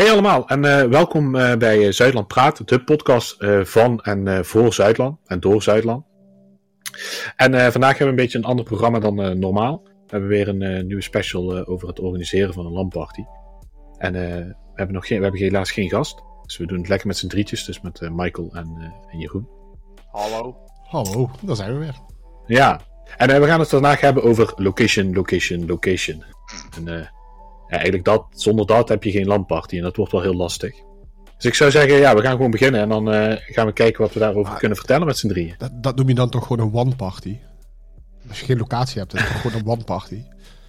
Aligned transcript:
Hey 0.00 0.10
allemaal 0.10 0.48
en 0.48 0.64
uh, 0.64 0.82
welkom 0.82 1.34
uh, 1.34 1.54
bij 1.56 1.92
Zuidland 1.92 2.26
Praat, 2.26 2.68
de 2.68 2.84
podcast 2.84 3.42
uh, 3.42 3.64
van 3.64 4.00
en 4.00 4.44
voor 4.44 4.74
Zuidland 4.74 5.18
en 5.26 5.40
door 5.40 5.62
Zuidland. 5.62 6.04
En 7.36 7.72
vandaag 7.72 7.98
hebben 7.98 7.98
we 7.98 8.04
een 8.04 8.14
beetje 8.14 8.38
een 8.38 8.44
ander 8.44 8.64
programma 8.64 8.98
dan 8.98 9.38
normaal. 9.38 9.82
We 9.84 9.90
hebben 10.06 10.28
weer 10.28 10.48
een 10.48 10.86
nieuwe 10.86 11.02
special 11.02 11.66
over 11.66 11.88
het 11.88 12.00
organiseren 12.00 12.54
van 12.54 12.66
een 12.66 12.72
landparty. 12.72 13.22
En 13.98 14.12
we, 14.12 14.54
hebben 14.74 14.94
nog 14.94 15.06
geen, 15.06 15.16
we 15.16 15.22
hebben 15.22 15.40
helaas 15.40 15.70
geen 15.70 15.88
gast, 15.88 16.22
dus 16.42 16.56
we 16.56 16.66
doen 16.66 16.78
het 16.78 16.88
lekker 16.88 17.06
met 17.06 17.16
z'n 17.16 17.28
drietjes, 17.28 17.64
dus 17.64 17.80
met 17.80 18.00
Michael 18.12 18.50
en, 18.52 18.94
en 19.10 19.18
Jeroen. 19.18 19.48
Hallo. 20.10 20.56
Hallo, 20.82 21.30
daar 21.40 21.56
zijn 21.56 21.72
we 21.72 21.78
weer. 21.78 21.94
Ja, 22.46 22.80
en 23.16 23.40
we 23.40 23.46
gaan 23.46 23.60
het 23.60 23.68
vandaag 23.68 24.00
hebben 24.00 24.22
over 24.22 24.52
location, 24.56 25.14
location, 25.14 25.66
location. 25.66 26.24
En 26.76 27.10
ja, 27.70 27.76
eigenlijk 27.76 28.04
dat, 28.04 28.26
zonder 28.30 28.66
dat 28.66 28.88
heb 28.88 29.04
je 29.04 29.10
geen 29.10 29.26
landparty 29.26 29.76
en 29.76 29.82
dat 29.82 29.96
wordt 29.96 30.12
wel 30.12 30.22
heel 30.22 30.34
lastig. 30.34 30.74
Dus 31.36 31.44
ik 31.44 31.54
zou 31.54 31.70
zeggen, 31.70 31.98
ja, 31.98 32.14
we 32.14 32.22
gaan 32.22 32.36
gewoon 32.36 32.50
beginnen 32.50 32.80
en 32.80 32.88
dan 32.88 33.14
uh, 33.14 33.36
gaan 33.36 33.66
we 33.66 33.72
kijken 33.72 34.02
wat 34.02 34.12
we 34.12 34.18
daarover 34.18 34.56
kunnen 34.56 34.76
vertellen 34.76 35.06
met 35.06 35.18
z'n 35.18 35.28
drieën. 35.28 35.54
Dat, 35.58 35.82
dat 35.82 35.96
noem 35.96 36.08
je 36.08 36.14
dan 36.14 36.30
toch 36.30 36.46
gewoon 36.46 36.66
een 36.66 36.74
one 36.74 36.96
party? 36.96 37.36
Als 38.28 38.40
je 38.40 38.44
geen 38.44 38.58
locatie 38.58 38.98
hebt, 38.98 39.10
dan 39.10 39.20
is 39.20 39.28
het 39.28 39.36
gewoon 39.36 39.60
een 39.60 39.66
one 39.66 39.84
party. 39.84 40.22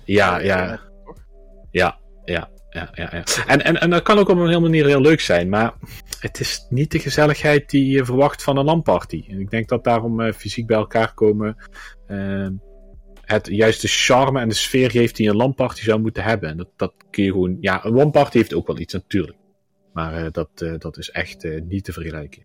Ja, 0.03 0.39
ja. 0.39 0.79
Ja, 1.71 1.97
ja, 2.25 2.49
ja, 2.69 2.89
ja. 2.93 3.09
ja. 3.11 3.23
En, 3.47 3.63
en, 3.63 3.81
en 3.81 3.89
dat 3.89 4.01
kan 4.01 4.17
ook 4.17 4.29
op 4.29 4.37
een 4.37 4.47
hele 4.47 4.59
manier 4.59 4.85
heel 4.85 5.01
leuk 5.01 5.21
zijn, 5.21 5.49
maar 5.49 5.73
het 6.19 6.39
is 6.39 6.65
niet 6.69 6.91
de 6.91 6.99
gezelligheid 6.99 7.69
die 7.69 7.91
je 7.91 8.05
verwacht 8.05 8.43
van 8.43 8.57
een 8.57 8.65
landparty. 8.65 9.25
En 9.29 9.39
ik 9.39 9.49
denk 9.49 9.69
dat 9.69 9.83
daarom 9.83 10.19
uh, 10.19 10.33
fysiek 10.33 10.67
bij 10.67 10.77
elkaar 10.77 11.13
komen... 11.13 11.57
Uh, 12.07 12.47
het 13.31 13.47
juist 13.47 13.81
de 13.81 13.87
charme 13.87 14.39
en 14.39 14.49
de 14.49 14.55
sfeer 14.55 14.91
geeft 14.91 15.15
die 15.15 15.29
een 15.29 15.35
LAN-party 15.35 15.83
zou 15.83 15.99
moeten 15.99 16.23
hebben. 16.23 16.49
En 16.49 16.57
dat, 16.57 16.67
dat 16.75 16.93
kun 17.09 17.23
je 17.23 17.31
gewoon... 17.31 17.57
Ja, 17.61 17.85
een 17.85 17.93
LAN-party 17.93 18.37
heeft 18.37 18.53
ook 18.53 18.67
wel 18.67 18.79
iets 18.79 18.93
natuurlijk. 18.93 19.37
Maar 19.93 20.23
uh, 20.23 20.27
dat, 20.31 20.49
uh, 20.63 20.73
dat 20.77 20.97
is 20.97 21.09
echt 21.09 21.43
uh, 21.43 21.61
niet 21.61 21.83
te 21.83 21.93
vergelijken. 21.93 22.43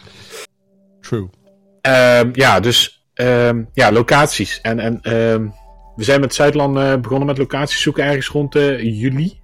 True. 1.00 1.28
Um, 1.82 2.30
ja, 2.32 2.60
dus 2.60 3.06
um, 3.14 3.68
ja, 3.72 3.92
locaties. 3.92 4.60
En, 4.60 4.78
en 4.78 5.16
um, 5.16 5.54
we 5.96 6.04
zijn 6.04 6.20
met 6.20 6.34
Zuidland 6.34 7.02
begonnen 7.02 7.26
met 7.26 7.38
locaties 7.38 7.82
zoeken 7.82 8.04
ergens 8.04 8.28
rond 8.28 8.54
juli 8.78 9.40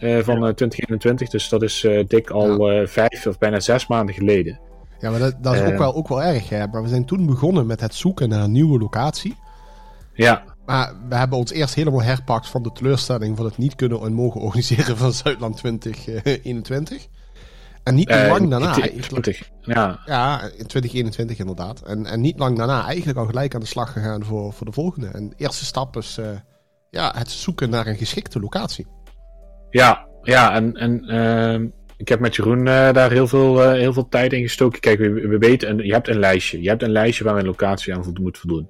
van 0.00 0.40
ja. 0.40 0.52
2021. 0.52 1.28
Dus 1.28 1.48
dat 1.48 1.62
is 1.62 1.86
dik 2.06 2.30
al 2.30 2.70
ja. 2.70 2.86
vijf 2.86 3.26
of 3.26 3.38
bijna 3.38 3.60
zes 3.60 3.86
maanden 3.86 4.14
geleden. 4.14 4.60
Ja, 5.00 5.10
maar 5.10 5.18
dat, 5.20 5.42
dat 5.42 5.54
is 5.54 5.60
ook, 5.60 5.78
wel, 5.78 5.94
ook 5.94 6.08
wel 6.08 6.22
erg. 6.22 6.48
Hè? 6.48 6.66
Maar 6.66 6.82
we 6.82 6.88
zijn 6.88 7.04
toen 7.04 7.26
begonnen 7.26 7.66
met 7.66 7.80
het 7.80 7.94
zoeken 7.94 8.28
naar 8.28 8.42
een 8.42 8.52
nieuwe 8.52 8.78
locatie. 8.78 9.36
Ja. 10.24 10.44
Maar 10.66 10.94
we 11.08 11.14
hebben 11.14 11.38
ons 11.38 11.50
eerst 11.50 11.74
helemaal 11.74 12.02
herpakt 12.02 12.48
van 12.48 12.62
de 12.62 12.72
teleurstelling 12.72 13.36
van 13.36 13.44
het 13.44 13.58
niet 13.58 13.74
kunnen 13.74 14.00
en 14.00 14.12
mogen 14.12 14.40
organiseren 14.40 14.96
van 14.96 15.12
Zuidland 15.12 15.56
2021. 15.56 17.06
En 17.82 17.94
niet 17.94 18.10
uh, 18.10 18.26
lang 18.28 18.50
daarna. 18.50 18.72
20, 18.72 19.50
ja. 19.60 20.00
Ja, 20.06 20.42
in 20.42 20.66
2021 20.66 21.38
inderdaad. 21.38 21.82
En, 21.82 22.06
en 22.06 22.20
niet 22.20 22.38
lang 22.38 22.56
daarna 22.56 22.86
eigenlijk 22.86 23.18
al 23.18 23.26
gelijk 23.26 23.54
aan 23.54 23.60
de 23.60 23.66
slag 23.66 23.92
gegaan 23.92 24.24
voor, 24.24 24.52
voor 24.52 24.66
de 24.66 24.72
volgende. 24.72 25.06
En 25.06 25.28
de 25.28 25.34
eerste 25.36 25.64
stap 25.64 25.96
is 25.96 26.18
uh, 26.18 26.26
ja, 26.90 27.12
het 27.16 27.30
zoeken 27.30 27.70
naar 27.70 27.86
een 27.86 27.96
geschikte 27.96 28.40
locatie. 28.40 28.86
Ja, 29.70 30.06
ja 30.22 30.54
en, 30.54 30.74
en 30.74 31.14
uh, 31.14 31.68
ik 31.96 32.08
heb 32.08 32.20
met 32.20 32.36
Jeroen 32.36 32.64
daar 32.64 33.10
heel 33.10 33.28
veel, 33.28 33.70
heel 33.70 33.92
veel 33.92 34.08
tijd 34.08 34.32
in 34.32 34.42
gestoken. 34.42 34.80
Kijk, 34.80 34.98
we, 34.98 35.10
we 35.10 35.38
weten, 35.38 35.68
en 35.68 35.76
je 35.76 35.92
hebt 35.92 36.08
een 36.08 36.18
lijstje. 36.18 36.62
Je 36.62 36.68
hebt 36.68 36.82
een 36.82 36.92
lijstje 36.92 37.24
waar 37.24 37.36
een 37.36 37.46
locatie 37.46 37.94
aan 37.94 38.14
moet 38.20 38.38
voldoen. 38.38 38.68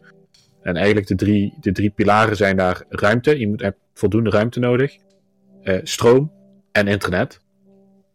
En 0.62 0.76
eigenlijk 0.76 1.06
de 1.06 1.14
drie, 1.14 1.54
de 1.60 1.72
drie 1.72 1.90
pilaren 1.90 2.36
zijn 2.36 2.56
daar 2.56 2.82
ruimte. 2.88 3.38
Je 3.38 3.48
moet, 3.48 3.60
hebt 3.60 3.78
voldoende 3.94 4.30
ruimte 4.30 4.60
nodig. 4.60 4.96
Uh, 5.62 5.80
stroom 5.82 6.32
en 6.72 6.88
internet. 6.88 7.40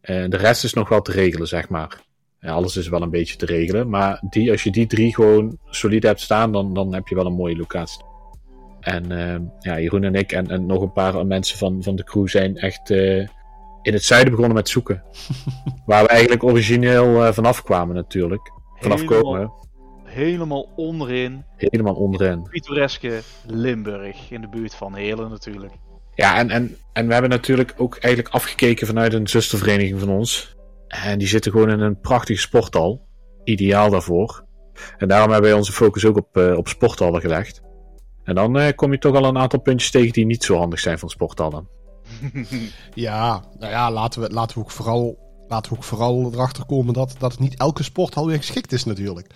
En 0.02 0.30
de 0.30 0.38
rest 0.38 0.64
is 0.64 0.74
nog 0.74 0.90
wel 0.90 1.02
te 1.02 1.12
regelen, 1.12 1.48
zeg 1.48 1.70
maar. 1.70 2.02
Ja, 2.40 2.52
alles 2.52 2.78
is 2.78 2.88
wel 2.88 3.02
een 3.02 3.10
beetje 3.10 3.36
te 3.36 3.46
regelen. 3.46 3.90
Maar 3.90 4.22
die, 4.30 4.52
als 4.52 4.64
je 4.64 4.72
die 4.72 4.88
drie 4.88 5.16
gewoon 5.16 5.58
solide 5.70 6.08
hebt 6.08 6.22
staan, 6.22 6.52
dan, 6.52 6.74
dan 6.74 6.94
heb 6.94 7.08
je 7.08 7.16
wel 7.16 7.26
een 7.26 7.34
mooie 7.34 7.58
locatie. 7.58 8.04
En 8.80 9.12
uh, 9.12 9.36
ja, 9.60 9.80
Jeroen 9.80 10.04
en 10.04 10.16
ik 10.16 10.32
en, 10.32 10.50
en 10.50 10.66
nog 10.66 10.82
een 10.82 10.94
paar 10.94 11.26
mensen 11.26 11.58
van, 11.58 11.84
van 11.84 11.96
de 11.96 12.04
crew 12.04 12.28
zijn 12.28 12.58
echt 12.58 12.90
uh, 12.90 13.28
in 13.82 13.94
het 13.94 14.04
zuiden 14.04 14.32
begonnen 14.32 14.56
met 14.56 14.70
zoeken. 14.70 15.04
Waar 15.86 16.04
we 16.04 16.10
eigenlijk 16.10 16.44
origineel 16.44 17.34
vanaf 17.34 17.64
kwamen 17.64 17.96
natuurlijk. 17.96 18.52
Vanaf 18.76 19.04
komen 19.04 19.52
helemaal 20.16 20.70
onderin. 20.76 21.46
Helemaal 21.56 21.96
onderin. 21.96 22.48
Pittoreske 22.50 23.22
Limburg, 23.46 24.32
in 24.32 24.42
de 24.42 24.50
buurt 24.50 24.76
van 24.76 24.96
Helen 24.96 25.30
natuurlijk. 25.30 25.74
Ja, 26.14 26.38
en, 26.38 26.50
en, 26.50 26.78
en 26.94 27.08
we 27.08 27.14
hebben 27.14 27.32
natuurlijk 27.32 27.74
ook 27.78 27.98
eigenlijk 27.98 28.34
afgekeken 28.34 28.88
vanuit 28.88 29.14
een 29.14 29.28
zustervereniging 29.28 30.00
van 30.00 30.10
ons. 30.10 30.56
En 30.88 31.18
die 31.18 31.28
zitten 31.28 31.52
gewoon 31.52 31.70
in 31.70 31.80
een 31.80 32.00
prachtige 32.00 32.40
sporthal. 32.40 33.08
Ideaal 33.44 33.90
daarvoor. 33.90 34.46
En 34.98 35.08
daarom 35.08 35.32
hebben 35.32 35.50
wij 35.50 35.60
onze 35.60 35.72
focus 35.72 36.06
ook 36.06 36.18
op, 36.18 36.38
uh, 36.38 36.58
op 36.58 36.68
sporthallen 36.68 37.22
gelegd. 37.22 37.62
En 38.24 38.36
dan 38.36 38.58
uh, 38.58 38.68
kom 38.76 38.92
je 38.92 38.98
toch 38.98 39.16
al 39.16 39.26
een 39.26 39.38
aantal 39.38 39.60
puntjes 39.60 39.92
tegen 39.92 40.14
die 40.14 40.26
niet 40.26 40.44
zo 40.44 40.58
handig 40.58 40.80
zijn 40.80 41.00
van 41.00 41.10
sporthallen. 41.10 41.68
ja, 42.94 43.44
nou 43.60 43.72
ja, 43.72 43.92
laten 43.92 44.22
we, 44.22 44.30
laten 44.30 44.58
we 44.58 44.64
ook 44.64 44.72
vooral, 44.72 45.18
laten 45.48 45.72
we 45.72 45.78
ook 45.78 45.84
vooral 45.84 46.32
erachter 46.34 46.66
komen 46.66 46.94
dat, 46.94 47.16
dat 47.18 47.40
niet 47.40 47.58
elke 47.58 47.84
sporthal 47.84 48.28
weer 48.28 48.38
geschikt 48.38 48.72
is 48.72 48.84
natuurlijk. 48.84 49.28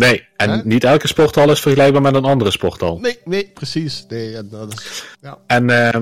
Nee, 0.00 0.26
en 0.36 0.62
niet 0.64 0.84
elke 0.84 1.06
sporthal 1.06 1.50
is 1.50 1.60
vergelijkbaar 1.60 2.02
met 2.02 2.14
een 2.14 2.24
andere 2.24 2.50
sporthal. 2.50 2.98
Nee, 2.98 3.18
nee, 3.24 3.50
precies. 3.54 4.04
Nee, 4.08 4.48
dat 4.48 4.72
is, 4.72 5.04
ja. 5.20 5.38
En, 5.46 5.68
uh, 5.68 5.94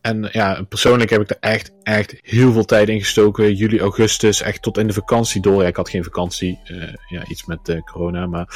en 0.00 0.28
ja, 0.32 0.62
persoonlijk 0.68 1.10
heb 1.10 1.20
ik 1.20 1.30
er 1.30 1.36
echt, 1.40 1.72
echt 1.82 2.14
heel 2.22 2.52
veel 2.52 2.64
tijd 2.64 2.88
in 2.88 2.98
gestoken. 2.98 3.54
Juli, 3.54 3.80
augustus, 3.80 4.40
echt 4.40 4.62
tot 4.62 4.78
in 4.78 4.86
de 4.86 4.92
vakantie 4.92 5.40
door. 5.40 5.62
Ja, 5.62 5.68
ik 5.68 5.76
had 5.76 5.88
geen 5.88 6.04
vakantie, 6.04 6.58
uh, 6.70 6.82
ja, 7.08 7.26
iets 7.28 7.44
met 7.44 7.68
uh, 7.68 7.80
corona, 7.80 8.26
maar 8.26 8.48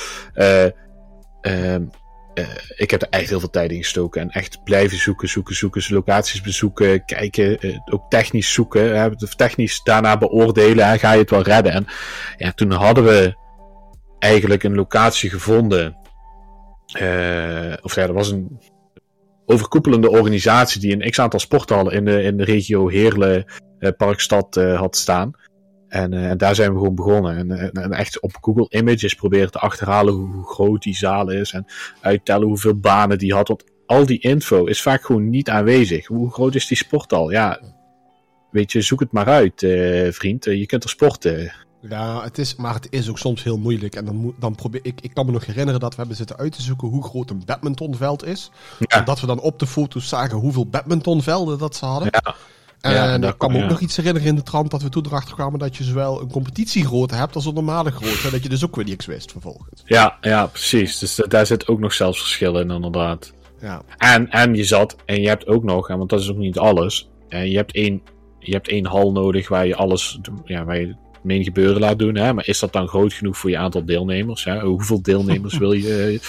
ehm, 1.40 1.84
ik 2.76 2.90
heb 2.90 3.02
er 3.02 3.08
echt 3.10 3.28
heel 3.28 3.40
veel 3.40 3.50
tijd 3.50 3.70
in 3.70 3.82
gestoken. 3.82 4.20
En 4.20 4.30
echt 4.30 4.64
blijven 4.64 4.98
zoeken, 4.98 5.28
zoeken, 5.28 5.54
zoeken, 5.54 5.82
locaties 5.88 6.40
bezoeken, 6.40 7.04
kijken, 7.04 7.82
ook 7.90 8.10
technisch 8.10 8.52
zoeken. 8.52 9.16
technisch 9.36 9.80
daarna 9.82 10.18
beoordelen, 10.18 10.98
ga 10.98 11.12
je 11.12 11.18
het 11.18 11.30
wel 11.30 11.42
redden. 11.42 11.72
En 11.72 11.86
ja, 12.36 12.52
toen 12.52 12.70
hadden 12.70 13.04
we 13.04 13.44
eigenlijk 14.18 14.62
een 14.62 14.74
locatie 14.74 15.30
gevonden. 15.30 15.96
Uh, 17.00 17.72
of 17.82 17.96
er 17.96 18.12
was 18.12 18.30
een 18.30 18.60
overkoepelende 19.46 20.10
organisatie 20.10 20.80
die 20.80 20.92
een 20.92 21.10
x-aantal 21.10 21.40
sporthallen 21.40 21.92
in 21.92 22.04
de, 22.04 22.22
in 22.22 22.36
de 22.36 22.44
regio 22.44 22.88
Heerlen, 22.88 23.44
uh, 23.78 23.90
Parkstad 23.96 24.56
uh, 24.56 24.78
had 24.78 24.96
staan. 24.96 25.32
En, 25.88 26.12
en, 26.12 26.38
daar 26.38 26.54
zijn 26.54 26.72
we 26.72 26.78
gewoon 26.78 26.94
begonnen. 26.94 27.50
En, 27.72 27.92
echt 27.92 28.20
op 28.20 28.36
Google 28.40 28.66
Images 28.68 29.14
proberen 29.14 29.50
te 29.50 29.58
achterhalen 29.58 30.14
hoe, 30.14 30.34
hoe, 30.34 30.46
groot 30.46 30.82
die 30.82 30.96
zaal 30.96 31.30
is. 31.30 31.52
En 31.52 31.66
uittellen 32.00 32.46
hoeveel 32.46 32.78
banen 32.78 33.18
die 33.18 33.34
had. 33.34 33.48
Want 33.48 33.64
al 33.86 34.06
die 34.06 34.20
info 34.20 34.64
is 34.64 34.82
vaak 34.82 35.04
gewoon 35.04 35.30
niet 35.30 35.48
aanwezig. 35.48 36.06
Hoe 36.06 36.32
groot 36.32 36.54
is 36.54 36.66
die 36.66 36.76
sporthal? 36.76 37.30
Ja, 37.30 37.60
weet 38.50 38.72
je, 38.72 38.80
zoek 38.80 39.00
het 39.00 39.12
maar 39.12 39.26
uit, 39.26 39.66
vriend. 40.14 40.44
je 40.44 40.66
kunt 40.66 40.84
er 40.84 40.90
sporten. 40.90 41.65
Ja, 41.88 42.22
het 42.22 42.38
is, 42.38 42.56
maar 42.56 42.74
het 42.74 42.86
is 42.90 43.08
ook 43.08 43.18
soms 43.18 43.42
heel 43.42 43.58
moeilijk. 43.58 43.94
En 43.94 44.04
dan, 44.04 44.34
dan 44.38 44.54
probeer 44.54 44.80
ik, 44.82 45.00
ik 45.00 45.14
kan 45.14 45.26
me 45.26 45.32
nog 45.32 45.46
herinneren 45.46 45.80
dat 45.80 45.90
we 45.90 45.96
hebben 45.96 46.16
zitten 46.16 46.36
uit 46.36 46.52
te 46.52 46.62
zoeken 46.62 46.88
hoe 46.88 47.04
groot 47.04 47.30
een 47.30 47.42
badmintonveld 47.44 48.24
is. 48.24 48.50
Ja. 48.78 49.04
We 49.04 49.26
dan 49.26 49.40
op 49.40 49.58
de 49.58 49.66
foto's 49.66 50.08
zagen 50.08 50.38
hoeveel 50.38 50.66
badmintonvelden 50.66 51.58
dat 51.58 51.76
ze 51.76 51.84
hadden. 51.84 52.08
Ja. 52.10 52.34
En 52.80 53.20
ja, 53.20 53.28
ik 53.28 53.38
kan 53.38 53.52
me 53.52 53.62
ook 53.62 53.70
nog 53.70 53.80
iets 53.80 53.96
herinneren 53.96 54.28
in 54.28 54.34
de 54.34 54.42
trant 54.42 54.70
dat 54.70 54.82
we 54.82 54.88
toen 54.88 55.06
erachter 55.06 55.34
kwamen 55.34 55.58
dat 55.58 55.76
je 55.76 55.84
zowel 55.84 56.20
een 56.20 56.30
competitiegrootte 56.30 57.14
hebt 57.14 57.34
als 57.34 57.46
een 57.46 57.54
normale 57.54 57.90
grootte. 57.90 58.26
En 58.26 58.30
dat 58.30 58.42
je 58.42 58.48
dus 58.48 58.64
ook 58.64 58.76
weer 58.76 58.84
niks 58.84 59.06
wist 59.06 59.32
vervolgens. 59.32 59.82
Ja, 59.84 60.16
ja 60.20 60.46
precies. 60.46 60.98
Dus 60.98 61.22
daar 61.28 61.46
zit 61.46 61.68
ook 61.68 61.78
nog 61.78 61.92
zelfs 61.92 62.18
verschillen 62.18 62.62
in, 62.62 62.70
inderdaad. 62.70 63.32
Ja. 63.60 63.82
En, 63.96 64.30
en 64.30 64.54
je 64.54 64.64
zat, 64.64 64.96
en 65.04 65.20
je 65.20 65.28
hebt 65.28 65.46
ook 65.46 65.64
nog, 65.64 65.88
want 65.88 66.10
dat 66.10 66.20
is 66.20 66.30
ook 66.30 66.36
niet 66.36 66.58
alles. 66.58 67.08
En 67.28 67.50
je 67.50 67.56
hebt 67.56 67.72
één, 67.72 68.02
je 68.38 68.52
hebt 68.52 68.68
één 68.68 68.86
hal 68.86 69.12
nodig 69.12 69.48
waar 69.48 69.66
je 69.66 69.76
alles, 69.76 70.18
ja, 70.44 70.64
waar 70.64 70.80
je 70.80 70.94
meen 71.26 71.44
gebeuren 71.44 71.80
laat 71.80 71.98
doen. 71.98 72.16
Hè? 72.16 72.32
Maar 72.32 72.46
is 72.46 72.58
dat 72.58 72.72
dan 72.72 72.88
groot 72.88 73.12
genoeg 73.12 73.38
voor 73.38 73.50
je 73.50 73.58
aantal 73.58 73.84
deelnemers? 73.84 74.44
Hè? 74.44 74.60
Hoeveel 74.60 75.02
deelnemers 75.02 75.58
wil 75.64 75.72
je? 75.72 76.20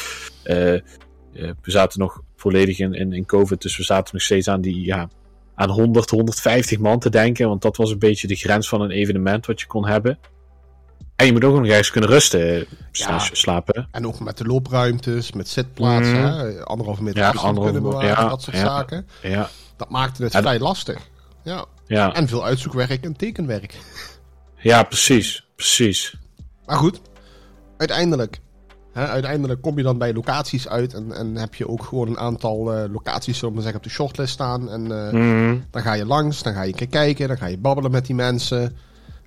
Uh, 0.43 0.73
uh, 0.73 1.51
we 1.61 1.71
zaten 1.71 1.99
nog 1.99 2.21
volledig 2.35 2.79
in, 2.79 2.93
in, 2.93 3.13
in 3.13 3.25
COVID, 3.25 3.61
dus 3.61 3.77
we 3.77 3.83
zaten 3.83 4.13
nog 4.13 4.23
steeds 4.23 4.47
aan 4.47 4.61
die 4.61 4.85
ja, 4.85 5.09
aan 5.55 5.69
100, 5.69 6.09
150 6.09 6.79
man 6.79 6.99
te 6.99 7.09
denken. 7.09 7.47
Want 7.47 7.61
dat 7.61 7.77
was 7.77 7.91
een 7.91 7.99
beetje 7.99 8.27
de 8.27 8.35
grens 8.35 8.69
van 8.69 8.81
een 8.81 8.91
evenement 8.91 9.45
wat 9.45 9.59
je 9.59 9.67
kon 9.67 9.87
hebben. 9.87 10.19
En 11.15 11.25
je 11.25 11.31
moet 11.31 11.43
ook 11.43 11.55
nog 11.55 11.67
ergens 11.67 11.91
kunnen 11.91 12.09
rusten, 12.09 12.65
ja, 12.91 13.19
slapen. 13.19 13.87
En 13.91 14.07
ook 14.07 14.19
met 14.19 14.37
de 14.37 14.45
loopruimtes, 14.45 15.31
met 15.31 15.49
zitplaatsen, 15.49 16.17
mm. 16.17 16.25
hè? 16.25 16.63
anderhalve 16.63 17.03
meter 17.03 17.19
ja, 17.19 17.29
afstand 17.29 17.59
kunnen 17.59 17.81
bewaren, 17.81 18.07
ja, 18.09 18.29
dat 18.29 18.41
soort 18.41 18.57
zaken. 18.57 19.07
Ja. 19.21 19.49
Dat 19.77 19.89
maakte 19.89 20.23
het 20.23 20.35
vrij 20.35 20.59
lastig. 20.59 21.09
Ja. 21.43 21.65
ja. 21.85 22.13
En 22.13 22.27
veel 22.27 22.45
uitzoekwerk 22.45 23.03
en 23.03 23.15
tekenwerk. 23.15 23.75
Ja, 24.67 24.83
precies. 24.83 25.47
Precies. 25.55 26.15
Maar 26.65 26.77
goed, 26.77 27.01
uiteindelijk 27.77 28.39
uiteindelijk 28.93 29.61
kom 29.61 29.77
je 29.77 29.83
dan 29.83 29.97
bij 29.97 30.13
locaties 30.13 30.67
uit 30.67 30.93
en, 30.93 31.11
en 31.11 31.35
heb 31.35 31.55
je 31.55 31.67
ook 31.67 31.83
gewoon 31.83 32.07
een 32.07 32.17
aantal 32.17 32.73
uh, 32.73 32.91
locaties, 32.91 33.37
zullen 33.37 33.55
we 33.55 33.61
zeggen, 33.61 33.79
op 33.79 33.83
de 33.83 33.89
shortlist 33.89 34.33
staan. 34.33 34.69
En 34.69 34.91
uh, 34.91 35.11
mm. 35.11 35.63
dan 35.71 35.81
ga 35.81 35.93
je 35.93 36.05
langs, 36.05 36.43
dan 36.43 36.53
ga 36.53 36.61
je 36.61 36.87
kijken, 36.87 37.27
dan 37.27 37.37
ga 37.37 37.45
je 37.45 37.57
babbelen 37.57 37.91
met 37.91 38.05
die 38.05 38.15
mensen. 38.15 38.75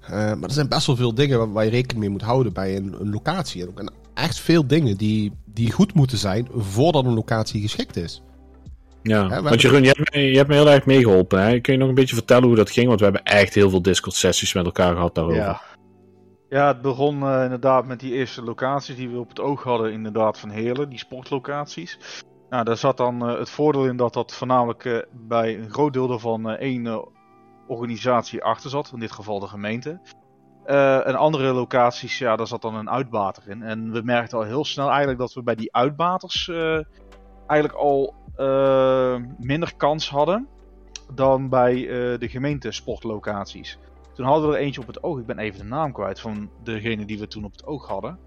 Uh, 0.02 0.10
maar 0.10 0.42
er 0.42 0.52
zijn 0.52 0.68
best 0.68 0.86
wel 0.86 0.96
veel 0.96 1.14
dingen 1.14 1.38
waar, 1.38 1.52
waar, 1.52 1.64
je 1.64 1.70
rekening 1.70 2.00
mee 2.00 2.10
moet 2.10 2.22
houden 2.22 2.52
bij 2.52 2.76
een, 2.76 2.96
een 3.00 3.10
locatie. 3.10 3.62
En 3.62 3.68
ook 3.68 3.92
echt 4.14 4.40
veel 4.40 4.66
dingen 4.66 4.96
die, 4.96 5.32
die 5.44 5.72
goed 5.72 5.94
moeten 5.94 6.18
zijn 6.18 6.48
voordat 6.54 7.04
een 7.04 7.14
locatie 7.14 7.60
geschikt 7.60 7.96
is. 7.96 8.22
Ja, 9.02 9.42
want 9.42 9.60
Jeroen, 9.60 9.82
je 9.82 9.92
hebt, 9.96 10.14
me, 10.14 10.30
je 10.30 10.36
hebt 10.36 10.48
me 10.48 10.54
heel 10.54 10.70
erg 10.70 10.86
meegeholpen. 10.86 11.42
Hè? 11.42 11.60
Kun 11.60 11.72
je 11.72 11.78
nog 11.78 11.88
een 11.88 11.94
beetje 11.94 12.14
vertellen 12.14 12.44
hoe 12.44 12.56
dat 12.56 12.70
ging? 12.70 12.86
Want 12.86 12.98
we 12.98 13.04
hebben 13.04 13.24
echt 13.24 13.54
heel 13.54 13.70
veel 13.70 13.82
Discord-sessies 13.82 14.54
met 14.54 14.64
elkaar 14.64 14.94
gehad 14.94 15.14
daarover. 15.14 15.38
Ja, 15.38 15.60
ja 16.48 16.66
het 16.66 16.82
begon 16.82 17.22
uh, 17.22 17.42
inderdaad 17.42 17.86
met 17.86 18.00
die 18.00 18.12
eerste 18.12 18.42
locaties 18.42 18.96
die 18.96 19.08
we 19.08 19.18
op 19.18 19.28
het 19.28 19.40
oog 19.40 19.62
hadden, 19.62 19.92
inderdaad 19.92 20.38
van 20.38 20.50
Heerlen, 20.50 20.88
die 20.88 20.98
sportlocaties. 20.98 21.98
Nou, 22.50 22.64
daar 22.64 22.76
zat 22.76 22.96
dan 22.96 23.30
uh, 23.30 23.38
het 23.38 23.50
voordeel 23.50 23.86
in 23.86 23.96
dat 23.96 24.12
dat 24.12 24.34
voornamelijk 24.34 24.84
uh, 24.84 24.98
bij 25.12 25.58
een 25.58 25.70
groot 25.70 25.92
deel 25.92 26.06
daarvan 26.06 26.48
één 26.48 27.08
organisatie 27.66 28.42
achter 28.42 28.70
zat, 28.70 28.90
in 28.92 29.00
dit 29.00 29.12
geval 29.12 29.40
de 29.40 29.46
gemeente. 29.46 30.00
en 31.04 31.14
andere 31.14 31.52
locaties, 31.52 32.18
ja, 32.18 32.36
daar 32.36 32.46
zat 32.46 32.62
dan 32.62 32.74
een 32.74 32.90
uitbater 32.90 33.48
in. 33.48 33.62
En 33.62 33.92
we 33.92 34.02
merkten 34.04 34.38
al 34.38 34.44
heel 34.44 34.64
snel 34.64 34.88
eigenlijk 34.88 35.18
dat 35.18 35.32
we 35.32 35.42
bij 35.42 35.54
die 35.54 35.74
uitbaters 35.74 36.50
eigenlijk 37.46 37.80
al 37.80 38.14
minder 39.38 39.72
kans 39.76 40.08
hadden 40.08 40.48
dan 41.14 41.48
bij 41.48 41.74
uh, 41.74 42.18
de 42.18 42.28
gemeentesportlocaties. 42.28 43.78
Toen 44.14 44.26
hadden 44.26 44.48
we 44.48 44.56
er 44.56 44.62
eentje 44.62 44.80
op 44.80 44.86
het 44.86 45.02
oog. 45.02 45.18
Ik 45.18 45.26
ben 45.26 45.38
even 45.38 45.58
de 45.58 45.64
naam 45.64 45.92
kwijt 45.92 46.20
van 46.20 46.50
degene 46.64 47.04
die 47.04 47.18
we 47.18 47.26
toen 47.26 47.44
op 47.44 47.52
het 47.52 47.66
oog 47.66 47.88
hadden. 47.88 48.18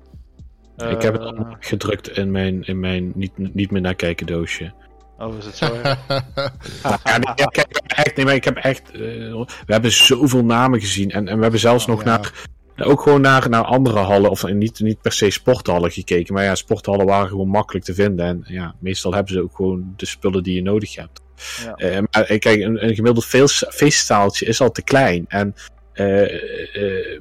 ik 0.78 1.02
heb 1.02 1.14
het 1.14 1.40
uh, 1.40 1.54
gedrukt 1.60 2.10
in 2.10 2.32
mijn, 2.32 2.64
in 2.64 2.80
mijn 2.80 3.12
niet, 3.16 3.54
niet 3.54 3.72
meer 3.72 3.82
naar 3.82 3.96
kijken 3.96 4.26
doosje. 4.26 4.74
Oh, 5.18 5.38
is 5.38 5.46
het 5.46 5.56
zo? 5.56 5.66
ja, 5.84 7.18
nee, 7.18 7.34
ik, 7.36 7.56
heb 7.56 7.82
echt, 7.88 8.16
nee, 8.16 8.26
maar 8.26 8.36
ik 8.36 8.44
heb 8.44 8.56
echt. 8.56 8.92
we 8.92 9.46
hebben 9.66 9.92
zoveel 9.92 10.46
namen 10.46 10.80
gezien. 10.80 11.12
En, 11.12 11.28
en 11.28 11.36
we 11.36 11.42
hebben 11.42 11.60
zelfs 11.60 11.84
oh, 11.84 11.90
nog 11.90 12.04
ja. 12.04 12.06
naar 12.06 12.48
ook 12.78 13.02
gewoon 13.02 13.22
naar, 13.22 13.50
naar 13.50 13.64
andere 13.64 14.00
hallen, 14.00 14.30
of 14.30 14.48
niet, 14.48 14.80
niet 14.80 15.02
per 15.02 15.12
se 15.12 15.30
sporthallen 15.30 15.92
gekeken. 15.92 16.34
Maar 16.34 16.44
ja, 16.44 16.56
sporthallen 16.56 17.06
waren 17.06 17.30
gewoon 17.30 17.48
makkelijk 17.48 17.86
te 17.86 17.94
vinden. 17.94 18.26
En 18.26 18.44
ja, 18.48 18.76
meestal 18.80 19.14
hebben 19.14 19.34
ze 19.34 19.42
ook 19.42 19.56
gewoon 19.56 19.94
de 19.98 20.06
spullen 20.06 20.44
die 20.44 20.56
je 20.56 20.62
nodig 20.62 20.96
hebt. 20.96 21.22
Ja. 21.64 21.90
Uh, 21.90 21.98
maar 22.12 22.24
eh, 22.24 22.40
kijk, 22.40 22.62
een, 22.62 22.84
een 22.84 22.96
gemiddeld 22.96 23.26
feestzaaltje 23.70 24.46
is 24.46 24.62
al 24.62 24.72
te 24.72 24.82
klein. 24.82 25.26
En 25.28 25.56
uh, 25.94 26.22
uh, 26.22 26.28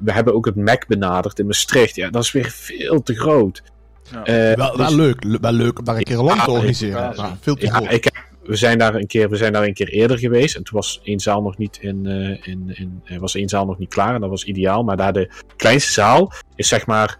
we 0.01 0.11
hebben 0.11 0.33
ook 0.33 0.45
het 0.45 0.55
Mac 0.55 0.87
benaderd 0.87 1.39
in 1.39 1.45
Maastricht. 1.45 1.95
Ja, 1.95 2.09
dat 2.09 2.23
is 2.23 2.31
weer 2.31 2.49
veel 2.49 3.03
te 3.03 3.15
groot. 3.15 3.63
Ja. 4.11 4.23
wel, 4.55 4.77
wel, 4.77 4.87
dus- 4.87 4.95
leuk, 4.95 5.23
wel 5.41 5.51
leuk 5.51 5.79
om 5.79 5.85
daar 5.85 5.95
een 5.95 6.03
keer 6.03 6.17
een 6.17 6.23
land 6.23 6.43
te 6.43 6.51
organiseren. 6.51 7.13
Ja, 7.15 7.37
veel 7.41 7.55
te 7.55 7.71
groot. 7.71 7.91
Ik 7.91 8.03
heb, 8.03 8.13
we 8.43 8.55
zijn 8.55 8.77
daar 8.77 8.95
een 8.95 9.07
keer, 9.07 9.29
we 9.29 9.35
zijn 9.35 9.53
daar 9.53 9.63
een 9.63 9.73
keer 9.73 9.89
eerder 9.89 10.17
geweest. 10.17 10.55
En 10.55 10.63
toen 10.63 10.77
was 10.77 10.99
één 11.03 11.19
zaal 11.19 11.41
nog 11.41 11.57
niet 11.57 11.77
in, 11.81 12.05
uh, 12.05 12.47
in, 12.47 12.71
in 13.03 13.19
was 13.19 13.35
één 13.35 13.49
zaal 13.49 13.65
nog 13.65 13.77
niet 13.77 13.89
klaar. 13.89 14.15
En 14.15 14.21
dat 14.21 14.29
was 14.29 14.43
ideaal. 14.43 14.83
Maar 14.83 14.97
daar 14.97 15.13
de 15.13 15.29
kleinste 15.55 15.91
zaal 15.91 16.31
is 16.55 16.67
zeg 16.67 16.85
maar, 16.85 17.19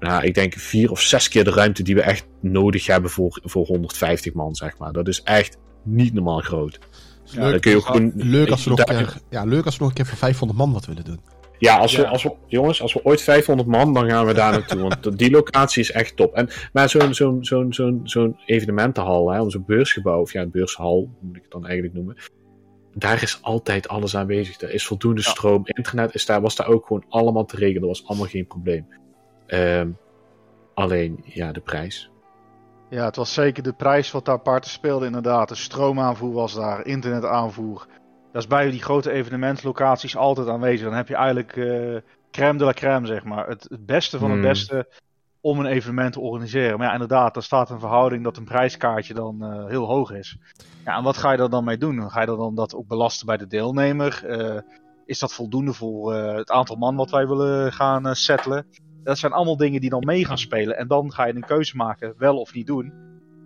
nou, 0.00 0.24
ik 0.24 0.34
denk 0.34 0.54
vier 0.54 0.90
of 0.90 1.00
zes 1.00 1.28
keer 1.28 1.44
de 1.44 1.50
ruimte 1.50 1.82
die 1.82 1.94
we 1.94 2.02
echt 2.02 2.26
nodig 2.40 2.86
hebben 2.86 3.10
voor, 3.10 3.40
voor 3.44 3.66
150 3.66 4.32
man, 4.32 4.54
zeg 4.54 4.78
maar. 4.78 4.92
Dat 4.92 5.08
is 5.08 5.22
echt 5.22 5.58
niet 5.82 6.14
normaal 6.14 6.40
groot. 6.40 6.78
Ja, 7.24 7.48
leuk, 7.48 7.60
kun 7.60 7.70
je 7.70 7.76
ook 7.76 7.86
gewoon, 7.86 8.12
leuk, 8.14 8.50
als 8.50 8.64
we 8.64 8.70
nog 8.70 8.84
keer, 8.84 9.14
ja, 9.30 9.44
leuk 9.44 9.64
als 9.64 9.76
we 9.76 9.80
nog 9.80 9.88
een 9.88 9.96
keer 9.96 10.06
voor 10.06 10.18
500 10.18 10.58
man 10.58 10.72
wat 10.72 10.86
willen 10.86 11.04
doen. 11.04 11.20
Ja, 11.62 11.78
als 11.78 11.96
we, 11.96 12.06
als 12.06 12.22
we, 12.22 12.32
jongens, 12.46 12.82
als 12.82 12.92
we 12.92 13.04
ooit 13.04 13.22
500 13.22 13.68
man, 13.68 13.94
dan 13.94 14.10
gaan 14.10 14.26
we 14.26 14.34
daar 14.34 14.52
naartoe. 14.58 14.80
Want 14.80 15.18
die 15.18 15.30
locatie 15.30 15.82
is 15.82 15.90
echt 15.90 16.16
top. 16.16 16.34
En, 16.34 16.48
maar 16.72 16.88
zo'n 16.88 17.14
zo'n 17.14 17.44
zo'n 17.44 17.72
zo'n 17.72 18.00
zo'n 18.04 18.36
evenementenhal, 18.46 19.30
hè, 19.30 19.50
zo'n 19.50 19.64
beursgebouw, 19.66 20.20
of 20.20 20.32
ja, 20.32 20.40
een 20.40 20.50
beurshal 20.50 21.08
moet 21.20 21.36
ik 21.36 21.42
het 21.42 21.50
dan 21.50 21.66
eigenlijk 21.66 21.94
noemen. 21.94 22.16
Daar 22.94 23.22
is 23.22 23.38
altijd 23.42 23.88
alles 23.88 24.16
aanwezig. 24.16 24.60
Er 24.60 24.74
is 24.74 24.86
voldoende 24.86 25.22
stroom. 25.22 25.62
Internet 25.64 26.14
is 26.14 26.26
daar, 26.26 26.40
was 26.40 26.56
daar 26.56 26.66
ook 26.66 26.86
gewoon 26.86 27.04
allemaal 27.08 27.44
te 27.44 27.56
regelen. 27.56 27.80
Dat 27.80 27.98
was 27.98 28.06
allemaal 28.06 28.28
geen 28.28 28.46
probleem. 28.46 28.86
Um, 29.46 29.98
alleen, 30.74 31.20
ja, 31.24 31.52
de 31.52 31.60
prijs. 31.60 32.10
Ja, 32.90 33.04
het 33.04 33.16
was 33.16 33.32
zeker 33.32 33.62
de 33.62 33.72
prijs 33.72 34.10
wat 34.10 34.24
daar 34.24 34.40
parten 34.40 34.70
speelde, 34.70 35.06
inderdaad. 35.06 35.48
De 35.48 35.54
stroomaanvoer 35.54 36.32
was 36.32 36.54
daar, 36.54 36.86
internetaanvoer. 36.86 37.86
Dat 38.32 38.42
is 38.42 38.48
bij 38.48 38.70
die 38.70 38.82
grote 38.82 39.10
evenementslocaties 39.10 40.16
altijd 40.16 40.48
aanwezig. 40.48 40.86
Dan 40.86 40.96
heb 40.96 41.08
je 41.08 41.14
eigenlijk 41.14 41.56
uh, 41.56 41.96
crème 42.30 42.58
de 42.58 42.64
la 42.64 42.72
crème, 42.72 43.06
zeg 43.06 43.24
maar. 43.24 43.48
Het, 43.48 43.66
het 43.68 43.86
beste 43.86 44.18
van 44.18 44.30
het 44.30 44.38
hmm. 44.38 44.48
beste 44.48 44.88
om 45.40 45.58
een 45.58 45.66
evenement 45.66 46.12
te 46.12 46.20
organiseren. 46.20 46.78
Maar 46.78 46.86
ja, 46.86 46.92
inderdaad, 46.92 47.36
er 47.36 47.42
staat 47.42 47.70
een 47.70 47.78
verhouding 47.78 48.24
dat 48.24 48.36
een 48.36 48.44
prijskaartje 48.44 49.14
dan 49.14 49.38
uh, 49.40 49.66
heel 49.66 49.86
hoog 49.86 50.10
is. 50.10 50.38
Ja, 50.84 50.96
en 50.96 51.02
wat 51.02 51.16
ga 51.16 51.32
je 51.32 51.38
er 51.38 51.50
dan 51.50 51.64
mee 51.64 51.78
doen? 51.78 52.10
Ga 52.10 52.20
je 52.20 52.26
dan 52.26 52.54
dat 52.54 52.74
ook 52.74 52.86
belasten 52.86 53.26
bij 53.26 53.36
de 53.36 53.46
deelnemer? 53.46 54.22
Uh, 54.26 54.60
is 55.06 55.18
dat 55.18 55.32
voldoende 55.32 55.72
voor 55.72 56.14
het 56.14 56.50
aantal 56.50 56.76
man 56.76 56.96
wat 56.96 57.10
wij 57.10 57.26
willen 57.26 57.72
gaan 57.72 58.14
settelen? 58.14 58.66
Dat 59.04 59.18
zijn 59.18 59.32
allemaal 59.32 59.56
dingen 59.56 59.80
die 59.80 59.90
dan 59.90 60.04
mee 60.04 60.24
gaan 60.24 60.38
spelen. 60.38 60.76
En 60.76 60.88
dan 60.88 61.12
ga 61.12 61.26
je 61.26 61.34
een 61.34 61.44
keuze 61.44 61.76
maken, 61.76 62.14
wel 62.18 62.36
of 62.36 62.54
niet 62.54 62.66
doen. 62.66 62.92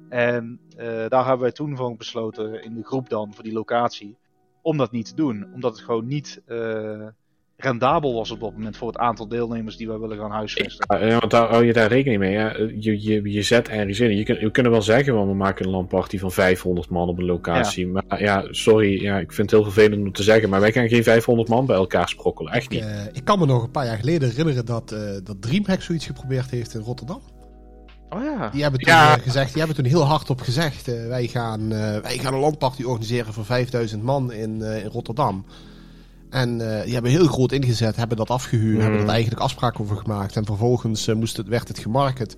En 0.09 0.61
daar 1.09 1.25
hebben 1.25 1.41
wij 1.41 1.53
toen 1.53 1.77
van 1.77 1.97
besloten 1.97 2.65
in 2.65 2.75
de 2.75 2.85
groep 2.85 3.09
dan, 3.09 3.35
voor 3.35 3.44
die 3.44 3.53
locatie 3.53 4.17
om 4.67 4.77
dat 4.77 4.93
niet 4.93 5.07
te 5.07 5.15
doen. 5.15 5.47
Omdat 5.55 5.77
het 5.77 5.85
gewoon 5.85 6.07
niet 6.07 6.43
uh, 6.49 7.07
rendabel 7.57 8.15
was 8.15 8.31
op 8.31 8.41
dat 8.41 8.53
moment 8.53 8.77
voor 8.77 8.89
het 8.89 8.99
aantal 8.99 9.29
deelnemers 9.29 9.77
die 9.77 9.89
wij 9.89 9.99
willen 9.99 10.19
gaan 10.19 10.31
huisvesten. 10.31 11.09
Ja, 11.09 11.19
want 11.19 11.31
daar 11.31 11.49
hou 11.49 11.65
je 11.65 11.73
daar 11.73 11.89
rekening 11.89 12.21
mee. 12.21 12.33
Ja? 12.33 12.57
Je, 12.57 13.03
je, 13.03 13.33
je 13.33 13.43
zet 13.43 13.69
ergens 13.69 14.01
in. 14.01 14.17
Je, 14.17 14.25
kun, 14.25 14.41
je 14.41 14.51
kunnen 14.51 14.73
wel 14.73 14.83
zeggen, 14.83 15.15
want 15.15 15.29
we 15.29 15.35
maken 15.35 15.65
een 15.65 15.71
landparty 15.71 16.19
van 16.19 16.33
500 16.33 16.91
man 16.91 17.09
op 17.09 17.19
een 17.19 17.25
locatie. 17.25 17.87
Ja. 17.87 17.93
Maar 17.93 18.23
ja, 18.23 18.47
sorry, 18.51 19.03
ja, 19.03 19.19
ik 19.19 19.33
vind 19.33 19.51
het 19.51 19.61
heel 19.61 19.71
vervelend 19.71 20.07
om 20.07 20.13
te 20.13 20.23
zeggen, 20.23 20.49
maar 20.49 20.61
wij 20.61 20.73
gaan 20.73 20.89
geen 20.89 21.03
500 21.03 21.49
man 21.49 21.67
bij 21.67 21.77
elkaar 21.77 22.09
sprokkelen. 22.09 22.53
Echt 22.53 22.71
niet. 22.71 22.83
Ik, 22.83 22.89
uh, 22.89 23.05
ik 23.13 23.25
kan 23.25 23.39
me 23.39 23.47
nog 23.47 23.63
een 23.63 23.71
paar 23.71 23.87
jaar 23.87 23.99
geleden 23.99 24.29
herinneren 24.29 24.67
dat, 24.67 24.93
uh, 24.93 24.99
dat 25.25 25.43
Dreamhack 25.43 25.83
zoiets 25.83 26.07
geprobeerd 26.07 26.51
heeft 26.51 26.75
in 26.75 26.81
Rotterdam. 26.81 27.21
Oh 28.11 28.23
ja. 28.23 28.49
Die 28.49 28.62
hebben 28.62 28.81
toen 28.81 28.93
ja. 28.93 29.19
gezegd, 29.19 29.49
die 29.49 29.58
hebben 29.58 29.76
toen 29.76 29.85
heel 29.85 30.05
hard 30.05 30.31
op 30.31 30.41
gezegd. 30.41 30.88
Uh, 30.88 31.06
wij, 31.06 31.26
gaan, 31.26 31.61
uh, 31.61 31.99
wij 31.99 32.19
gaan 32.19 32.35
een 32.35 32.41
landparty 32.41 32.82
organiseren 32.82 33.32
voor 33.32 33.44
5000 33.44 34.03
man 34.03 34.32
in, 34.32 34.58
uh, 34.61 34.85
in 34.85 34.91
Rotterdam. 34.91 35.44
En 36.31 36.58
die 36.58 36.93
hebben 36.93 37.11
heel 37.11 37.26
groot 37.26 37.53
ingezet, 37.53 37.97
hebben 37.97 38.17
dat 38.17 38.31
afgehuurd, 38.31 38.76
mm. 38.76 38.81
hebben 38.81 39.00
er 39.00 39.08
eigenlijk 39.08 39.41
afspraken 39.41 39.81
over 39.81 39.97
gemaakt. 39.97 40.37
En 40.37 40.44
vervolgens 40.44 41.14
moest 41.14 41.37
het, 41.37 41.49
werd 41.49 41.69
het 41.69 41.79
gemarket. 41.79 42.37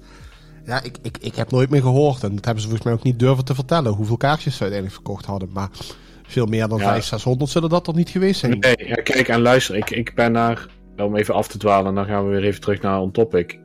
Ja, 0.64 0.82
ik, 0.82 0.96
ik, 1.02 1.18
ik 1.20 1.34
heb 1.34 1.50
nooit 1.50 1.70
meer 1.70 1.80
gehoord. 1.80 2.22
En 2.22 2.34
dat 2.34 2.44
hebben 2.44 2.62
ze 2.62 2.68
volgens 2.68 2.88
mij 2.88 2.98
ook 2.98 3.02
niet 3.02 3.18
durven 3.18 3.44
te 3.44 3.54
vertellen. 3.54 3.92
Hoeveel 3.92 4.16
kaartjes 4.16 4.56
ze 4.56 4.62
uiteindelijk 4.62 5.02
verkocht 5.02 5.24
hadden. 5.24 5.48
Maar 5.52 5.68
veel 6.22 6.46
meer 6.46 6.68
dan 6.68 6.78
ja. 6.78 6.84
500, 6.84 7.04
600 7.04 7.50
zullen 7.50 7.68
dat 7.68 7.84
toch 7.84 7.94
niet 7.94 8.08
geweest 8.08 8.40
zijn. 8.40 8.58
Nee, 8.58 8.86
ja, 8.86 8.94
kijk 8.94 9.28
en 9.28 9.40
luister. 9.40 9.76
Ik, 9.76 9.90
ik 9.90 10.14
ben 10.14 10.32
naar, 10.32 10.66
om 10.96 11.16
even 11.16 11.34
af 11.34 11.48
te 11.48 11.58
dwalen, 11.58 11.94
dan 11.94 12.06
gaan 12.06 12.24
we 12.24 12.30
weer 12.30 12.44
even 12.44 12.60
terug 12.60 12.82
naar 12.82 13.00
On 13.00 13.10
Topic 13.10 13.58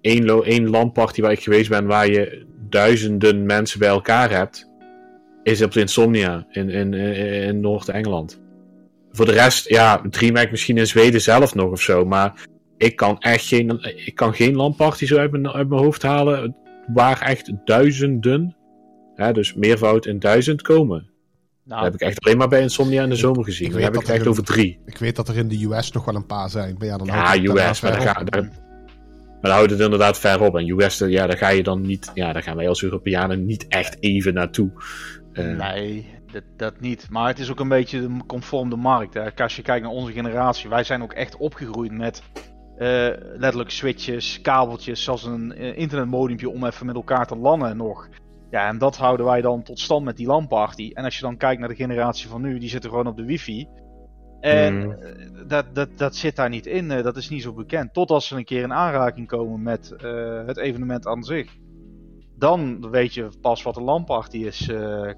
één, 0.00 0.44
één 0.44 0.68
landparty 0.68 1.20
waar 1.20 1.32
ik 1.32 1.42
geweest 1.42 1.68
ben 1.68 1.86
waar 1.86 2.10
je 2.10 2.46
duizenden 2.68 3.46
mensen 3.46 3.78
bij 3.78 3.88
elkaar 3.88 4.30
hebt, 4.30 4.68
is 5.42 5.62
op 5.62 5.74
Insomnia 5.74 6.46
in, 6.50 6.70
in, 6.70 6.94
in 6.94 7.60
Noord-Engeland. 7.60 8.40
Voor 9.12 9.26
de 9.26 9.32
rest, 9.32 9.68
ja, 9.68 10.02
DreamHack 10.10 10.50
misschien 10.50 10.76
in 10.76 10.86
Zweden 10.86 11.20
zelf 11.20 11.54
nog 11.54 11.70
of 11.70 11.80
zo, 11.80 12.04
maar 12.04 12.46
ik 12.76 12.96
kan 12.96 13.18
echt 13.18 13.46
geen, 13.46 13.78
ik 14.04 14.14
kan 14.14 14.34
geen 14.34 14.54
landparty 14.54 15.06
zo 15.06 15.16
uit 15.16 15.30
mijn, 15.30 15.48
uit 15.48 15.68
mijn 15.68 15.82
hoofd 15.82 16.02
halen 16.02 16.56
waar 16.94 17.20
echt 17.20 17.52
duizenden, 17.64 18.56
hè, 19.14 19.32
dus 19.32 19.54
meervoud 19.54 20.06
in 20.06 20.18
duizend 20.18 20.62
komen. 20.62 21.10
Nou, 21.64 21.82
dat 21.82 21.92
heb 21.92 22.00
ik 22.00 22.08
echt 22.08 22.24
alleen 22.24 22.38
maar 22.38 22.48
bij 22.48 22.60
Insomnia 22.60 23.02
in 23.02 23.08
de 23.08 23.16
zomer 23.16 23.44
gezien. 23.44 23.70
Dan 23.70 23.80
heb 23.80 23.94
ik 23.94 24.00
het 24.00 24.08
echt 24.08 24.26
over 24.26 24.44
drie. 24.44 24.80
Ik 24.86 24.98
weet 24.98 25.16
dat 25.16 25.28
er 25.28 25.36
in 25.36 25.48
de 25.48 25.64
US 25.64 25.92
nog 25.92 26.04
wel 26.04 26.14
een 26.14 26.26
paar 26.26 26.50
zijn. 26.50 26.74
Maar 26.78 26.86
ja, 26.86 26.96
dan 26.96 27.06
ja 27.06 27.36
US, 27.36 27.80
maar 27.80 27.92
daar, 27.92 28.00
ga, 28.00 28.24
daar, 28.24 28.50
maar 29.40 29.50
dan 29.50 29.52
houdt 29.52 29.70
het 29.70 29.80
inderdaad 29.80 30.18
ver 30.18 30.42
op. 30.42 30.56
En 30.56 30.68
US, 30.68 30.98
ja, 30.98 31.26
daar 31.26 31.38
ga 31.38 31.48
je 31.48 31.62
dan 31.62 31.80
niet, 31.80 32.10
ja, 32.14 32.32
daar 32.32 32.42
gaan 32.42 32.56
wij 32.56 32.68
als 32.68 32.82
Europeanen 32.82 33.46
niet 33.46 33.66
echt 33.68 33.96
even 34.00 34.34
naartoe. 34.34 34.70
Uh, 35.32 35.56
nee, 35.56 36.06
dat, 36.32 36.42
dat 36.56 36.80
niet. 36.80 37.06
Maar 37.10 37.28
het 37.28 37.38
is 37.38 37.50
ook 37.50 37.60
een 37.60 37.68
beetje 37.68 38.08
conform 38.26 38.70
de 38.70 38.76
markt. 38.76 39.14
Hè. 39.14 39.34
Als 39.34 39.56
je 39.56 39.62
kijkt 39.62 39.82
naar 39.82 39.94
onze 39.94 40.12
generatie, 40.12 40.68
wij 40.68 40.84
zijn 40.84 41.02
ook 41.02 41.12
echt 41.12 41.36
opgegroeid 41.36 41.92
met 41.92 42.22
uh, 42.78 43.08
letterlijk 43.36 43.70
switches, 43.70 44.40
kabeltjes, 44.40 45.02
zoals 45.02 45.24
een 45.24 45.54
uh, 45.56 45.78
internetmodempje 45.78 46.50
om 46.50 46.64
even 46.64 46.86
met 46.86 46.94
elkaar 46.94 47.26
te 47.26 47.36
landen 47.36 47.76
nog. 47.76 48.08
Ja, 48.50 48.68
en 48.68 48.78
dat 48.78 48.96
houden 48.96 49.26
wij 49.26 49.40
dan 49.40 49.62
tot 49.62 49.80
stand 49.80 50.04
met 50.04 50.16
die 50.16 50.26
LAN-party. 50.26 50.90
En 50.94 51.04
als 51.04 51.16
je 51.16 51.22
dan 51.22 51.36
kijkt 51.36 51.60
naar 51.60 51.68
de 51.68 51.74
generatie 51.74 52.28
van 52.28 52.42
nu, 52.42 52.58
die 52.58 52.68
zitten 52.68 52.90
gewoon 52.90 53.06
op 53.06 53.16
de 53.16 53.24
wifi. 53.24 53.68
En 54.40 54.82
hmm. 54.82 54.92
eh, 54.92 55.46
dat, 55.46 55.74
dat, 55.74 55.88
dat 55.96 56.16
zit 56.16 56.36
daar 56.36 56.48
niet 56.48 56.66
in, 56.66 56.90
eh, 56.90 57.02
dat 57.02 57.16
is 57.16 57.28
niet 57.28 57.42
zo 57.42 57.52
bekend. 57.52 57.92
Tot 57.92 58.10
als 58.10 58.26
ze 58.26 58.36
een 58.36 58.44
keer 58.44 58.62
in 58.62 58.72
aanraking 58.72 59.26
komen 59.26 59.62
met 59.62 59.94
uh, 60.04 60.46
het 60.46 60.56
evenement 60.56 61.06
aan 61.06 61.22
zich. 61.22 61.50
Dan 62.36 62.90
weet 62.90 63.14
je 63.14 63.28
pas 63.40 63.62
wat 63.62 63.76
een 63.76 63.82
LAN-party 63.82 64.36
is. 64.36 64.68
Uh, 64.68 65.10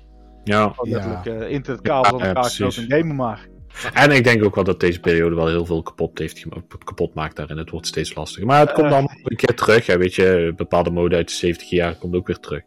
ja, 0.44 0.74
letterlijk 0.80 1.24
ja. 1.24 1.32
uh, 1.32 1.50
internetkabel 1.50 2.20
aan 2.20 2.26
elkaar 2.26 2.54
ja, 2.56 2.64
en 2.64 2.72
gamen 2.72 3.16
maar. 3.16 3.48
En 3.94 4.10
ik 4.10 4.24
denk 4.24 4.44
ook 4.44 4.54
wel 4.54 4.64
dat 4.64 4.80
deze 4.80 5.00
periode 5.00 5.34
wel 5.34 5.46
heel 5.46 5.66
veel 5.66 5.82
kapot, 5.82 6.18
heeft, 6.18 6.46
kapot 6.84 7.14
maakt 7.14 7.36
daarin. 7.36 7.56
Het 7.56 7.70
wordt 7.70 7.86
steeds 7.86 8.14
lastiger. 8.14 8.46
Maar 8.46 8.60
het 8.60 8.72
komt 8.72 8.90
dan 8.90 9.10
een 9.22 9.36
keer 9.36 9.54
terug. 9.54 9.86
Ja, 9.86 9.98
weet 9.98 10.14
je, 10.14 10.52
bepaalde 10.56 10.90
mode 10.90 11.16
uit 11.16 11.28
de 11.28 11.34
70 11.34 11.70
jaar 11.70 11.94
komt 11.94 12.14
ook 12.14 12.26
weer 12.26 12.38
terug. 12.38 12.62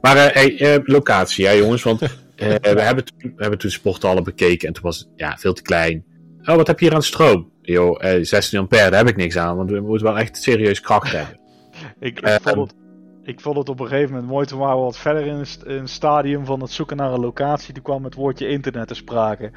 Maar 0.00 0.16
uh, 0.16 0.26
hey, 0.26 0.80
locatie, 0.84 1.44
ja 1.44 1.54
jongens. 1.54 1.82
Want 1.82 2.00
we, 2.36 2.80
hebben 2.80 3.04
toen, 3.04 3.18
we 3.18 3.42
hebben 3.42 3.58
toen 3.58 3.70
sporthallen 3.70 4.24
bekeken 4.24 4.68
en 4.68 4.74
toen 4.74 4.82
was 4.82 4.98
het 4.98 5.08
ja, 5.16 5.36
veel 5.36 5.52
te 5.52 5.62
klein. 5.62 6.04
Oh, 6.44 6.56
wat 6.56 6.66
heb 6.66 6.78
je 6.78 6.86
hier 6.86 6.94
aan 6.94 7.02
stroom? 7.02 7.50
Yo, 7.62 7.98
16 8.22 8.58
ampère, 8.58 8.90
daar 8.90 8.98
heb 8.98 9.08
ik 9.08 9.16
niks 9.16 9.36
aan. 9.36 9.56
Want 9.56 9.70
we 9.70 9.80
moeten 9.80 10.06
wel 10.06 10.18
echt 10.18 10.36
serieus 10.36 10.80
kracht 10.80 11.12
hebben. 11.12 11.40
ik, 12.00 12.20
ik 12.20 12.38
vond 12.42 12.70
het 12.70 12.84
ik 13.26 13.40
vond 13.40 13.56
het 13.56 13.68
op 13.68 13.80
een 13.80 13.86
gegeven 13.86 14.10
moment 14.10 14.32
mooi 14.32 14.46
toen 14.46 14.58
waren 14.58 14.76
we 14.76 14.82
wat 14.82 14.98
verder 14.98 15.26
in 15.26 15.44
een 15.64 15.88
stadium 15.88 16.44
van 16.44 16.60
het 16.60 16.70
zoeken 16.70 16.96
naar 16.96 17.12
een 17.12 17.20
locatie. 17.20 17.74
Toen 17.74 17.82
kwam 17.82 18.04
het 18.04 18.14
woordje 18.14 18.48
internet 18.48 18.88
te 18.88 18.94
sprake. 18.94 19.52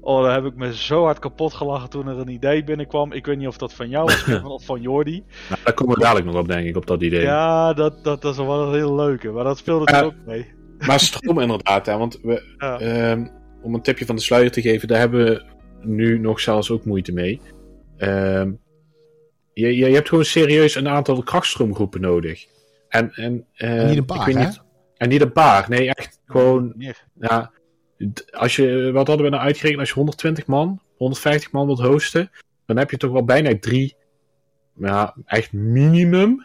Oh, 0.00 0.22
daar 0.22 0.34
heb 0.34 0.44
ik 0.44 0.54
me 0.54 0.76
zo 0.76 1.04
hard 1.04 1.18
kapot 1.18 1.54
gelachen 1.54 1.90
toen 1.90 2.08
er 2.08 2.18
een 2.18 2.28
idee 2.28 2.64
binnenkwam. 2.64 3.12
Ik 3.12 3.26
weet 3.26 3.38
niet 3.38 3.46
of 3.46 3.56
dat 3.56 3.74
van 3.74 3.88
jou 3.88 4.04
was 4.04 4.42
of 4.42 4.64
van 4.64 4.80
Jordi. 4.80 5.24
Nou, 5.48 5.60
daar 5.64 5.74
komen 5.74 5.94
we 5.94 6.00
dadelijk 6.00 6.26
nog 6.26 6.36
op, 6.36 6.48
denk 6.48 6.66
ik, 6.66 6.76
op 6.76 6.86
dat 6.86 7.02
idee. 7.02 7.22
Ja, 7.22 7.72
dat, 7.72 8.04
dat, 8.04 8.22
dat 8.22 8.32
is 8.32 8.38
wel 8.38 8.66
een 8.66 8.74
heel 8.74 8.94
leuke. 8.94 9.30
Maar 9.30 9.44
dat 9.44 9.58
speelde 9.58 9.84
er 9.84 10.04
ook 10.04 10.14
mee. 10.26 10.60
Maar 10.86 11.00
stroom 11.00 11.40
inderdaad, 11.40 11.86
hè, 11.86 11.96
want 11.96 12.18
we, 12.22 12.54
ehm, 12.58 13.26
om 13.62 13.74
een 13.74 13.82
tipje 13.82 14.06
van 14.06 14.16
de 14.16 14.22
sluier 14.22 14.50
te 14.50 14.60
geven, 14.60 14.88
daar 14.88 14.98
hebben 14.98 15.24
we 15.24 15.44
nu 15.80 16.18
nog 16.18 16.40
zelfs 16.40 16.70
ook 16.70 16.84
moeite 16.84 17.12
mee. 17.12 17.40
Ehm, 17.96 18.52
je, 19.52 19.76
je, 19.76 19.88
je 19.88 19.94
hebt 19.94 20.08
gewoon 20.08 20.24
serieus 20.24 20.74
een 20.74 20.88
aantal 20.88 21.22
krachtstroomgroepen 21.22 22.00
nodig. 22.00 22.46
En, 22.88 23.12
en, 23.12 23.46
uh, 23.56 23.88
niet 23.88 23.96
een 23.96 24.04
paar, 24.04 24.26
hè? 24.26 24.44
Niet, 24.44 24.62
en 24.96 25.08
niet 25.08 25.20
een 25.20 25.32
paar, 25.32 25.66
nee, 25.68 25.94
echt 25.94 26.20
gewoon. 26.26 26.74
Ja, 27.18 27.50
als 28.30 28.56
je, 28.56 28.90
wat 28.92 29.06
hadden 29.06 29.26
we 29.26 29.32
nou 29.32 29.42
uitgerekend? 29.42 29.80
Als 29.80 29.88
je 29.88 29.94
120 29.94 30.46
man, 30.46 30.80
150 30.96 31.52
man 31.52 31.66
wilt 31.66 31.80
hosten, 31.80 32.30
dan 32.66 32.76
heb 32.76 32.90
je 32.90 32.96
toch 32.96 33.12
wel 33.12 33.24
bijna 33.24 33.58
drie, 33.58 33.96
ja, 34.74 35.16
echt 35.24 35.52
minimum 35.52 36.44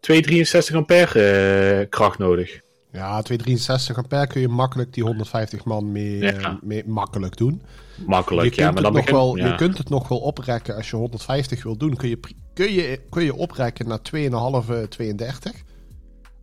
263 0.00 0.74
ampère 0.76 1.80
uh, 1.80 1.88
kracht 1.88 2.18
nodig. 2.18 2.60
Ja, 2.94 3.22
263 3.22 3.96
ampère 3.96 4.26
kun 4.26 4.40
je 4.40 4.48
makkelijk 4.48 4.92
die 4.92 5.04
150 5.04 5.64
man 5.64 5.92
mee, 5.92 6.18
ja. 6.18 6.32
uh, 6.32 6.48
mee 6.62 6.82
makkelijk 6.86 7.36
doen. 7.36 7.62
Makkelijk, 8.06 8.54
ja. 8.54 8.70
Maar 8.70 8.82
dan 8.82 8.92
nog 8.92 9.10
wel, 9.10 9.36
ja. 9.36 9.46
Je 9.46 9.54
kunt 9.54 9.78
het 9.78 9.88
nog 9.88 10.08
wel 10.08 10.18
oprekken 10.18 10.76
als 10.76 10.90
je 10.90 10.96
150 10.96 11.62
wil 11.62 11.76
doen. 11.76 11.96
Kun 11.96 12.08
je, 12.08 12.20
kun 12.54 12.72
je, 12.72 13.00
kun 13.10 13.24
je 13.24 13.34
oprekken 13.34 13.88
naar 13.88 13.98
2,5, 13.98 14.88
32. 14.88 15.52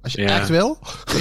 Als 0.02 0.14
je 0.14 0.26
echt 0.26 0.50
wil. 0.50 0.78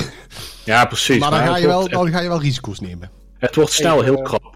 Ja, 0.64 0.84
precies. 0.84 1.18
Maar 1.18 1.30
dan, 1.30 1.40
ga, 1.40 1.56
je 1.56 1.66
wel, 1.66 1.88
dan 1.88 2.10
ga 2.10 2.20
je 2.20 2.28
wel 2.28 2.40
risico's 2.40 2.80
nemen. 2.80 3.10
Het 3.38 3.54
wordt 3.54 3.72
snel 3.72 4.02
heel 4.02 4.22
krap. 4.22 4.54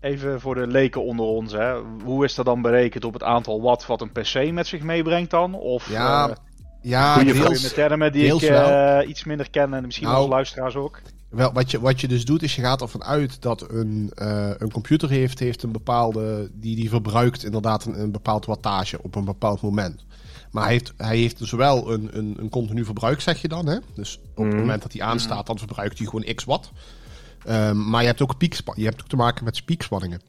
Even 0.00 0.40
voor 0.40 0.54
de 0.54 0.66
leken 0.66 1.04
onder 1.04 1.26
ons, 1.26 1.52
hè. 1.52 1.74
hoe 2.04 2.24
is 2.24 2.34
dat 2.34 2.44
dan 2.44 2.62
berekend 2.62 3.04
op 3.04 3.12
het 3.12 3.22
aantal 3.22 3.62
watt 3.62 3.86
wat 3.86 4.00
een 4.00 4.12
PC 4.12 4.50
met 4.52 4.66
zich 4.66 4.82
meebrengt 4.82 5.30
dan? 5.30 5.54
Of, 5.54 5.90
ja, 5.90 6.28
uh, 6.28 6.34
ja 6.82 7.14
goede 7.14 7.32
deels, 7.32 7.72
termen 7.72 8.12
die 8.12 8.34
ik 8.34 8.42
uh, 8.42 8.98
iets 9.06 9.24
minder 9.24 9.50
ken 9.50 9.74
en 9.74 9.84
misschien 9.84 10.06
nou, 10.06 10.18
als 10.18 10.28
luisteraars 10.28 10.74
ook. 10.74 11.00
Wel, 11.28 11.52
wat 11.52 11.70
je, 11.70 11.80
wat 11.80 12.00
je 12.00 12.08
dus 12.08 12.24
doet, 12.24 12.42
is 12.42 12.56
je 12.56 12.62
gaat 12.62 12.80
ervan 12.80 13.04
uit 13.04 13.42
dat 13.42 13.70
een, 13.70 14.12
uh, 14.22 14.50
een 14.58 14.72
computer 14.72 15.10
heeft, 15.10 15.38
heeft 15.38 15.62
een 15.62 15.72
bepaalde, 15.72 16.50
die, 16.52 16.76
die 16.76 16.88
verbruikt 16.88 17.44
inderdaad 17.44 17.84
een, 17.84 18.00
een 18.00 18.12
bepaald 18.12 18.46
wattage 18.46 19.02
op 19.02 19.14
een 19.14 19.24
bepaald 19.24 19.60
moment. 19.60 20.04
Maar 20.50 20.62
hij 20.62 20.72
heeft, 20.72 20.92
hij 20.96 21.16
heeft 21.16 21.38
zowel 21.40 21.84
dus 21.84 21.94
een, 21.94 22.18
een, 22.18 22.36
een 22.38 22.48
continu 22.48 22.84
verbruik, 22.84 23.20
zeg 23.20 23.40
je 23.40 23.48
dan. 23.48 23.66
Hè? 23.66 23.78
Dus 23.94 24.20
op 24.34 24.44
het 24.44 24.46
mhm. 24.46 24.56
moment 24.56 24.82
dat 24.82 24.92
hij 24.92 25.02
aanstaat, 25.02 25.46
dan 25.46 25.58
verbruikt 25.58 25.98
hij 25.98 26.06
gewoon 26.06 26.34
x 26.34 26.44
watt. 26.44 26.70
Um, 27.48 27.88
maar 27.88 28.00
je 28.00 28.06
hebt 28.06 28.22
ook 28.22 28.34
je 28.74 28.84
hebt 28.84 29.00
ook 29.00 29.08
te 29.08 29.16
maken 29.16 29.44
met 29.44 29.56
spiekspanningen. 29.56 30.20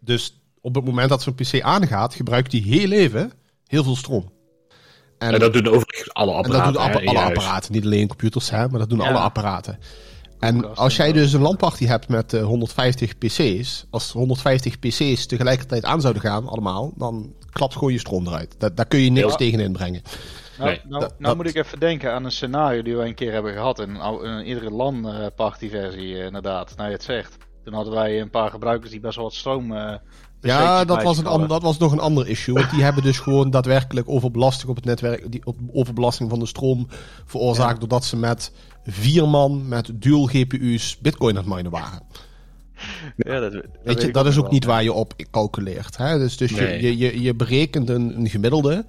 Dus 0.00 0.40
op 0.60 0.74
het 0.74 0.84
moment 0.84 1.08
dat 1.08 1.22
zo'n 1.22 1.34
PC 1.34 1.60
aangaat, 1.60 2.14
gebruikt 2.14 2.52
hij 2.52 2.60
heel 2.60 2.90
even 2.90 3.32
heel 3.66 3.84
veel 3.84 3.96
stroom. 3.96 4.32
En, 5.18 5.32
en 5.32 5.40
dat 5.40 5.52
doen 5.52 5.66
overigens 5.66 6.14
alle 6.14 6.32
apparaten. 6.32 6.66
En 6.66 6.72
dat 6.72 6.92
doen 6.92 7.08
alle, 7.08 7.20
apparaten, 7.20 7.72
niet 7.72 7.84
alleen 7.84 8.08
computers, 8.08 8.50
hè, 8.50 8.68
maar 8.68 8.78
dat 8.78 8.90
doen 8.90 9.00
alle 9.00 9.18
apparaten. 9.18 9.78
En 10.38 10.76
als 10.76 10.96
jij 10.96 11.12
dus 11.12 11.32
een 11.32 11.40
landparty 11.40 11.86
hebt 11.86 12.08
met 12.08 12.32
uh, 12.32 12.42
150 12.42 13.18
PC's, 13.18 13.86
als 13.90 14.12
150 14.12 14.78
PC's 14.78 15.26
tegelijkertijd 15.26 15.84
aan 15.84 16.00
zouden 16.00 16.22
gaan, 16.22 16.48
allemaal, 16.48 16.92
dan 16.96 17.34
klapt 17.52 17.72
gewoon 17.72 17.92
je 17.92 17.98
stroom 17.98 18.26
eruit. 18.26 18.54
Da 18.58 18.68
daar 18.68 18.86
kun 18.86 19.00
je 19.00 19.10
niks 19.10 19.30
ja. 19.30 19.36
tegen 19.36 19.60
inbrengen. 19.60 20.02
Nou, 20.58 20.70
nee. 20.70 20.80
nou, 20.84 21.10
nou 21.18 21.36
moet 21.36 21.48
ik 21.48 21.54
even 21.54 21.80
denken 21.80 22.12
aan 22.12 22.24
een 22.24 22.32
scenario 22.32 22.82
die 22.82 22.96
we 22.96 23.04
een 23.04 23.14
keer 23.14 23.32
hebben 23.32 23.52
gehad 23.52 23.78
in 23.78 23.94
een, 23.94 24.24
een 24.24 24.44
eerdere 24.44 24.70
LAN-party-versie, 24.70 26.08
uh, 26.08 26.24
inderdaad. 26.24 26.76
Nou, 26.76 26.88
je 26.88 26.94
het 26.94 27.04
zegt. 27.04 27.36
Toen 27.66 27.74
hadden 27.74 27.94
wij 27.94 28.20
een 28.20 28.30
paar 28.30 28.50
gebruikers 28.50 28.90
die 28.90 29.00
best 29.00 29.16
wel 29.16 29.24
wat 29.24 29.34
stroom. 29.34 29.72
Uh, 29.72 29.94
ja, 30.40 30.84
dat 30.84 31.02
was, 31.02 31.18
een 31.18 31.46
dat 31.46 31.62
was 31.62 31.78
nog 31.78 31.92
een 31.92 31.98
ander 31.98 32.28
issue. 32.28 32.54
Want 32.54 32.70
die 32.70 32.82
hebben 32.82 33.02
dus 33.02 33.18
gewoon 33.18 33.50
daadwerkelijk 33.50 34.08
overbelasting 34.08 34.70
op 34.70 34.76
het 34.76 34.84
netwerk. 34.84 35.32
Die 35.32 35.42
overbelasting 35.72 36.30
van 36.30 36.38
de 36.38 36.46
stroom 36.46 36.86
veroorzaakt. 37.24 37.72
Ja. 37.72 37.78
doordat 37.78 38.04
ze 38.04 38.16
met 38.16 38.52
vier 38.84 39.28
man 39.28 39.68
met 39.68 39.90
dual 39.94 40.26
GPU's 40.26 40.98
Bitcoin 40.98 41.36
aan 41.36 41.44
het 41.44 41.54
minen 41.54 41.70
waren. 41.70 42.02
Ja, 43.16 43.40
dat, 43.40 43.52
dat, 43.52 43.64
weet 43.82 44.02
je, 44.02 44.10
dat 44.10 44.26
is 44.26 44.36
ook 44.36 44.42
wel. 44.42 44.52
niet 44.52 44.64
waar 44.64 44.82
je 44.82 44.92
op 44.92 45.14
calculeert. 45.30 45.96
Hè? 45.96 46.18
Dus, 46.18 46.36
dus 46.36 46.50
nee. 46.50 46.82
je, 46.82 46.98
je, 46.98 47.22
je 47.22 47.34
berekent 47.34 47.88
een, 47.88 48.18
een 48.18 48.28
gemiddelde. 48.28 48.84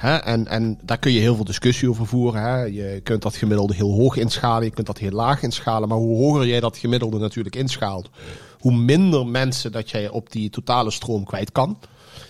Hè? 0.00 0.16
En, 0.16 0.46
en 0.46 0.78
daar 0.82 0.98
kun 0.98 1.12
je 1.12 1.20
heel 1.20 1.34
veel 1.34 1.44
discussie 1.44 1.90
over 1.90 2.06
voeren. 2.06 2.42
Hè? 2.42 2.62
Je 2.62 3.00
kunt 3.02 3.22
dat 3.22 3.36
gemiddelde 3.36 3.74
heel 3.74 3.92
hoog 3.92 4.16
inschalen, 4.16 4.64
je 4.64 4.70
kunt 4.70 4.86
dat 4.86 4.98
heel 4.98 5.10
laag 5.10 5.42
inschalen. 5.42 5.88
Maar 5.88 5.98
hoe 5.98 6.16
hoger 6.16 6.46
jij 6.46 6.60
dat 6.60 6.78
gemiddelde 6.78 7.18
natuurlijk 7.18 7.56
inschaalt, 7.56 8.10
hoe 8.58 8.72
minder 8.72 9.26
mensen 9.26 9.72
dat 9.72 9.90
jij 9.90 10.08
op 10.08 10.32
die 10.32 10.50
totale 10.50 10.90
stroom 10.90 11.24
kwijt 11.24 11.52
kan. 11.52 11.78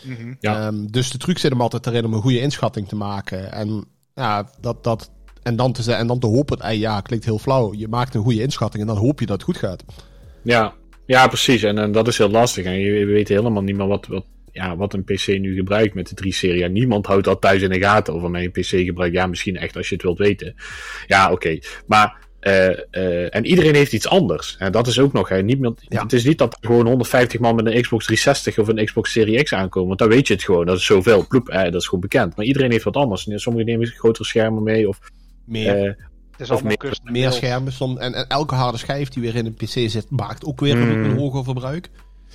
Mm 0.02 0.14
-hmm. 0.14 0.36
ja. 0.40 0.66
um, 0.66 0.90
dus 0.90 1.10
de 1.10 1.18
truc 1.18 1.38
zit 1.38 1.50
hem 1.50 1.60
altijd 1.60 1.86
erin 1.86 2.04
om 2.04 2.12
een 2.12 2.22
goede 2.22 2.40
inschatting 2.40 2.88
te 2.88 2.96
maken. 2.96 3.52
En 3.52 3.84
ja, 4.14 4.50
dat, 4.60 4.84
dat, 4.84 5.10
en 5.42 5.56
dan 5.56 5.72
te, 5.72 5.92
en 5.92 6.06
dan 6.06 6.18
te 6.18 6.26
hopen, 6.26 6.78
ja, 6.78 7.00
klinkt 7.00 7.24
heel 7.24 7.38
flauw. 7.38 7.74
Je 7.74 7.88
maakt 7.88 8.14
een 8.14 8.22
goede 8.22 8.42
inschatting 8.42 8.82
en 8.82 8.94
dan 8.94 9.04
hoop 9.04 9.20
je 9.20 9.26
dat 9.26 9.36
het 9.36 9.44
goed 9.44 9.56
gaat. 9.56 9.84
Ja, 10.42 10.74
ja 11.06 11.26
precies. 11.26 11.62
En, 11.62 11.78
en 11.78 11.92
dat 11.92 12.08
is 12.08 12.18
heel 12.18 12.30
lastig. 12.30 12.64
En 12.64 12.78
je, 12.78 12.92
je 12.92 13.04
weet 13.04 13.28
helemaal 13.28 13.62
niet 13.62 13.76
meer 13.76 13.86
wat, 13.86 14.06
wat, 14.06 14.24
ja, 14.52 14.76
wat 14.76 14.95
een 14.95 15.04
PC 15.04 15.26
nu 15.26 15.54
gebruikt 15.54 15.95
met 15.95 16.16
de 16.16 16.25
3-serie. 16.25 16.59
Ja, 16.59 16.69
niemand 16.69 17.07
houdt 17.07 17.25
dat 17.25 17.40
thuis 17.40 17.62
in 17.62 17.71
de 17.71 17.80
gaten 17.80 18.14
of 18.14 18.28
mijn 18.28 18.50
PC 18.50 18.66
gebruikt. 18.66 19.14
Ja, 19.14 19.26
misschien 19.26 19.57
echt 19.57 19.76
als 19.76 19.88
je 19.88 19.95
het 19.95 20.02
wilt 20.02 20.19
weten. 20.19 20.54
Ja, 21.07 21.25
oké. 21.25 21.33
Okay. 21.33 21.62
Maar 21.87 22.28
uh, 22.40 22.69
uh, 22.90 23.35
en 23.35 23.47
iedereen 23.47 23.75
heeft 23.75 23.92
iets 23.92 24.09
anders. 24.09 24.57
En 24.59 24.73
dat 24.73 24.87
is 24.87 24.99
ook 24.99 25.12
nog. 25.12 25.28
Hè. 25.28 25.42
Niemand, 25.42 25.80
ja. 25.88 26.02
Het 26.02 26.12
is 26.12 26.25
niet 26.25 26.38
dat 26.38 26.57
er 26.61 26.66
gewoon 26.69 26.87
150 26.87 27.40
man 27.40 27.54
met 27.54 27.66
een 27.66 27.83
Xbox 27.83 28.04
360 28.04 28.59
of 28.59 28.69
een 28.69 28.85
Xbox 28.85 29.12
Series 29.12 29.42
X 29.42 29.52
aankomen. 29.52 29.88
Want 29.88 29.99
dan 29.99 30.09
weet 30.09 30.26
je 30.26 30.35
het 30.35 30.42
gewoon. 30.42 30.66
Dat 30.66 30.76
is 30.76 30.85
zoveel. 30.85 31.26
Ploep, 31.26 31.49
eh, 31.49 31.62
dat 31.62 31.75
is 31.75 31.85
gewoon 31.85 32.00
bekend. 32.00 32.37
Maar 32.37 32.45
iedereen 32.45 32.71
heeft 32.71 32.85
wat 32.85 32.97
anders. 32.97 33.26
Sommigen 33.35 33.69
nemen 33.69 33.87
grotere 33.87 34.25
schermen 34.25 34.62
mee. 34.62 34.88
Of 34.88 34.99
meer. 35.45 35.97
Uh, 36.38 36.50
of 36.50 36.62
meer, 36.62 36.99
meer 37.02 37.33
schermen. 37.33 37.73
Som, 37.73 37.99
en, 37.99 38.14
en, 38.14 38.26
elke 38.26 38.54
harde 38.54 38.78
schijf 38.78 39.09
die 39.09 39.23
weer 39.23 39.37
in 39.37 39.47
een 39.47 39.54
PC 39.54 39.90
zit, 39.90 40.07
maakt 40.11 40.45
ook 40.45 40.61
weer 40.61 40.76
mm. 40.76 41.04
een 41.04 41.16
hoger 41.16 41.45
verbruik. 41.45 41.90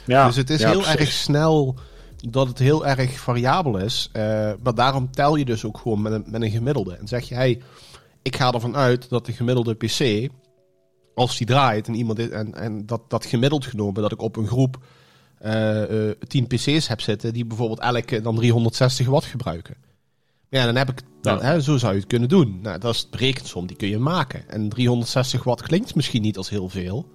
Ja, 0.05 0.25
dus 0.27 0.35
het 0.35 0.49
is 0.49 0.59
ja, 0.59 0.69
heel 0.69 0.79
precies. 0.79 0.99
erg 0.99 1.11
snel 1.11 1.75
dat 2.29 2.47
het 2.47 2.59
heel 2.59 2.85
erg 2.85 3.19
variabel 3.19 3.77
is. 3.77 4.09
Uh, 4.13 4.21
maar 4.63 4.75
daarom 4.75 5.11
tel 5.11 5.35
je 5.35 5.45
dus 5.45 5.65
ook 5.65 5.77
gewoon 5.77 6.01
met 6.01 6.13
een, 6.13 6.23
met 6.27 6.41
een 6.41 6.51
gemiddelde. 6.51 6.95
En 6.95 7.07
zeg 7.07 7.27
je, 7.29 7.35
hey, 7.35 7.61
ik 8.21 8.35
ga 8.35 8.51
ervan 8.51 8.75
uit 8.75 9.09
dat 9.09 9.25
de 9.25 9.31
gemiddelde 9.31 9.73
PC, 9.73 10.29
als 11.15 11.37
die 11.37 11.47
draait 11.47 11.87
en 11.87 11.95
iemand 11.95 12.19
is, 12.19 12.29
en, 12.29 12.53
en 12.53 12.85
dat, 12.85 13.09
dat 13.09 13.25
gemiddeld 13.25 13.65
genomen, 13.65 14.01
dat 14.01 14.11
ik 14.11 14.21
op 14.21 14.35
een 14.35 14.47
groep 14.47 14.77
uh, 15.45 15.89
uh, 15.89 16.11
10 16.27 16.47
PC's 16.47 16.87
heb 16.87 17.01
zitten 17.01 17.33
die 17.33 17.45
bijvoorbeeld 17.45 17.79
elke 17.79 18.21
dan 18.21 18.35
360 18.35 19.07
watt 19.07 19.25
gebruiken. 19.25 19.75
Ja, 20.49 20.65
dan 20.65 20.75
heb 20.75 20.89
ik, 20.89 21.01
dan, 21.21 21.37
ja. 21.37 21.43
hè, 21.43 21.61
zo 21.61 21.77
zou 21.77 21.93
je 21.93 21.99
het 21.99 22.07
kunnen 22.07 22.29
doen. 22.29 22.59
Nou, 22.61 22.79
dat 22.79 22.93
is 22.93 23.01
de 23.01 23.07
berekensom, 23.09 23.67
die 23.67 23.75
kun 23.75 23.87
je 23.87 23.97
maken. 23.97 24.49
En 24.49 24.69
360 24.69 25.43
watt 25.43 25.61
klinkt 25.61 25.95
misschien 25.95 26.21
niet 26.21 26.37
als 26.37 26.49
heel 26.49 26.69
veel. 26.69 27.09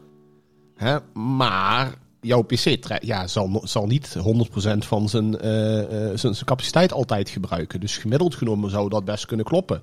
Hè, 0.74 0.98
maar 1.12 1.94
jouw 2.20 2.42
PC 2.42 2.76
ja, 3.02 3.26
zal, 3.26 3.60
zal 3.64 3.86
niet 3.86 4.16
100% 4.18 4.78
van 4.78 5.08
zijn, 5.08 5.44
uh, 5.44 5.76
uh, 5.76 5.88
zijn, 5.90 6.18
zijn 6.18 6.44
capaciteit 6.44 6.92
altijd 6.92 7.28
gebruiken. 7.28 7.80
Dus 7.80 7.96
gemiddeld 7.96 8.34
genomen 8.34 8.70
zou 8.70 8.88
dat 8.88 9.04
best 9.04 9.26
kunnen 9.26 9.46
kloppen. 9.46 9.82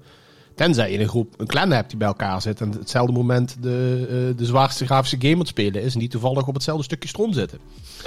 Tenzij 0.56 0.92
je 0.92 1.00
een 1.00 1.08
groep, 1.08 1.34
een 1.38 1.48
clan 1.48 1.72
hebt 1.72 1.90
die 1.90 1.98
bij 1.98 2.08
elkaar 2.08 2.42
zit 2.42 2.62
en 2.62 2.72
hetzelfde 2.72 3.12
moment 3.14 3.58
de, 3.62 4.08
uh, 4.32 4.38
de 4.38 4.46
zwaarste 4.46 4.86
grafische 4.86 5.18
game 5.20 5.34
aan 5.34 5.40
het 5.40 5.48
spelen 5.48 5.82
is 5.82 5.94
en 5.94 6.00
die 6.00 6.10
toevallig 6.10 6.48
op 6.48 6.54
hetzelfde 6.54 6.84
stukje 6.84 7.10
stroom 7.10 7.34
zitten. 7.34 7.60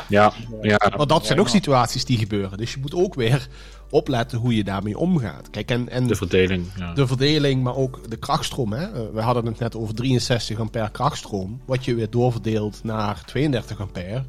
Ja, 0.09 0.33
ja. 0.63 0.93
Maar 0.97 1.07
dat 1.07 1.27
zijn 1.27 1.41
ook 1.41 1.49
situaties 1.49 2.05
die 2.05 2.19
gebeuren. 2.19 2.59
Dus 2.59 2.73
je 2.73 2.81
moet 2.81 2.95
ook 2.95 3.15
weer 3.15 3.49
opletten 3.91 4.39
hoe 4.39 4.57
je 4.57 4.65
daarmee 4.65 4.99
omgaat. 4.99 5.51
Kijk, 5.51 5.71
en, 5.71 5.89
en 5.89 6.07
de 6.07 6.15
verdeling. 6.15 6.67
Ja. 6.77 6.93
De 6.95 7.07
verdeling, 7.07 7.63
maar 7.63 7.77
ook 7.77 8.11
de 8.11 8.17
krachtstroom. 8.17 8.73
Hè? 8.73 9.13
We 9.13 9.21
hadden 9.21 9.47
het 9.47 9.59
net 9.59 9.77
over 9.77 9.95
63 9.95 10.59
ampère 10.59 10.91
krachtstroom. 10.91 11.61
Wat 11.65 11.85
je 11.85 11.95
weer 11.95 12.11
doorverdeelt 12.11 12.81
naar 12.85 13.25
32 13.25 13.81
ampère. 13.81 14.25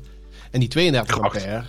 En 0.51 0.59
die 0.59 0.69
32 0.69 1.15
Kracht. 1.15 1.35
ampère 1.35 1.63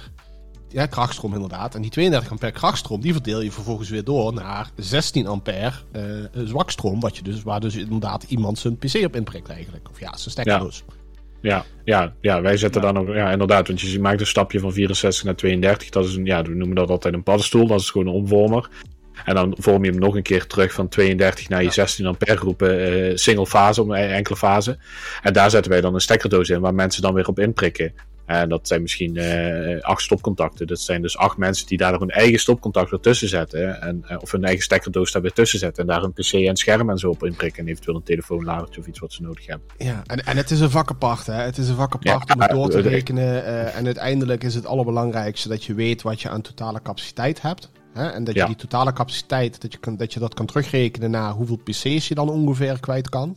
ja, 0.72 0.86
krachtstroom 0.86 1.34
inderdaad. 1.34 1.74
En 1.74 1.82
die 1.82 1.90
32 1.90 2.30
ampère 2.30 2.52
krachtstroom, 2.52 3.00
die 3.00 3.12
verdeel 3.12 3.40
je 3.40 3.52
vervolgens 3.52 3.88
weer 3.88 4.04
door 4.04 4.32
naar 4.32 4.70
16 4.76 5.26
ampère 5.26 5.72
uh, 5.96 6.02
zwakstroom. 6.44 7.00
Wat 7.00 7.16
je 7.16 7.22
dus, 7.22 7.42
waar 7.42 7.60
dus 7.60 7.74
inderdaad 7.74 8.22
iemand 8.22 8.58
zijn 8.58 8.76
PC 8.76 8.94
op 9.04 9.16
inprikt 9.16 9.48
eigenlijk. 9.48 9.88
Of 9.90 10.00
ja, 10.00 10.16
zijn 10.16 10.30
stekkerdoos. 10.30 10.84
Ja. 10.88 10.94
Ja, 11.42 11.64
ja, 11.84 12.14
ja, 12.20 12.40
wij 12.40 12.56
zetten 12.56 12.82
dan 12.82 12.98
ook, 12.98 13.08
ja, 13.08 13.30
inderdaad, 13.30 13.66
want 13.66 13.80
je 13.80 14.00
maakt 14.00 14.20
een 14.20 14.26
stapje 14.26 14.60
van 14.60 14.72
64 14.72 15.24
naar 15.24 15.34
32. 15.34 15.88
Dat 15.88 16.04
is 16.04 16.14
een, 16.14 16.24
ja, 16.24 16.42
we 16.42 16.54
noemen 16.54 16.76
dat 16.76 16.90
altijd 16.90 17.14
een 17.14 17.22
paddenstoel, 17.22 17.66
dat 17.66 17.80
is 17.80 17.90
gewoon 17.90 18.06
een 18.06 18.12
omvormer. 18.12 18.68
En 19.24 19.34
dan 19.34 19.54
vorm 19.58 19.84
je 19.84 19.90
hem 19.90 20.00
nog 20.00 20.16
een 20.16 20.22
keer 20.22 20.46
terug 20.46 20.72
van 20.72 20.88
32 20.88 21.48
naar 21.48 21.62
je 21.62 21.70
16 21.70 22.06
ampère 22.06 22.36
groepen, 22.36 22.92
uh, 22.92 23.16
single 23.16 23.46
fase, 23.46 23.82
om 23.82 23.92
enkele 23.92 24.36
fase. 24.36 24.78
En 25.22 25.32
daar 25.32 25.50
zetten 25.50 25.70
wij 25.70 25.80
dan 25.80 25.94
een 25.94 26.00
stekkerdoos 26.00 26.48
in, 26.48 26.60
waar 26.60 26.74
mensen 26.74 27.02
dan 27.02 27.14
weer 27.14 27.28
op 27.28 27.38
inprikken. 27.38 27.94
En 28.26 28.48
dat 28.48 28.68
zijn 28.68 28.82
misschien 28.82 29.16
uh, 29.16 29.80
acht 29.80 30.02
stopcontacten. 30.02 30.66
Dat 30.66 30.80
zijn 30.80 31.02
dus 31.02 31.16
acht 31.16 31.36
mensen 31.36 31.66
die 31.66 31.78
daar 31.78 31.98
hun 31.98 32.10
eigen 32.10 32.38
stopcontact 32.38 32.92
ertussen 32.92 33.28
zetten. 33.28 33.80
En, 33.80 34.04
uh, 34.10 34.16
of 34.20 34.32
hun 34.32 34.44
eigen 34.44 34.62
stekkerdoos 34.62 35.12
daar 35.12 35.22
weer 35.22 35.32
tussen 35.32 35.58
zetten. 35.58 35.82
En 35.82 35.88
daar 35.88 36.02
een 36.02 36.12
PC 36.12 36.32
en 36.32 36.56
scherm 36.56 36.90
en 36.90 36.98
zo 36.98 37.10
op 37.10 37.24
inprikken. 37.24 37.62
En 37.62 37.68
eventueel 37.68 37.96
een 37.96 38.02
telefoonladertje 38.02 38.80
of 38.80 38.86
iets 38.86 38.98
wat 38.98 39.12
ze 39.12 39.22
nodig 39.22 39.46
hebben. 39.46 39.66
Ja, 39.78 40.02
en, 40.06 40.24
en 40.24 40.36
het 40.36 40.50
is 40.50 40.60
een 40.60 40.70
vak 40.70 40.90
apart. 40.90 41.26
Hè? 41.26 41.34
Het 41.34 41.58
is 41.58 41.68
een 41.68 41.76
vak 41.76 41.94
apart 41.94 42.28
ja, 42.28 42.34
om 42.34 42.40
het 42.40 42.50
door 42.50 42.70
te 42.70 42.80
rekenen. 42.80 43.24
Uh, 43.24 43.76
en 43.76 43.84
uiteindelijk 43.84 44.44
is 44.44 44.54
het 44.54 44.66
allerbelangrijkste 44.66 45.48
dat 45.48 45.64
je 45.64 45.74
weet 45.74 46.02
wat 46.02 46.20
je 46.20 46.28
aan 46.28 46.42
totale 46.42 46.82
capaciteit 46.82 47.42
hebt. 47.42 47.70
Hè? 47.92 48.08
En 48.08 48.24
dat 48.24 48.34
je 48.34 48.40
ja. 48.40 48.46
die 48.46 48.56
totale 48.56 48.92
capaciteit, 48.92 49.60
dat 49.60 49.72
je, 49.72 49.78
kan, 49.78 49.96
dat 49.96 50.12
je 50.12 50.20
dat 50.20 50.34
kan 50.34 50.46
terugrekenen 50.46 51.10
naar 51.10 51.32
hoeveel 51.32 51.56
PC's 51.56 52.08
je 52.08 52.14
dan 52.14 52.28
ongeveer 52.28 52.80
kwijt 52.80 53.08
kan. 53.08 53.36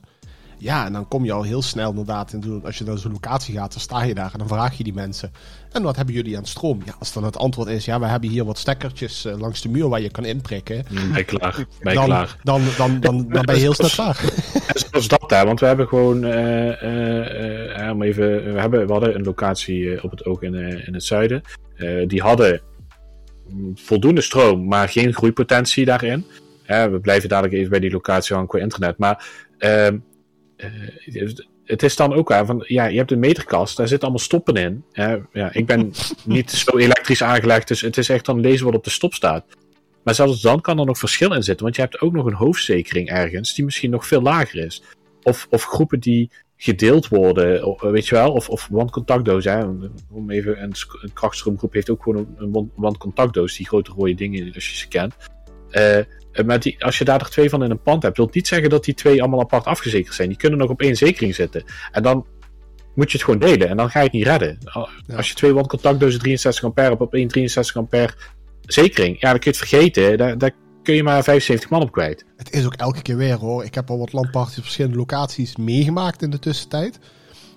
Ja, 0.58 0.86
en 0.86 0.94
dan 0.94 1.08
kom 1.08 1.26
je 1.26 1.32
al 1.32 1.44
heel 1.44 1.62
snel 1.62 1.90
inderdaad. 1.90 2.34
En 2.34 2.62
als 2.64 2.78
je 2.78 2.84
naar 2.84 2.98
zo'n 2.98 3.12
locatie 3.12 3.56
gaat, 3.56 3.72
dan 3.72 3.82
sta 3.82 4.04
je 4.04 4.14
daar 4.14 4.32
en 4.34 4.40
dan 4.40 4.48
vraag 4.48 4.78
je 4.78 4.84
die 4.84 4.94
mensen. 4.94 5.32
En 5.72 5.84
wat 5.84 5.96
hebben 5.96 6.16
jullie 6.16 6.38
aan 6.38 6.46
stroom? 6.46 6.82
Ja, 6.86 6.96
als 7.00 7.14
dan 7.14 7.24
het 7.24 7.38
antwoord 7.38 7.70
is, 7.70 7.86
ja, 7.86 8.00
we 8.00 8.06
hebben 8.06 8.30
hier 8.30 8.46
wat 8.46 8.58
stekkertjes 8.58 9.26
uh, 9.26 9.38
langs 9.38 9.62
de 9.62 9.70
muur 9.70 9.90
waar 9.90 10.02
je 10.02 10.10
kan 10.10 10.26
inprikken. 10.26 10.86
Mm, 10.90 11.14
ben 11.14 11.26
klaar. 11.26 11.56
Ben 11.82 11.94
dan, 11.94 12.06
klaar. 12.06 12.38
Dan, 12.44 12.62
dan, 12.78 13.00
dan, 13.00 13.28
dan, 13.30 13.46
ben 13.46 13.56
je 13.56 13.62
heel 13.62 13.74
snel 13.74 13.90
klaar. 13.90 14.20
En 14.74 14.80
zoals 14.90 15.08
dat 15.08 15.30
daar, 15.30 15.46
want 15.46 15.60
we 15.60 15.66
hebben 15.66 15.88
gewoon, 15.88 16.24
uh, 16.24 17.92
om 17.92 18.02
even, 18.02 18.54
we, 18.54 18.60
hebben, 18.60 18.86
we 18.86 18.92
hadden 18.92 19.16
een 19.16 19.24
locatie 19.24 20.04
op 20.04 20.12
het 20.12 20.26
oog 20.26 20.42
in, 20.42 20.54
in 20.86 20.94
het 20.94 21.04
zuiden. 21.04 21.42
die 22.08 22.22
hadden 22.22 22.62
voldoende 23.76 24.22
stroom, 24.22 24.68
maar 24.68 24.90
geen 24.90 25.14
groeipotentie 25.14 25.86
daarin. 25.86 26.26
we 26.66 27.00
blijven 27.02 27.30
dadelijk 27.30 27.54
even 27.54 27.70
bij 27.70 27.80
die 27.80 27.92
locatie 27.92 28.34
hangen 28.36 28.50
qua 28.50 28.60
internet. 28.60 28.98
Maar 28.98 29.26
ehm, 29.58 29.98
uh, 30.58 31.30
het 31.66 31.84
is 31.84 31.96
dan 31.96 32.14
ook 32.14 32.32
aan 32.32 32.46
van, 32.46 32.64
ja, 32.68 32.86
je 32.86 32.98
hebt 32.98 33.12
een 33.12 33.20
meterkast, 33.20 33.78
daar 33.78 33.88
zitten 33.88 34.08
allemaal 34.08 34.26
stoppen 34.26 34.56
in. 34.56 34.84
Uh, 34.94 35.14
ja, 35.34 35.54
ik 35.54 35.66
ben 35.66 35.94
niet 36.24 36.52
zo 36.52 36.78
elektrisch 36.78 37.24
aangelegd, 37.24 37.68
dus 37.68 37.82
het 37.82 37.98
is 37.98 38.10
echt 38.10 38.26
dan 38.26 38.40
lezen 38.40 38.66
wat 38.66 38.76
op 38.76 38.84
de 38.84 38.90
stop 38.90 39.14
staat. 39.14 39.46
Maar 40.04 40.16
zelfs 40.16 40.42
dan 40.42 40.62
kan 40.62 40.80
er 40.80 40.86
nog 40.86 40.98
verschil 40.98 41.34
in 41.34 41.44
zitten, 41.44 41.64
want 41.64 41.76
je 41.76 41.82
hebt 41.82 42.02
ook 42.02 42.14
nog 42.14 42.26
een 42.26 42.34
hoofdzekering 42.34 43.10
ergens, 43.10 43.54
die 43.54 43.66
misschien 43.66 43.90
nog 43.90 44.08
veel 44.08 44.22
lager 44.22 44.66
is. 44.66 44.84
Of, 45.24 45.48
of 45.50 45.64
groepen 45.64 46.00
die 46.00 46.30
gedeeld 46.58 47.08
worden, 47.08 47.76
weet 47.92 48.08
je 48.08 48.16
wel, 48.16 48.32
of, 48.32 48.50
of 48.50 48.68
wandcontactdoos. 48.72 49.46
Hè. 49.46 49.66
Om 50.10 50.30
even, 50.30 50.64
een, 50.64 50.74
een 51.02 51.14
krachtstroomgroep 51.14 51.74
heeft 51.74 51.90
ook 51.90 52.04
gewoon 52.04 52.36
een 52.38 52.72
wandcontactdoos, 52.76 53.58
die 53.58 53.68
grote 53.68 53.92
rode 53.92 54.14
dingen, 54.14 54.54
als 54.54 54.70
je 54.70 54.76
ze 54.76 54.88
kent. 54.88 55.16
Uh, 55.72 56.00
eh, 56.00 56.06
maar 56.46 56.60
die, 56.60 56.84
als 56.84 56.98
je 56.98 57.06
daar 57.06 57.20
er 57.20 57.30
twee 57.30 57.50
van 57.50 57.64
in 57.64 57.72
een 57.72 57.82
pand 57.82 58.04
hebt, 58.04 58.18
wil 58.18 58.30
niet 58.32 58.48
zeggen 58.48 58.70
dat 58.70 58.84
die 58.86 58.94
twee 58.94 59.22
allemaal 59.22 59.40
apart 59.40 59.66
afgezekerd 59.66 60.16
zijn. 60.16 60.28
Die 60.28 60.38
kunnen 60.38 60.60
nog 60.60 60.70
op 60.70 60.82
één 60.82 60.96
zekering 60.96 61.36
zitten. 61.36 61.64
En 61.92 62.04
dan 62.04 62.26
moet 62.96 63.12
je 63.12 63.18
het 63.18 63.26
gewoon 63.26 63.40
delen 63.40 63.70
en 63.70 63.78
dan 63.78 63.90
ga 63.90 64.00
je 64.00 64.06
het 64.06 64.14
niet 64.14 64.26
redden. 64.26 64.58
Als 65.16 65.30
je 65.30 65.36
twee 65.36 65.54
wandcontactdozen 65.54 66.20
63 66.20 66.64
ampère 66.64 66.90
hebt 66.90 67.02
op 67.02 67.14
één 67.14 67.28
63 67.28 67.76
ampère 67.76 68.14
zekering, 68.62 69.20
ja, 69.20 69.30
dan 69.30 69.40
kun 69.40 69.52
je 69.52 69.58
het 69.58 69.68
vergeten. 69.68 70.18
Daar, 70.18 70.38
daar 70.38 70.52
kun 70.84 70.96
je 70.96 71.04
maar 71.04 71.24
75 71.24 71.70
man 71.70 71.82
op 71.82 71.92
kwijt. 71.92 72.26
Het 72.38 72.52
is 72.52 72.66
ook 72.66 72.74
elke 72.74 73.02
keer 73.02 73.18
weer 73.18 73.36
hoor. 73.36 73.64
Ik 73.64 73.76
heb 73.76 73.90
al 73.90 73.98
wat 73.98 74.14
landparties 74.14 74.58
op 74.58 74.64
verschillende 74.64 74.98
locaties 74.98 75.56
meegemaakt 75.56 76.22
in 76.22 76.30
de 76.30 76.40
tussentijd. 76.40 77.00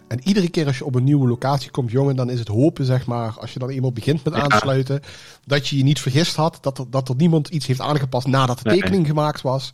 En 0.08 0.20
iedere 0.24 0.48
keer 0.48 0.66
als 0.66 0.78
je 0.78 0.84
op 0.84 0.94
een 0.94 1.04
nieuwe 1.04 1.28
locatie 1.28 1.70
komt, 1.70 1.90
jongen, 1.90 2.16
dan 2.16 2.30
is 2.30 2.38
het 2.38 2.48
hopen, 2.48 2.84
zeg 2.84 3.06
maar, 3.06 3.34
als 3.38 3.52
je 3.52 3.58
dan 3.58 3.68
eenmaal 3.68 3.92
begint 3.92 4.24
met 4.24 4.34
aansluiten, 4.34 5.00
dat 5.46 5.68
je 5.68 5.76
je 5.76 5.82
niet 5.82 6.00
vergist 6.00 6.36
had, 6.36 6.58
dat 6.60 6.78
er, 6.78 6.84
dat 6.90 7.08
er 7.08 7.14
niemand 7.16 7.48
iets 7.48 7.66
heeft 7.66 7.80
aangepast 7.80 8.26
nadat 8.26 8.58
de 8.62 8.70
tekening 8.70 9.06
gemaakt 9.06 9.42
was. 9.42 9.72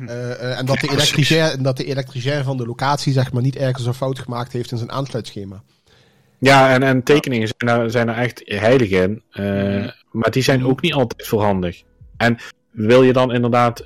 Uh, 0.00 0.58
en 0.58 0.66
dat 0.66 0.80
de, 0.80 0.90
elektricien, 0.90 1.62
dat 1.62 1.76
de 1.76 1.84
elektricien 1.84 2.44
van 2.44 2.56
de 2.56 2.66
locatie, 2.66 3.12
zeg 3.12 3.32
maar, 3.32 3.42
niet 3.42 3.56
ergens 3.56 3.86
een 3.86 3.94
fout 3.94 4.18
gemaakt 4.18 4.52
heeft 4.52 4.70
in 4.70 4.78
zijn 4.78 4.92
aansluitschema. 4.92 5.62
Ja, 6.38 6.72
en, 6.72 6.82
en 6.82 7.02
tekeningen 7.02 7.48
zijn 7.56 7.78
er, 7.78 7.90
zijn 7.90 8.08
er 8.08 8.16
echt 8.16 8.42
heilig 8.44 8.90
in, 8.90 9.22
uh, 9.32 9.88
maar 10.10 10.30
die 10.30 10.42
zijn 10.42 10.66
ook 10.66 10.80
niet 10.80 10.92
altijd 10.92 11.26
voorhandig. 11.26 11.82
En 12.16 12.38
wil 12.70 13.02
je 13.02 13.12
dan 13.12 13.32
inderdaad 13.32 13.82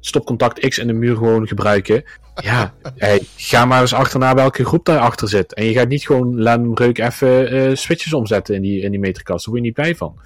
stopcontact 0.00 0.68
X 0.68 0.78
in 0.78 0.86
de 0.86 0.92
muur 0.92 1.16
gewoon 1.16 1.46
gebruiken. 1.46 2.04
Ja, 2.42 2.74
hey, 2.96 3.22
ga 3.36 3.64
maar 3.64 3.80
eens 3.80 3.94
achterna 3.94 4.34
welke 4.34 4.64
groep 4.64 4.84
daarachter 4.84 5.28
zit. 5.28 5.54
En 5.54 5.64
je 5.64 5.72
gaat 5.72 5.88
niet 5.88 6.06
gewoon 6.06 6.42
Lemreuk 6.42 6.98
even 6.98 7.54
uh, 7.54 7.74
switches 7.74 8.12
omzetten 8.12 8.54
in 8.54 8.62
die, 8.62 8.80
in 8.80 8.90
die 8.90 9.00
meterkast. 9.00 9.44
Daar 9.44 9.54
word 9.54 9.66
je 9.66 9.72
niet 9.72 9.86
bij 9.86 9.94
van. 9.96 10.20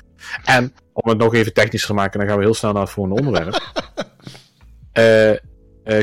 En 0.45 0.73
om 0.93 1.09
het 1.11 1.19
nog 1.19 1.35
even 1.35 1.53
technisch 1.53 1.87
te 1.87 1.95
maken, 1.95 2.19
dan 2.19 2.29
gaan 2.29 2.39
we 2.39 2.45
heel 2.45 2.55
snel 2.55 2.73
naar 2.73 2.83
het 2.83 2.91
volgende 2.91 3.19
onderwerp. 3.19 3.63
uh, 4.99 5.31
uh, 5.31 5.37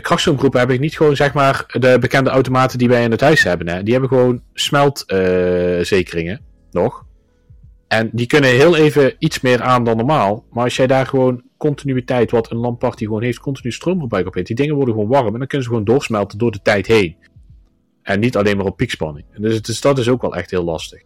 krachtstroomgroepen 0.02 0.60
heb 0.60 0.72
ik 0.72 0.80
niet 0.80 0.98
gewoon 0.98 1.16
zeg 1.16 1.34
maar 1.34 1.66
de 1.68 1.98
bekende 2.00 2.30
automaten 2.30 2.78
die 2.78 2.90
wij 2.90 3.04
in 3.04 3.12
het 3.12 3.22
huis 3.22 3.44
hebben. 3.44 3.68
Hè. 3.68 3.84
Die 3.84 3.92
hebben 3.92 4.10
gewoon 4.10 4.42
smeltzekeringen 4.54 6.42
nog. 6.72 7.06
En 7.88 8.10
die 8.14 8.26
kunnen 8.26 8.50
heel 8.50 8.76
even 8.76 9.16
iets 9.20 9.40
meer 9.42 9.62
aan 9.62 9.84
dan 9.84 9.98
normaal. 9.98 10.46
Maar 10.52 10.64
als 10.64 10.76
jij 10.76 10.88
daar 10.88 11.06
gewoon 11.06 11.44
continuïteit, 11.58 12.32
wat 12.32 12.52
een 12.52 12.58
lampparty 12.58 13.04
gewoon 13.04 13.24
heeft, 13.24 13.40
continu 13.40 13.72
stroomverbruik 13.72 14.28
op 14.28 14.34
heeft. 14.34 14.48
Die 14.48 14.56
dingen 14.56 14.76
worden 14.76 14.94
gewoon 14.94 15.10
warm 15.10 15.34
en 15.34 15.40
dan 15.40 15.48
kunnen 15.48 15.68
ze 15.68 15.70
gewoon 15.70 15.86
doorsmelten 15.86 16.38
door 16.38 16.52
de 16.52 16.62
tijd 16.62 16.88
heen. 16.88 17.16
En 18.02 18.20
niet 18.20 18.38
alleen 18.38 18.58
maar 18.58 18.66
op 18.66 18.78
piekspanning. 18.78 19.26
Dus, 19.38 19.62
dus 19.62 19.82
dat 19.82 19.98
is 19.98 20.10
ook 20.10 20.22
wel 20.22 20.36
echt 20.36 20.52
heel 20.52 20.64
lastig. 20.64 21.02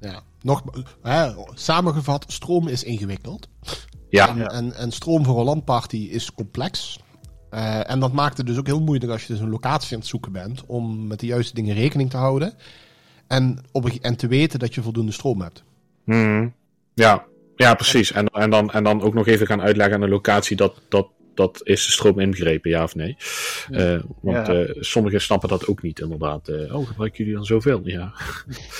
Ja, 0.00 0.22
nog 0.40 0.62
hè, 1.02 1.30
samengevat, 1.54 2.24
stroom 2.28 2.68
is 2.68 2.84
ingewikkeld. 2.84 3.48
Ja. 4.08 4.28
En, 4.28 4.48
en, 4.48 4.74
en 4.74 4.92
stroom 4.92 5.24
voor 5.24 5.38
een 5.38 5.44
landparty 5.44 5.96
is 5.96 6.34
complex. 6.34 6.98
Uh, 7.50 7.90
en 7.90 8.00
dat 8.00 8.12
maakt 8.12 8.36
het 8.36 8.46
dus 8.46 8.58
ook 8.58 8.66
heel 8.66 8.80
moeilijk 8.80 9.12
als 9.12 9.22
je 9.22 9.32
dus 9.32 9.42
een 9.42 9.50
locatie 9.50 9.94
aan 9.94 10.00
het 10.00 10.08
zoeken 10.08 10.32
bent 10.32 10.66
om 10.66 11.06
met 11.06 11.20
de 11.20 11.26
juiste 11.26 11.54
dingen 11.54 11.74
rekening 11.74 12.10
te 12.10 12.16
houden. 12.16 12.54
En, 13.26 13.58
op, 13.72 13.86
en 13.88 14.16
te 14.16 14.26
weten 14.26 14.58
dat 14.58 14.74
je 14.74 14.82
voldoende 14.82 15.12
stroom 15.12 15.40
hebt. 15.40 15.64
Mm, 16.04 16.54
ja, 16.94 17.26
ja, 17.56 17.74
precies. 17.74 18.12
En, 18.12 18.26
en, 18.26 18.50
dan, 18.50 18.70
en 18.70 18.84
dan 18.84 19.02
ook 19.02 19.14
nog 19.14 19.26
even 19.26 19.46
gaan 19.46 19.62
uitleggen 19.62 19.94
aan 19.94 20.00
de 20.00 20.08
locatie 20.08 20.56
dat, 20.56 20.82
dat, 20.88 21.08
dat 21.34 21.60
is 21.62 21.86
de 21.86 21.92
stroom 21.92 22.20
ingrepen, 22.20 22.70
ja 22.70 22.82
of 22.82 22.94
nee. 22.94 23.16
Ja. 23.70 23.94
Uh, 23.94 24.02
want 24.20 24.46
ja. 24.46 24.54
uh, 24.54 24.70
sommigen 24.80 25.20
snappen 25.20 25.48
dat 25.48 25.66
ook 25.66 25.82
niet, 25.82 26.00
inderdaad. 26.00 26.48
Uh, 26.48 26.74
oh, 26.74 26.86
gebruiken 26.86 27.18
jullie 27.18 27.34
dan 27.34 27.44
zoveel? 27.44 27.80
Ja, 27.84 28.12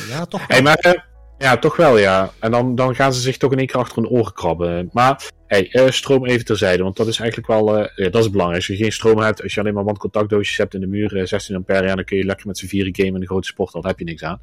ja 0.09 0.25
toch 0.25 0.47
wel. 0.47 0.57
Hey, 0.57 0.63
maar, 0.63 1.09
ja, 1.40 1.59
toch 1.59 1.76
wel, 1.76 1.98
ja. 1.98 2.33
En 2.38 2.50
dan, 2.50 2.74
dan 2.74 2.94
gaan 2.94 3.14
ze 3.14 3.20
zich 3.20 3.37
toch 3.37 3.53
in 3.53 3.59
één 3.59 3.66
keer 3.66 3.81
achter 3.81 4.03
hun 4.03 4.11
oren 4.11 4.33
krabben. 4.33 4.88
Maar, 4.92 5.31
hey, 5.46 5.90
stroom 5.90 6.26
even 6.26 6.44
terzijde, 6.44 6.83
want 6.83 6.96
dat 6.96 7.07
is 7.07 7.18
eigenlijk 7.18 7.48
wel, 7.48 7.79
ja, 7.79 8.09
dat 8.09 8.22
is 8.22 8.31
belangrijk. 8.31 8.68
Als 8.68 8.76
je 8.76 8.83
geen 8.85 8.92
stroom 8.92 9.18
hebt, 9.18 9.42
als 9.42 9.55
je 9.55 9.61
alleen 9.61 9.74
maar 9.74 9.85
wandcontactdoosjes 9.85 10.57
hebt 10.57 10.74
in 10.74 10.81
de 10.81 10.87
muur, 10.87 11.29
16 11.29 11.57
ampère, 11.57 11.87
ja, 11.87 11.94
dan 11.94 12.05
kun 12.05 12.16
je 12.16 12.24
lekker 12.24 12.46
met 12.46 12.59
z'n 12.59 12.66
vieren 12.66 12.96
gamen 12.96 13.14
in 13.14 13.20
een 13.20 13.26
grote 13.26 13.48
sport, 13.48 13.72
dan 13.72 13.87
heb 13.87 13.98
je 13.98 14.05
niks 14.05 14.22
aan. 14.22 14.40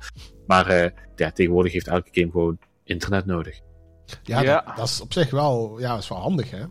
Maar, 0.47 0.93
ja, 1.15 1.31
tegenwoordig 1.31 1.73
heeft 1.73 1.87
elke 1.87 2.09
game 2.11 2.31
gewoon 2.31 2.57
internet 2.83 3.25
nodig. 3.25 3.59
Ja, 4.23 4.41
ja. 4.41 4.63
Dat, 4.65 4.75
dat, 4.75 4.87
is 4.87 5.01
op 5.01 5.13
zich 5.13 5.29
wel, 5.29 5.79
ja, 5.79 5.97
is 5.97 6.09
wel 6.09 6.19
handig, 6.19 6.51
hè? 6.51 6.63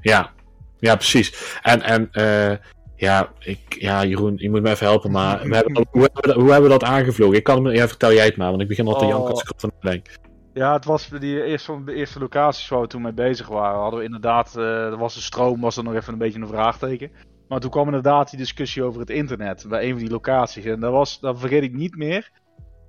Ja, 0.00 0.32
ja 0.78 0.96
precies. 0.96 1.58
En, 1.62 1.82
en 1.82 2.08
uh, 2.12 2.56
ja, 3.00 3.32
ik, 3.38 3.76
ja, 3.78 4.04
Jeroen, 4.04 4.34
je 4.36 4.50
moet 4.50 4.62
me 4.62 4.70
even 4.70 4.86
helpen, 4.86 5.10
maar 5.10 5.48
we 5.48 5.54
hebben, 5.54 5.86
hoe, 5.90 6.02
hebben 6.02 6.22
we 6.22 6.26
dat, 6.26 6.36
hoe 6.36 6.50
hebben 6.50 6.70
we 6.70 6.78
dat 6.78 6.88
aangevlogen? 6.88 7.36
Ik 7.36 7.44
kan, 7.44 7.64
ja, 7.64 7.88
vertel 7.88 8.12
jij 8.12 8.24
het 8.24 8.36
maar, 8.36 8.50
want 8.50 8.62
ik 8.62 8.68
begin 8.68 8.86
al 8.86 8.98
te 8.98 9.04
oh. 9.04 9.10
janken 9.10 9.30
als 9.30 9.42
ik 9.42 9.52
van 9.56 9.72
denk. 9.80 10.06
Ja, 10.52 10.72
het 10.72 10.84
was 10.84 11.08
die 11.08 11.44
eerste, 11.44 11.84
de 11.84 11.94
eerste 11.94 12.18
locaties 12.18 12.68
waar 12.68 12.80
we 12.80 12.86
toen 12.86 13.02
mee 13.02 13.12
bezig 13.12 13.48
waren. 13.48 13.80
Hadden 13.80 13.98
we 13.98 14.04
inderdaad, 14.04 14.54
uh, 14.56 14.64
er 14.64 14.96
was 14.96 15.14
de 15.14 15.20
stroom, 15.20 15.60
was 15.60 15.76
er 15.76 15.84
nog 15.84 15.94
even 15.94 16.12
een 16.12 16.18
beetje 16.18 16.40
een 16.40 16.46
vraagteken. 16.46 17.10
Maar 17.48 17.60
toen 17.60 17.70
kwam 17.70 17.86
inderdaad 17.86 18.30
die 18.30 18.38
discussie 18.38 18.82
over 18.82 19.00
het 19.00 19.10
internet 19.10 19.64
bij 19.68 19.84
een 19.84 19.90
van 19.90 19.98
die 19.98 20.10
locaties. 20.10 20.64
En 20.64 20.80
dat 20.80 20.92
was, 20.92 21.20
dat 21.20 21.40
vergeet 21.40 21.62
ik 21.62 21.72
niet 21.72 21.96
meer. 21.96 22.30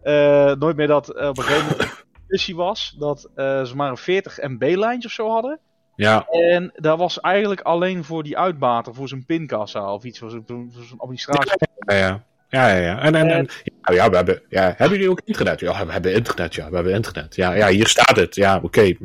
Uh, 0.04 0.56
nooit 0.56 0.76
meer 0.76 0.88
dat 0.88 1.10
op 1.10 1.38
een 1.38 1.44
gegeven 1.44 1.68
moment 1.70 2.06
discussie 2.14 2.56
was 2.56 2.96
dat 3.00 3.30
ze 3.36 3.72
maar 3.76 3.90
een 3.90 3.98
40 3.98 4.38
MB-lijntje 4.42 5.08
of 5.08 5.14
zo 5.14 5.30
hadden. 5.30 5.60
Ja. 5.96 6.26
En 6.28 6.72
dat 6.76 6.98
was 6.98 7.20
eigenlijk 7.20 7.62
alleen 7.62 8.04
voor 8.04 8.24
die 8.24 8.38
uitbater, 8.38 8.94
voor 8.94 9.08
zijn 9.08 9.26
pinkassa 9.26 9.94
of 9.94 10.04
iets, 10.04 10.20
voor 10.20 10.30
zo'n 10.30 10.72
administratie. 10.98 11.68
Ja, 11.80 11.96
ja. 11.96 12.24
Ja, 12.50 12.68
ja, 12.68 12.78
ja. 12.78 13.00
En, 13.00 13.16
en, 13.16 13.30
en 13.30 13.48
ja, 13.84 13.94
ja, 13.94 14.10
we 14.10 14.16
hebben, 14.16 14.42
ja, 14.50 14.74
hebben 14.78 14.98
jullie 14.98 15.12
ook 15.12 15.22
internet? 15.26 15.60
Ja, 15.60 15.86
we 15.86 15.92
hebben 15.92 16.14
internet, 16.14 16.56
ja, 16.56 16.70
we 16.70 16.76
hebben 16.76 16.94
internet. 16.94 17.36
Ja, 17.36 17.54
ja 17.54 17.68
hier 17.68 17.88
staat 17.88 18.16
het. 18.16 18.36
Ja, 18.36 18.56
oké, 18.56 18.66
okay, 18.66 18.98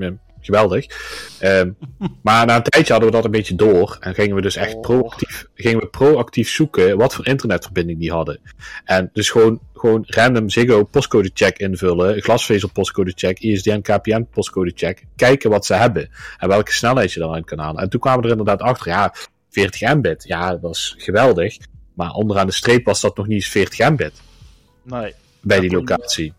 geweldig. 0.47 0.87
Um, 1.43 1.77
maar 2.23 2.47
na 2.47 2.57
een 2.57 2.63
tijdje 2.63 2.93
hadden 2.93 3.11
we 3.11 3.17
dat 3.17 3.25
een 3.25 3.31
beetje 3.31 3.55
door. 3.55 3.97
En 4.01 4.15
gingen 4.15 4.37
we 4.37 4.43
dus 4.43 4.57
echt 4.57 4.75
oh. 4.75 4.81
proactief, 4.81 5.47
gingen 5.55 5.81
we 5.81 5.87
proactief 5.87 6.49
zoeken 6.49 6.97
wat 6.97 7.15
voor 7.15 7.27
internetverbinding 7.27 7.99
die 7.99 8.13
hadden. 8.13 8.41
En 8.85 9.11
dus 9.13 9.31
gewoon, 9.31 9.61
gewoon 9.75 10.05
random 10.07 10.51
Ziggo 10.51 10.85
postcode 10.85 11.31
check 11.35 11.59
invullen, 11.59 12.23
glasvezel 12.23 12.71
postcode 12.73 13.13
check, 13.15 13.39
ISDN 13.39 13.81
KPN 13.81 14.27
postcode 14.31 14.73
check. 14.75 15.05
Kijken 15.17 15.51
wat 15.51 15.67
ze 15.67 15.75
hebben. 15.75 16.11
En 16.39 16.49
welke 16.49 16.73
snelheid 16.73 17.13
je 17.13 17.21
dan 17.21 17.33
uit 17.33 17.45
kan 17.45 17.59
halen. 17.59 17.83
En 17.83 17.89
toen 17.89 18.01
kwamen 18.01 18.21
we 18.21 18.27
er 18.27 18.39
inderdaad 18.39 18.61
achter, 18.61 18.89
ja, 18.89 19.15
40 19.51 19.95
Mbit. 19.95 20.25
Ja, 20.27 20.51
dat 20.51 20.61
was 20.61 20.95
geweldig. 20.99 21.57
Maar 21.95 22.11
onderaan 22.11 22.47
de 22.47 22.53
streep 22.53 22.85
was 22.85 23.01
dat 23.01 23.17
nog 23.17 23.27
niet 23.27 23.37
eens 23.37 23.49
40 23.49 23.91
Mbit. 23.91 24.13
Nee. 24.83 25.15
bij 25.41 25.61
die 25.61 25.71
locatie. 25.71 26.33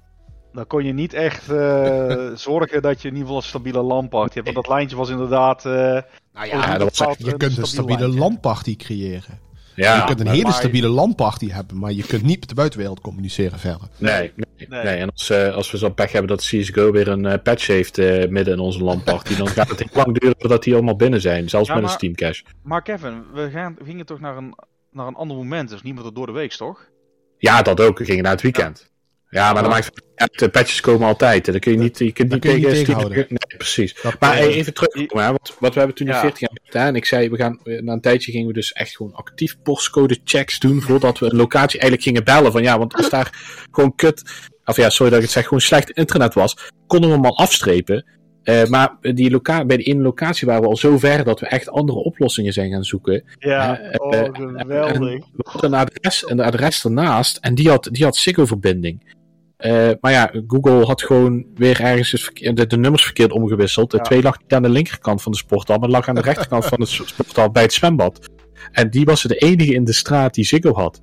Dan 0.58 0.68
kon 0.68 0.84
je 0.84 0.94
niet 0.94 1.14
echt 1.14 1.50
eh, 1.50 2.32
zorgen 2.50 2.82
dat 2.82 3.02
je 3.02 3.08
in 3.08 3.14
ieder 3.14 3.28
geval 3.28 3.36
een 3.36 3.48
stabiele 3.48 3.82
landparty 3.82 4.34
hebt. 4.34 4.46
Want 4.54 4.56
dat 4.66 4.76
lijntje 4.76 4.98
was 4.98 5.10
inderdaad... 5.10 5.66
eh, 5.66 5.72
Nou 5.72 6.48
ja, 6.48 6.78
dat 6.78 6.90
was 6.90 6.98
bepaald 6.98 7.18
je 7.18 7.32
een 7.32 7.38
kunt 7.38 7.58
een 7.58 7.66
stabiel 7.66 7.96
stabiele 7.96 8.20
landparty 8.20 8.76
creëren. 8.76 9.40
Ja, 9.76 9.96
je 9.96 10.04
kunt 10.04 10.20
een 10.20 10.28
hele 10.28 10.52
stabiele 10.52 10.88
landparty 10.88 11.50
hebben, 11.50 11.80
maar 11.80 11.92
je 11.92 12.04
kunt 12.04 12.24
niet 12.24 12.40
met 12.40 12.50
de 12.50 12.56
buitenwereld 12.56 13.02
communiceren 13.02 13.60
verder. 13.60 13.88
Nee, 13.98 14.32
nee, 14.36 14.68
Nee. 14.70 14.84
nee. 14.84 14.96
En 14.96 15.10
als, 15.12 15.30
eh, 15.30 15.54
als 15.54 15.72
we 15.72 15.78
zo'n 15.78 15.94
pech 15.94 16.12
hebben 16.12 16.30
dat 16.38 16.46
CSGO 16.46 16.92
weer 16.92 17.08
een 17.08 17.26
eh, 17.26 17.42
patch 17.44 17.68
heeft 17.68 17.98
eh, 17.98 18.30
midden 18.30 18.54
in 18.54 18.60
onze 18.60 18.84
landparty, 18.84 19.36
dan 19.36 19.48
gaat 19.48 19.70
het 19.70 19.80
heel 19.80 20.04
lang 20.04 20.20
duren 20.20 20.36
voordat 20.40 20.64
die 20.64 20.74
allemaal 20.74 20.96
binnen 20.96 21.22
zijn. 21.22 21.50
Zelfs 21.50 21.68
Ja, 21.68 21.76
met 21.76 21.84
een 21.84 21.90
Steam 21.90 22.16
Cache. 22.16 22.44
Maar 22.64 22.82
Kevin, 22.82 23.24
we, 23.34 23.50
gaan, 23.50 23.76
we 23.80 23.86
gingen 23.86 24.06
toch 24.06 24.20
naar 24.20 24.38
een, 24.38 24.56
naar 24.92 25.08
een 25.08 25.16
ander 25.16 25.38
moment. 25.38 25.70
Dus 25.70 25.82
niet 25.82 25.94
meer 25.94 26.04
tot 26.04 26.16
door 26.16 26.26
de 26.26 26.32
week, 26.32 26.52
toch? 26.52 26.90
Ja, 27.38 27.62
dat 27.62 27.82
ook. 27.82 27.98
We 27.98 28.06
gingen 28.06 28.24
naar 28.24 28.32
het 28.32 28.42
weekend. 28.42 28.92
Ja, 29.30 29.54
maar 29.54 29.62
dan 29.62 29.72
maakt 29.72 29.86
het. 30.16 30.30
De 30.40 30.50
patches 30.50 30.82
komen 30.82 31.08
altijd. 31.08 31.46
Dan 31.46 31.60
kun 31.60 31.72
je 31.72 31.78
niet, 31.78 31.98
je 32.00 32.12
kunt 32.12 32.32
niet 32.32 32.40
kun 32.42 32.50
je 32.52 32.56
tegen 32.56 32.72
niet 32.72 32.80
Steam- 32.84 32.98
tegenhouden. 33.00 33.26
Nee, 33.30 33.58
precies. 33.58 34.02
Dat, 34.02 34.20
Maar 34.20 34.38
eh, 34.38 34.56
even 34.56 34.74
want 35.08 35.56
wat 35.60 35.74
we 35.74 35.78
hebben 35.80 35.96
toen 35.98 36.08
in 36.08 36.14
Ja. 36.14 36.20
14 36.20 36.48
jaar 36.52 36.60
gedaan. 36.64 36.96
Ik 36.96 37.06
zei, 37.06 37.30
we 37.30 37.38
gaan, 37.38 37.60
na 37.64 37.94
een 37.94 38.02
tijdje 38.02 38.32
gingen 38.32 38.48
we 38.48 38.54
dus 38.54 38.72
echt 38.74 38.96
gewoon 38.96 39.14
actief 39.14 39.56
postcode 39.64 40.20
checks 40.24 40.60
doen 40.60 40.82
voordat 40.82 41.20
we 41.20 41.26
een 41.26 41.36
locatie 41.38 41.80
eigenlijk 41.80 42.04
gingen 42.10 42.24
bellen. 42.24 42.52
Van 42.52 42.64
ja, 42.64 42.78
want 42.78 42.94
als 42.94 43.10
daar 43.10 43.30
gewoon 43.72 43.96
kut, 43.96 44.24
of 44.66 44.76
ja, 44.78 44.90
sorry 44.90 45.10
dat 45.10 45.20
ik 45.20 45.26
het 45.26 45.34
zeg, 45.34 45.44
gewoon 45.44 45.62
slecht 45.62 45.90
internet 45.90 46.34
was, 46.34 46.58
konden 46.88 47.10
we 47.10 47.16
hem 47.16 47.26
al 47.26 47.38
afstrepen. 47.38 48.06
Eh, 48.44 48.66
maar 48.66 48.98
die 49.02 49.32
loca 49.32 49.66
bij 49.66 49.78
de 49.78 49.84
ene 49.84 50.02
locatie 50.02 50.48
waren 50.48 50.62
we 50.62 50.68
al 50.68 50.78
zo 50.78 50.98
ver 50.98 51.24
dat 51.24 51.40
we 51.40 51.48
echt 51.48 51.70
andere 51.70 52.00
oplossingen 52.00 52.54
zijn 52.54 52.72
gaan 52.72 52.84
zoeken. 52.84 53.24
Ja, 53.40 53.80
Eh, 53.80 53.94
oh, 54.00 54.16
eh, 54.16 54.24
geweldig. 54.34 54.98
We 55.00 55.22
hadden 55.44 55.74
een 55.74 55.80
adres, 55.80 56.30
een 56.30 56.40
adres 56.40 56.84
ernaast 56.84 57.38
en 57.38 57.56
die 57.56 57.70
had, 57.70 57.90
die 57.92 58.04
had 58.04 58.16
Ziggo-verbinding. 58.16 59.16
Eh, 59.58 59.90
maar 60.02 60.12
ja, 60.12 60.32
Google 60.48 60.86
had 60.86 61.02
gewoon 61.02 61.46
weer 61.56 61.82
ergens 61.82 62.32
de, 62.34 62.68
de 62.68 62.78
nummers 62.78 63.04
verkeerd 63.04 63.32
omgewisseld. 63.32 63.92
De 63.92 63.98
Ja. 63.98 64.04
twee 64.04 64.22
lag 64.22 64.42
niet 64.42 64.54
aan 64.54 64.62
de 64.62 64.70
linkerkant 64.70 65.22
van 65.22 65.32
de 65.32 65.38
sporthal, 65.38 65.78
maar 65.78 65.90
lag 65.90 66.08
aan 66.08 66.16
de 66.16 66.22
rechterkant 66.32 66.66
van 66.66 66.80
het 66.80 66.90
sporthal 66.90 67.52
bij 67.52 67.64
het 67.64 67.74
zwembad. 67.74 68.30
En 68.72 68.90
die 68.90 69.06
was 69.06 69.22
de 69.22 69.36
enige 69.36 69.74
in 69.74 69.84
de 69.84 69.94
straat 69.94 70.34
die 70.34 70.46
Ziggo 70.46 70.74
had. 70.74 71.02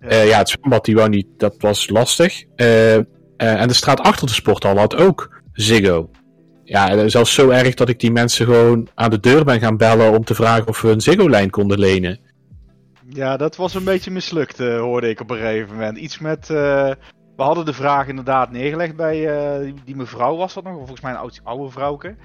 Ja. 0.00 0.14
Ja, 0.14 0.22
ja 0.22 0.38
het 0.38 0.48
zwembad 0.48 0.84
die 0.84 0.94
wou 0.94 1.08
niet, 1.08 1.26
dat 1.36 1.54
was 1.58 1.88
lastig. 1.88 2.44
Eh, 2.56 2.94
eh, 2.94 3.04
en 3.36 3.68
de 3.68 3.74
straat 3.74 4.00
achter 4.00 4.26
de 4.26 4.32
sporthal 4.32 4.76
had 4.76 4.96
ook 4.96 5.42
Ziggo. 5.52 6.10
Ja, 6.64 7.08
zelfs 7.08 7.34
zo 7.34 7.48
erg 7.50 7.74
dat 7.74 7.88
ik 7.88 8.00
die 8.00 8.12
mensen 8.12 8.46
gewoon 8.46 8.88
aan 8.94 9.10
de 9.10 9.20
deur 9.20 9.44
ben 9.44 9.60
gaan 9.60 9.76
bellen 9.76 10.12
om 10.12 10.24
te 10.24 10.34
vragen 10.34 10.68
of 10.68 10.80
we 10.80 10.88
een 10.90 11.00
Ziggo-lijn 11.00 11.50
konden 11.50 11.78
lenen. 11.78 12.20
Ja, 13.08 13.36
dat 13.36 13.56
was 13.56 13.74
een 13.74 13.84
beetje 13.84 14.10
mislukt, 14.10 14.60
eh, 14.60 14.80
hoorde 14.80 15.08
ik 15.08 15.20
op 15.20 15.30
een 15.30 15.36
gegeven 15.36 15.72
moment. 15.74 15.98
Iets 15.98 16.18
met. 16.18 16.50
We 17.38 17.44
hadden 17.44 17.64
de 17.64 17.72
vraag 17.72 18.06
inderdaad 18.08 18.50
neergelegd 18.50 18.96
bij 18.96 19.28
eh, 19.28 19.62
die, 19.64 19.74
die 19.84 19.96
mevrouw, 19.96 20.36
was 20.36 20.54
dat 20.54 20.64
nog? 20.64 20.72
Of 20.72 20.78
volgens 20.78 21.00
mij 21.00 21.10
een 21.12 21.18
oude, 21.18 21.34
oude 21.42 21.70
vrouwke. 21.70 22.16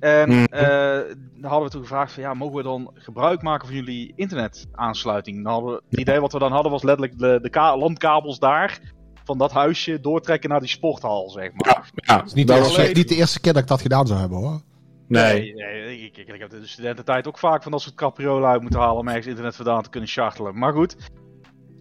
En 0.00 0.28
Mhm. 0.28 0.44
eh, 0.44 1.14
dan 1.40 1.50
hadden 1.50 1.62
we 1.68 1.70
toen 1.74 1.82
gevraagd: 1.82 2.12
van 2.12 2.22
ja, 2.22 2.34
mogen 2.34 2.56
we 2.56 2.62
dan 2.62 2.90
gebruik 2.94 3.42
maken 3.42 3.66
van 3.66 3.76
jullie 3.76 4.12
internetaansluiting? 4.16 5.44
Dan 5.44 5.52
hadden 5.52 5.70
we, 5.74 5.82
het 5.90 6.00
idee 6.00 6.20
wat 6.20 6.32
we 6.32 6.38
dan 6.38 6.52
hadden 6.52 6.72
was 6.72 6.82
letterlijk 6.82 7.18
de, 7.18 7.38
de 7.42 7.50
ka- 7.50 7.76
landkabels 7.76 8.38
daar. 8.38 8.80
Van 9.24 9.38
dat 9.38 9.52
huisje 9.52 10.00
doortrekken 10.00 10.50
naar 10.50 10.60
die 10.60 10.68
sporthal, 10.68 11.30
zeg 11.30 11.50
maar. 11.54 11.90
Ja, 11.94 12.16
Het 12.16 12.26
is 12.26 12.32
niet, 12.32 12.46
dat 12.46 12.56
de 12.56 12.62
was 12.62 12.92
niet 12.92 13.08
de 13.08 13.14
eerste 13.14 13.40
keer 13.40 13.52
dat 13.52 13.62
ik 13.62 13.68
dat 13.68 13.80
gedaan 13.80 14.06
zou 14.06 14.20
hebben 14.20 14.38
hoor. 14.38 14.60
Nee. 15.08 15.54
nee 15.54 16.04
ik, 16.04 16.16
ik, 16.16 16.28
ik 16.28 16.40
heb 16.40 16.52
in 16.54 16.60
de 16.60 16.66
studententijd 16.66 17.28
ook 17.28 17.38
vaak 17.38 17.62
van 17.62 17.72
dat 17.72 17.80
soort 17.80 17.94
capriolen 17.94 18.48
uit 18.48 18.60
moeten 18.60 18.80
halen 18.80 18.96
om 18.96 19.06
ergens 19.08 19.26
internet 19.26 19.56
vandaan 19.56 19.82
te 19.82 19.90
kunnen 19.90 20.08
chartelen. 20.08 20.58
Maar 20.58 20.72
goed. 20.72 20.96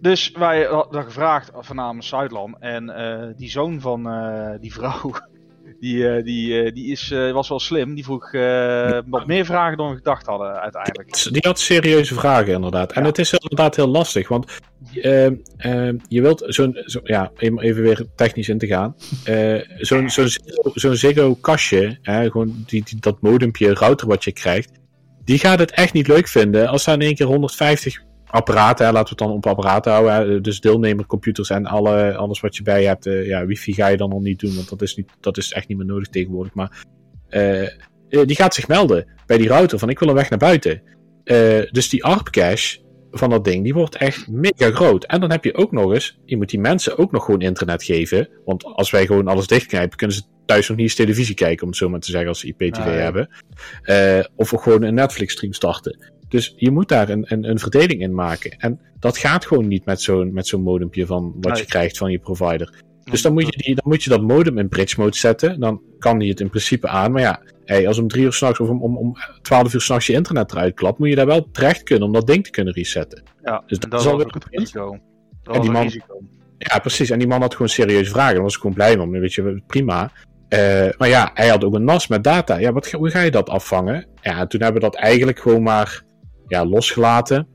Dus 0.02 0.32
wij 0.32 0.64
hadden 0.64 1.04
gevraagd 1.04 1.52
van 1.54 1.76
namens 1.76 2.08
Zuidland. 2.08 2.56
En 2.60 2.90
eh, 2.90 3.28
die 3.36 3.50
zoon 3.50 3.82
van 3.82 4.10
eh, 4.10 4.52
die 4.60 4.74
vrouw, 4.74 5.12
die, 5.80 6.10
eh, 6.10 6.24
die, 6.24 6.72
die 6.72 6.92
is, 6.92 7.10
was 7.10 7.50
wel 7.50 7.60
slim. 7.60 7.96
Die 7.96 8.04
vroeg 8.04 8.32
wat 9.06 9.28
meer 9.28 9.46
vragen 9.46 9.78
dan 9.78 9.90
we 9.90 9.96
gedacht 9.96 10.26
hadden 10.26 10.60
uiteindelijk. 10.62 11.24
Die 11.34 11.46
had 11.48 11.60
serieuze 11.60 12.14
vragen, 12.14 12.54
inderdaad. 12.54 12.92
En 12.92 13.02
Ja. 13.02 13.08
het 13.08 13.18
is 13.18 13.34
inderdaad 13.34 13.76
heel 13.76 13.88
lastig, 13.88 14.28
want 14.28 14.52
je 16.08 16.22
wilt 16.22 16.44
zo'n, 16.48 16.82
zo, 16.86 17.00
ja, 17.04 17.32
even 17.38 17.82
weer 17.82 18.06
technisch 18.16 18.50
in 18.50 18.58
te 18.58 18.68
gaan. 18.68 18.96
Eh, 19.24 19.56
zo'n 19.78 20.10
zo'n 20.10 20.28
Ziggo- 20.28 20.72
zo'n 20.74 20.96
Ziggo-kastje, 20.96 21.98
hè, 22.02 22.32
gewoon 22.32 22.64
die, 22.66 22.84
die, 22.84 23.00
dat 23.00 23.22
modempje, 23.22 23.74
router 23.74 24.08
wat 24.08 24.24
je 24.24 24.32
krijgt, 24.32 24.72
die 25.24 25.40
gaat 25.40 25.60
het 25.60 25.72
echt 25.72 25.94
niet 25.94 26.08
leuk 26.08 26.28
vinden 26.28 26.68
als 26.68 26.86
daar 26.86 26.96
in 26.96 27.02
één 27.02 27.16
keer 27.16 27.26
150 27.26 28.08
apparaten, 28.32 28.86
hè, 28.86 28.92
laten 28.92 29.16
we 29.16 29.24
het 29.24 29.30
dan 29.30 29.38
op 29.38 29.48
apparaten 29.48 29.92
houden, 29.92 30.14
hè, 30.14 30.42
dus 30.42 30.60
deelnemercomputers 30.62 31.50
en 31.50 31.66
alle, 31.66 32.16
alles 32.16 32.40
wat 32.40 32.56
je 32.56 32.64
bij 32.64 32.84
hebt. 32.84 33.06
eh, 33.06 33.28
ja, 33.28 33.46
wifi 33.46 33.74
ga 33.74 33.88
je 33.88 33.98
dan 33.98 34.12
al 34.12 34.20
niet 34.20 34.40
doen, 34.40 34.56
want 34.56 34.70
dat 34.70 34.82
is, 34.82 34.96
niet, 34.96 35.10
dat 35.20 35.38
is 35.38 35.52
echt 35.52 35.68
niet 35.68 35.78
meer 35.78 35.88
nodig 35.88 36.08
tegenwoordig. 36.08 36.54
Maar 36.54 36.84
eh, 37.30 37.62
eh, 37.64 37.70
die 38.10 38.36
gaat 38.36 38.54
zich 38.54 38.68
melden 38.68 39.08
bij 39.26 39.38
die 39.38 39.48
router 39.48 39.80
van 39.80 39.90
ik 39.90 40.00
wil 40.00 40.08
een 40.10 40.16
weg 40.16 40.30
naar 40.30 40.40
buiten. 40.40 40.82
Dus 41.72 41.90
die 41.90 42.04
ARP 42.04 42.30
cache 42.30 42.80
van 43.12 43.30
dat 43.30 43.44
ding, 43.44 43.64
die 43.64 43.74
wordt 43.74 43.96
echt 43.96 44.28
mega 44.28 44.72
groot. 44.72 45.04
En 45.06 45.20
dan 45.20 45.32
heb 45.32 45.44
je 45.44 45.56
ook 45.56 45.72
nog 45.72 45.94
eens, 45.94 46.20
je 46.26 46.38
moet 46.38 46.50
die 46.50 46.60
mensen 46.60 46.98
ook 46.98 47.12
nog 47.12 47.26
gewoon 47.26 47.42
internet 47.42 47.84
geven. 47.84 48.30
Want 48.46 48.64
als 48.64 48.92
wij 48.92 49.06
gewoon 49.06 49.28
alles 49.28 49.48
dichtknijpen, 49.48 49.98
kunnen 49.98 50.16
ze 50.16 50.22
thuis 50.46 50.68
nog 50.68 50.78
niet 50.78 50.86
eens 50.86 50.96
televisie 50.96 51.36
kijken, 51.36 51.62
om 51.64 51.68
het 51.70 51.78
zo 51.78 51.90
maar 51.90 52.00
te 52.00 52.12
zeggen, 52.12 52.30
als 52.30 52.40
ze 52.40 52.48
IPTV 52.48 52.86
Nee. 52.86 52.96
hebben. 52.98 53.30
Of 54.36 54.50
gewoon 54.50 54.84
een 54.84 54.94
Netflix 54.94 55.34
stream 55.34 55.54
starten. 55.54 56.12
Dus 56.30 56.54
je 56.56 56.72
moet 56.72 56.88
daar 56.88 57.10
een, 57.10 57.26
een, 57.28 57.50
een 57.50 57.60
verdeling 57.60 58.02
in 58.02 58.14
maken. 58.16 58.52
En 58.52 58.80
dat 59.00 59.18
gaat 59.18 59.46
gewoon 59.46 59.68
niet 59.68 59.86
met 59.86 60.02
zo'n 60.02 60.34
met 60.34 60.48
zo'n 60.48 60.62
modempje 60.62 61.06
van 61.06 61.34
wat 61.42 61.60
je 61.60 61.66
krijgt 61.66 61.98
van 61.98 62.12
je 62.12 62.20
provider. 62.20 62.84
Dus 63.04 63.22
dan 63.22 63.34
moet, 63.34 63.46
je 63.46 63.62
die, 63.64 63.76
dan 63.76 63.84
moet 63.88 64.04
je 64.04 64.10
dat 64.10 64.22
modem 64.22 64.58
in 64.58 64.68
bridge 64.70 65.00
mode 65.00 65.16
zetten. 65.18 65.60
Dan 65.60 65.82
kan 66.00 66.18
die 66.18 66.30
het 66.30 66.40
in 66.40 66.50
principe 66.50 66.88
aan. 66.88 67.12
Maar 67.12 67.22
ja, 67.22 67.42
hey, 67.66 67.88
als 67.88 67.98
om 68.00 68.08
drie 68.08 68.24
uur 68.24 68.34
s'nachts 68.34 68.60
of 68.60 68.70
om, 68.70 68.82
om, 68.84 68.98
om 68.98 69.16
12 69.42 69.74
uur 69.74 69.82
s'nachts 69.82 70.08
je 70.08 70.14
internet 70.14 70.52
eruit 70.52 70.74
klapt, 70.74 71.00
moet 71.00 71.10
je 71.10 71.16
daar 71.16 71.26
wel 71.26 71.50
terecht 71.52 71.84
kunnen 71.84 72.08
om 72.08 72.14
dat 72.14 72.28
ding 72.28 72.44
te 72.44 72.50
kunnen 72.50 72.74
resetten. 72.74 73.24
Ja, 73.44 73.64
Dus 73.68 73.80
dat 73.80 73.92
dat 73.92 74.00
is 74.00 74.06
het 74.06 74.28
punt. 74.32 74.46
risico. 74.50 74.90
Dat 74.90 75.00
En 75.00 75.00
was 75.44 75.58
die 75.60 75.68
een 75.68 75.72
man- 75.72 75.84
risico. 75.84 76.22
Ja, 76.58 76.80
precies. 76.80 77.10
En 77.10 77.20
die 77.20 77.28
man 77.28 77.42
had 77.42 77.52
gewoon 77.54 77.70
serieuze 77.70 78.12
vragen. 78.12 78.34
Daar 78.34 78.44
was 78.44 78.54
ik 78.56 78.60
gewoon 78.62 78.76
blij 78.76 78.98
mee. 78.98 79.22
Weet 79.22 79.34
je, 79.34 79.62
prima. 79.68 80.12
Eh, 80.50 80.88
maar 80.98 81.08
ja, 81.08 81.32
hij 81.34 81.48
had 81.48 81.64
ook 81.64 81.74
een 81.76 81.84
NAS 81.84 82.08
met 82.08 82.24
data. 82.24 82.58
Ja, 82.58 82.72
wat, 82.72 82.92
hoe 82.92 83.10
ga 83.10 83.22
je 83.22 83.32
dat 83.32 83.50
afvangen? 83.50 84.08
Ja, 84.22 84.40
en 84.40 84.48
toen 84.48 84.62
hebben 84.62 84.82
we 84.82 84.88
dat 84.90 84.96
eigenlijk 85.00 85.40
gewoon 85.40 85.64
maar 85.64 86.04
ja, 86.50 86.66
losgelaten. 86.66 87.48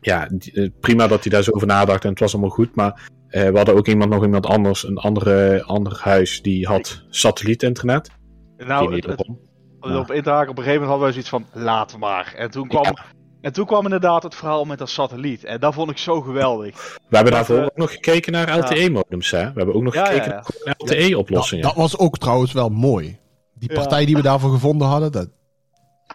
Ja, 0.00 0.28
eh, 0.52 0.68
prima 0.80 1.06
dat 1.06 1.22
hij 1.22 1.32
daar 1.32 1.42
zo 1.42 1.50
over 1.50 1.66
nadacht 1.66 2.04
en 2.04 2.10
het 2.10 2.18
was 2.20 2.32
allemaal 2.32 2.50
goed. 2.50 2.74
Maar 2.74 3.10
eh, 3.28 3.48
we 3.48 3.56
hadden 3.56 3.74
ook 3.74 3.86
iemand, 3.86 4.10
nog 4.10 4.22
iemand 4.24 4.46
anders, 4.46 4.86
een 4.86 4.98
andere, 4.98 5.62
ander 5.62 5.98
huis, 6.02 6.42
die 6.42 6.66
had 6.66 7.02
satellietinternet. 7.10 8.10
Nou, 8.56 8.94
het, 8.94 9.06
het, 9.06 9.28
op 9.80 10.12
in 10.12 10.22
te 10.22 10.30
haken, 10.30 10.50
op 10.50 10.58
een 10.58 10.64
gegeven 10.64 10.86
moment 10.86 10.88
hadden 10.88 11.00
wij 11.00 11.12
zoiets 11.12 11.28
van, 11.28 11.46
laat 11.52 11.98
maar. 11.98 12.34
En 12.36 12.50
toen 12.50 12.68
kwam, 12.68 12.94
en 13.40 13.52
toen 13.52 13.66
kwam 13.66 13.84
inderdaad 13.84 14.22
het 14.22 14.34
verhaal 14.34 14.64
met 14.64 14.78
dat 14.78 14.88
satelliet. 14.90 15.44
En 15.44 15.60
dat 15.60 15.74
vond 15.74 15.90
ik 15.90 15.98
zo 15.98 16.20
geweldig. 16.20 16.98
We 17.08 17.16
hebben 17.16 17.32
daarvoor 17.34 17.64
ook 17.64 17.76
nog 17.76 17.92
gekeken 17.92 18.32
naar 18.32 18.58
LTE-modems. 18.58 19.30
hè? 19.30 19.38
We 19.38 19.52
hebben 19.54 19.74
ook 19.74 19.82
nog 19.82 19.94
Ja, 19.94 20.04
gekeken 20.04 20.30
ja, 20.30 20.44
ja. 20.46 20.64
naar 20.64 20.74
LTE-oplossingen. 20.78 21.64
Dat, 21.64 21.72
dat 21.74 21.82
was 21.82 21.98
ook 21.98 22.18
trouwens 22.18 22.52
wel 22.52 22.68
mooi. 22.68 23.18
Die 23.54 23.68
Ja. 23.72 23.74
partij 23.74 24.04
die 24.06 24.16
we 24.16 24.22
daarvoor 24.22 24.50
gevonden 24.50 24.86
hadden, 24.88 25.12
dat... 25.12 25.28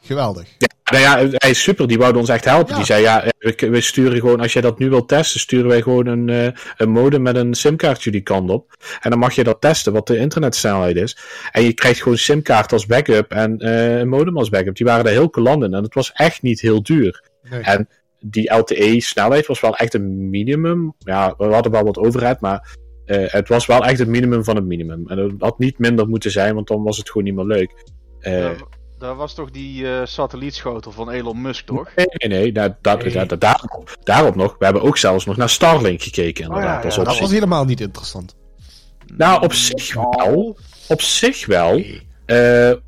geweldig. 0.01 0.57
Nou 0.89 1.03
ja, 1.03 1.37
hij 1.37 1.49
is 1.49 1.63
super, 1.63 1.87
die 1.87 1.97
wou 1.97 2.15
ons 2.15 2.29
echt 2.29 2.45
helpen. 2.45 2.69
Ja. 2.69 2.75
Die 2.75 2.85
zei, 2.85 3.01
ja, 3.01 3.23
we, 3.39 3.69
we 3.69 3.81
sturen 3.81 4.19
gewoon, 4.19 4.39
als 4.39 4.53
jij 4.53 4.61
dat 4.61 4.79
nu 4.79 4.89
wilt 4.89 5.07
testen, 5.07 5.39
sturen 5.39 5.67
wij 5.67 5.81
gewoon 5.81 6.05
een, 6.07 6.29
eh, 6.29 6.47
een 6.77 6.89
modem 6.89 7.21
met 7.21 7.35
een 7.35 7.53
simkaartje 7.53 8.11
die 8.11 8.21
kant 8.21 8.49
op. 8.49 8.75
En 9.01 9.09
dan 9.09 9.19
mag 9.19 9.33
je 9.33 9.43
dat 9.43 9.61
testen, 9.61 9.93
wat 9.93 10.07
de 10.07 10.17
internetsnelheid 10.17 10.95
is. 10.95 11.17
En 11.51 11.63
je 11.63 11.73
krijgt 11.73 12.01
gewoon 12.01 12.17
simkaart 12.17 12.71
als 12.73 12.85
backup 12.85 13.31
en 13.31 13.57
eh, 13.57 13.97
een 13.97 14.09
modem 14.09 14.37
als 14.37 14.49
backup. 14.49 14.75
Die 14.75 14.85
waren 14.85 15.03
daar 15.03 15.13
heel 15.13 15.29
colant 15.29 15.63
in 15.63 15.73
en 15.73 15.83
het 15.83 15.93
was 15.93 16.11
echt 16.13 16.41
niet 16.41 16.59
heel 16.61 16.83
duur. 16.83 17.23
Nee. 17.49 17.61
En 17.61 17.89
die 18.19 18.53
LTE-snelheid 18.53 19.45
was 19.47 19.59
wel 19.59 19.75
echt 19.75 19.93
een 19.93 20.29
minimum. 20.29 20.93
Ja, 20.99 21.33
we 21.37 21.45
hadden 21.45 21.71
wel 21.71 21.83
wat 21.83 21.97
overheid, 21.97 22.39
maar 22.39 22.77
eh, 23.05 23.23
het 23.31 23.47
was 23.47 23.65
wel 23.65 23.85
echt 23.85 23.99
het 23.99 24.07
minimum 24.07 24.43
van 24.43 24.55
het 24.55 24.65
minimum. 24.65 25.07
En 25.07 25.17
het 25.17 25.31
had 25.39 25.59
niet 25.59 25.77
minder 25.79 26.07
moeten 26.07 26.31
zijn, 26.31 26.55
want 26.55 26.67
dan 26.67 26.83
was 26.83 26.97
het 26.97 27.09
gewoon 27.09 27.23
niet 27.23 27.35
meer 27.35 27.45
leuk. 27.45 27.71
Eh, 28.19 28.33
Daar- 28.33 28.77
daar 28.99 29.15
was 29.15 29.33
toch 29.33 29.51
die 29.51 29.91
eh, 29.91 30.05
satellietschotel 30.05 30.91
van 30.91 31.09
Elon 31.09 31.41
Musk, 31.41 31.65
toch? 31.65 31.89
Nee, 31.95 32.05
nee, 32.09 32.39
nee. 32.39 32.51
Dat, 32.51 32.73
dat, 32.81 33.03
Nee. 33.03 33.25
dat- 33.25 33.41
daarop, 33.41 33.95
daarop 34.03 34.35
nog. 34.35 34.55
We 34.59 34.65
hebben 34.65 34.83
ook 34.83 34.97
zelfs 34.97 35.25
nog 35.25 35.37
naar 35.37 35.49
Starlink 35.49 36.01
gekeken, 36.01 36.43
inderdaad. 36.43 36.75
Oh 36.75 36.79
ja, 36.79 36.85
als 36.85 36.95
ja. 36.95 37.03
Dat 37.03 37.19
was 37.19 37.31
helemaal 37.31 37.65
niet 37.65 37.81
interessant. 37.81 38.35
Nou, 39.15 39.43
op 39.43 39.53
zich 39.53 39.93
wel. 39.93 40.57
Op 40.87 41.01
zich 41.01 41.45
wel. 41.45 41.81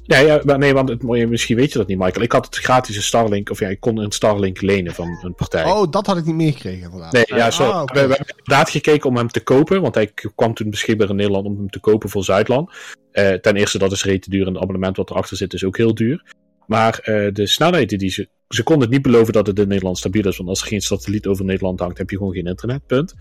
Nee, 0.06 0.26
ja, 0.26 0.42
maar 0.46 0.58
nee, 0.58 0.74
want 0.74 0.90
het, 0.90 1.04
misschien 1.04 1.56
weet 1.56 1.72
je 1.72 1.78
dat 1.78 1.88
niet, 1.88 1.98
Michael. 1.98 2.24
Ik 2.24 2.32
had 2.32 2.46
het 2.46 2.58
gratis 2.58 3.06
Starlink, 3.06 3.50
of 3.50 3.60
ja, 3.60 3.68
ik 3.68 3.80
kon 3.80 3.98
een 3.98 4.12
Starlink 4.12 4.62
lenen 4.62 4.94
van 4.94 5.20
een 5.22 5.36
partij. 5.36 5.66
Oh, 5.66 5.92
dat 5.92 6.06
had 6.06 6.18
ik 6.18 6.26
niet 6.26 6.36
meegekregen 6.36 6.84
inderdaad. 6.84 7.12
Nee, 7.12 7.24
ja, 7.26 7.52
zo, 7.52 7.64
Ah, 7.64 7.86
we, 7.86 7.94
we 7.94 8.00
hebben 8.00 8.18
inderdaad 8.18 8.70
gekeken 8.70 9.10
om 9.10 9.16
hem 9.16 9.28
te 9.28 9.44
kopen, 9.44 9.82
want 9.82 9.96
hij 9.96 10.12
kwam 10.36 10.54
toen 10.54 10.70
beschikbaar 10.70 11.10
in 11.10 11.16
Nederland 11.16 11.46
om 11.46 11.58
hem 11.58 11.70
te 11.70 11.80
kopen 11.80 12.10
voor 12.10 12.24
Zuidland. 12.24 12.72
Eh, 13.12 13.34
ten 13.34 13.56
eerste, 13.56 13.78
dat 13.78 13.92
is 13.92 14.04
rete 14.04 14.30
duur 14.30 14.48
en 14.48 14.54
het 14.54 14.62
abonnement 14.62 14.98
wat 14.98 15.10
erachter 15.10 15.38
zit 15.38 15.54
is 15.54 15.64
ook 15.64 15.78
heel 15.78 15.96
duur. 15.96 16.24
Maar 16.68 17.00
eh, 17.00 17.34
de 17.34 17.48
snelheden 17.48 17.98
die 17.98 18.10
ze... 18.10 18.30
Ze 18.48 18.64
konden 18.64 18.84
het 18.84 18.92
niet 18.92 19.02
beloven 19.02 19.34
dat 19.34 19.48
het 19.48 19.60
in 19.60 19.68
Nederland 19.68 19.98
stabiel 19.98 20.28
is, 20.28 20.38
want 20.38 20.50
als 20.50 20.62
er 20.62 20.68
geen 20.68 20.82
satelliet 20.82 21.28
over 21.28 21.46
Nederland 21.46 21.80
hangt, 21.80 21.98
heb 21.98 22.10
je 22.10 22.18
gewoon 22.18 22.34
geen 22.34 22.46
internet, 22.46 22.86
punt. 22.88 23.14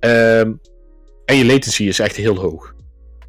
Ehm, 0.00 0.52
en 1.24 1.36
je 1.36 1.44
latency 1.44 1.84
is 1.84 1.98
echt 1.98 2.16
heel 2.16 2.36
hoog. 2.36 2.74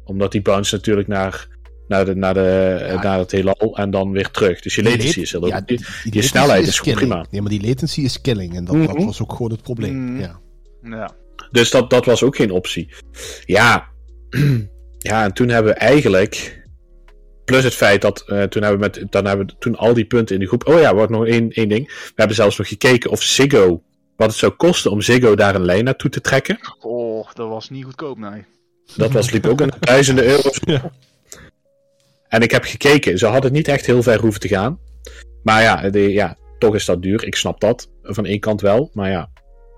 Omdat 0.04 0.32
die 0.32 0.42
bounce 0.42 0.74
natuurlijk 0.74 1.08
naar, 1.08 1.48
naar, 1.88 2.04
de, 2.04 2.14
naar, 2.14 2.34
de, 2.34 2.84
Ja. 2.88 3.02
naar 3.02 3.18
het 3.18 3.30
heelal 3.30 3.76
en 3.76 3.90
dan 3.90 4.10
weer 4.10 4.30
terug. 4.30 4.60
Dus 4.60 4.74
je 4.74 4.82
Die 4.82 4.90
latency 4.90 5.14
lat- 5.16 5.24
is 5.24 5.32
heel 5.32 5.46
ja, 5.46 5.60
Die- 5.60 5.76
die 6.04 6.14
je 6.14 6.22
snelheid 6.22 6.66
is 6.66 6.78
gewoon 6.78 6.94
killing. 6.94 7.12
prima. 7.12 7.26
Nee, 7.30 7.40
maar 7.40 7.50
die 7.50 7.66
latency 7.66 8.00
is 8.00 8.20
killing. 8.20 8.54
En 8.56 8.64
dat, 8.64 8.76
dat 8.86 8.94
Mhm. 8.96 9.04
was 9.04 9.22
ook 9.22 9.32
gewoon 9.32 9.50
het 9.50 9.62
probleem. 9.62 10.04
Mhm. 10.12 10.20
Ja. 10.20 10.40
Ja. 10.82 11.10
Dus 11.50 11.70
dat, 11.70 11.90
dat 11.90 12.04
was 12.04 12.22
ook 12.22 12.36
geen 12.36 12.50
optie. 12.50 12.88
Ja. 13.44 13.86
ja, 14.98 15.24
en 15.24 15.32
toen 15.32 15.48
hebben 15.48 15.72
we 15.72 15.78
eigenlijk. 15.78 16.64
Plus 17.44 17.64
het 17.64 17.74
feit 17.74 18.00
dat 18.02 18.20
eh, 18.26 18.42
toen 18.42 18.62
hebben 18.62 18.80
we 18.80 18.90
met. 19.00 19.12
Dan 19.12 19.24
hebben 19.26 19.46
we 19.46 19.54
toen 19.58 19.76
al 19.76 19.94
die 19.94 20.04
punten 20.04 20.34
in 20.34 20.40
de 20.40 20.46
groep. 20.46 20.66
Oh 20.68 20.80
ja, 20.80 20.94
wat 20.94 21.10
nog 21.10 21.26
één, 21.26 21.50
één 21.50 21.68
ding. 21.68 21.86
We 21.86 22.12
hebben 22.14 22.36
zelfs 22.36 22.58
nog 22.58 22.68
gekeken 22.68 23.10
of 23.10 23.22
Ziggo. 23.22 23.82
Wat 24.16 24.28
het 24.28 24.36
zou 24.36 24.52
kosten 24.52 24.90
om 24.90 25.00
Ziggo 25.00 25.34
daar 25.34 25.54
een 25.54 25.64
lijn 25.64 25.84
naartoe 25.84 26.10
te 26.10 26.20
trekken. 26.20 26.58
Oh, 26.80 27.32
dat 27.32 27.48
was 27.48 27.70
niet 27.70 27.84
goedkoop, 27.84 28.18
nee. 28.18 28.44
Dat 28.96 29.12
was, 29.12 29.30
liep 29.30 29.46
ook 29.46 29.60
een 29.60 29.72
duizenden 29.80 30.24
euro's. 30.32 30.60
Ja. 30.64 30.90
En 32.28 32.42
ik 32.42 32.50
heb 32.50 32.64
gekeken. 32.64 33.18
Ze 33.18 33.26
hadden 33.26 33.52
niet 33.52 33.68
echt 33.68 33.86
heel 33.86 34.02
ver 34.02 34.20
hoeven 34.20 34.40
te 34.40 34.48
gaan. 34.48 34.78
Maar 35.42 35.62
ja, 35.62 35.90
de, 35.90 36.12
ja, 36.12 36.36
toch 36.58 36.74
is 36.74 36.84
dat 36.84 37.02
duur. 37.02 37.24
Ik 37.24 37.34
snap 37.34 37.60
dat. 37.60 37.90
Van 38.02 38.26
één 38.26 38.40
kant 38.40 38.60
wel. 38.60 38.90
Maar 38.92 39.10
ja, 39.10 39.30